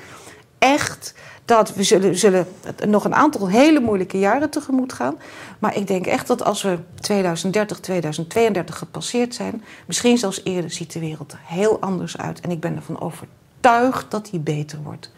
echt 0.59 1.15
dat 1.45 1.75
we 1.75 1.83
zullen, 1.83 2.19
zullen 2.19 2.47
nog 2.87 3.05
een 3.05 3.15
aantal 3.15 3.49
hele 3.49 3.81
moeilijke 3.81 4.19
jaren 4.19 4.51
tegemoet 4.51 4.93
gaan. 4.93 5.15
Maar 5.59 5.77
ik 5.77 5.87
denk 5.87 6.07
echt 6.07 6.27
dat 6.27 6.45
als 6.45 6.63
we 6.63 6.79
2030, 7.01 7.81
2032 7.81 8.79
gepasseerd 8.79 9.35
zijn, 9.35 9.65
misschien 9.87 10.19
zelfs 10.19 10.41
eerder, 10.45 10.71
ziet 10.71 10.93
de 10.93 10.99
wereld 11.01 11.33
er 11.33 11.41
heel 11.45 11.81
anders 11.81 12.19
uit. 12.19 12.41
En 12.41 12.51
ik 12.51 12.61
ben 12.61 12.77
ervan 12.77 13.01
overtuigd 13.01 14.11
dat 14.11 14.29
die 14.31 14.41
beter 14.41 14.79
wordt. 14.83 15.11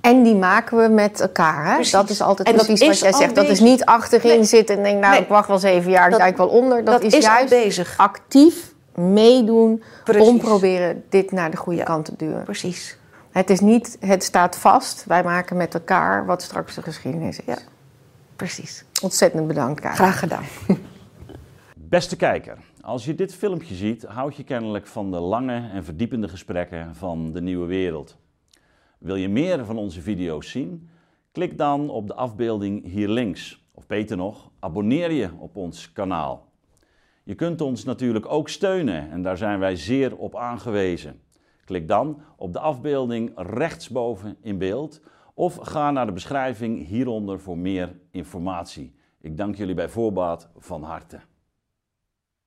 En 0.00 0.22
die 0.22 0.34
maken 0.34 0.78
we 0.78 0.88
met 0.88 1.20
elkaar. 1.20 1.64
Hè? 1.66 1.74
Precies. 1.74 1.92
Dat 1.92 2.10
is 2.10 2.20
altijd 2.20 2.48
En 2.48 2.56
dat 2.56 2.66
precies 2.66 2.86
wat 2.88 2.98
jij 2.98 3.12
zegt. 3.12 3.34
Dat 3.34 3.48
is 3.48 3.60
niet 3.60 3.84
achterin 3.84 4.30
Nee. 4.36 4.44
zitten 4.44 4.76
en 4.76 4.82
denk, 4.82 5.00
nou, 5.00 5.12
Nee. 5.12 5.22
ik 5.22 5.28
wacht 5.28 5.48
wel 5.48 5.58
zeven 5.58 5.90
jaar, 5.90 6.04
ik 6.04 6.10
Dat- 6.10 6.20
duik 6.20 6.36
wel 6.36 6.48
onder. 6.48 6.84
Dat, 6.84 7.02
dat 7.02 7.12
is, 7.12 7.24
juist 7.24 7.48
bezig. 7.50 7.94
actief 7.96 8.71
meedoen 8.94 9.82
Precies. 10.04 10.28
om 10.28 10.38
proberen 10.38 11.04
dit 11.08 11.30
naar 11.30 11.50
de 11.50 11.56
goede 11.56 11.82
kant 11.82 12.04
te 12.04 12.16
duwen. 12.16 12.44
Precies. 12.44 12.98
Het 13.30 13.50
is 13.50 13.60
niet, 13.60 13.96
het 14.00 14.22
staat 14.22 14.58
vast. 14.58 15.04
Wij 15.04 15.22
maken 15.22 15.56
met 15.56 15.74
elkaar 15.74 16.26
wat 16.26 16.42
straks 16.42 16.74
de 16.74 16.82
geschiedenis 16.82 17.38
is. 17.38 17.44
Ja, 17.46 17.58
precies. 18.36 18.84
Ontzettend 19.02 19.46
bedankt, 19.46 19.80
Karin. 19.80 19.96
Graag 19.96 20.18
gedaan. 20.18 20.44
Beste 21.76 22.16
kijker, 22.16 22.58
als 22.80 23.04
je 23.04 23.14
dit 23.14 23.34
filmpje 23.34 23.74
ziet, 23.74 24.02
houd 24.02 24.36
je 24.36 24.44
kennelijk 24.44 24.86
van 24.86 25.10
de 25.10 25.20
lange 25.20 25.70
en 25.72 25.84
verdiepende 25.84 26.28
gesprekken 26.28 26.94
van 26.94 27.32
de 27.32 27.40
nieuwe 27.40 27.66
wereld. 27.66 28.16
Wil 28.98 29.16
je 29.16 29.28
meer 29.28 29.64
van 29.64 29.78
onze 29.78 30.00
video's 30.00 30.50
zien? 30.50 30.90
Klik 31.32 31.58
dan 31.58 31.90
op 31.90 32.06
de 32.06 32.14
afbeelding 32.14 32.84
hier 32.84 33.08
links. 33.08 33.64
Of 33.74 33.86
beter 33.86 34.16
nog, 34.16 34.50
abonneer 34.58 35.10
je 35.10 35.30
op 35.38 35.56
ons 35.56 35.92
kanaal. 35.92 36.51
Je 37.24 37.34
kunt 37.34 37.60
ons 37.60 37.84
natuurlijk 37.84 38.32
ook 38.32 38.48
steunen 38.48 39.10
en 39.10 39.22
daar 39.22 39.36
zijn 39.36 39.58
wij 39.58 39.76
zeer 39.76 40.16
op 40.16 40.36
aangewezen. 40.36 41.20
Klik 41.64 41.88
dan 41.88 42.22
op 42.36 42.52
de 42.52 42.58
afbeelding 42.58 43.32
rechtsboven 43.34 44.36
in 44.40 44.58
beeld 44.58 45.00
of 45.34 45.56
ga 45.56 45.90
naar 45.90 46.06
de 46.06 46.12
beschrijving 46.12 46.86
hieronder 46.86 47.40
voor 47.40 47.58
meer 47.58 47.96
informatie. 48.10 48.94
Ik 49.20 49.36
dank 49.36 49.56
jullie 49.56 49.74
bij 49.74 49.88
voorbaat 49.88 50.48
van 50.56 50.82
harte. 50.82 51.20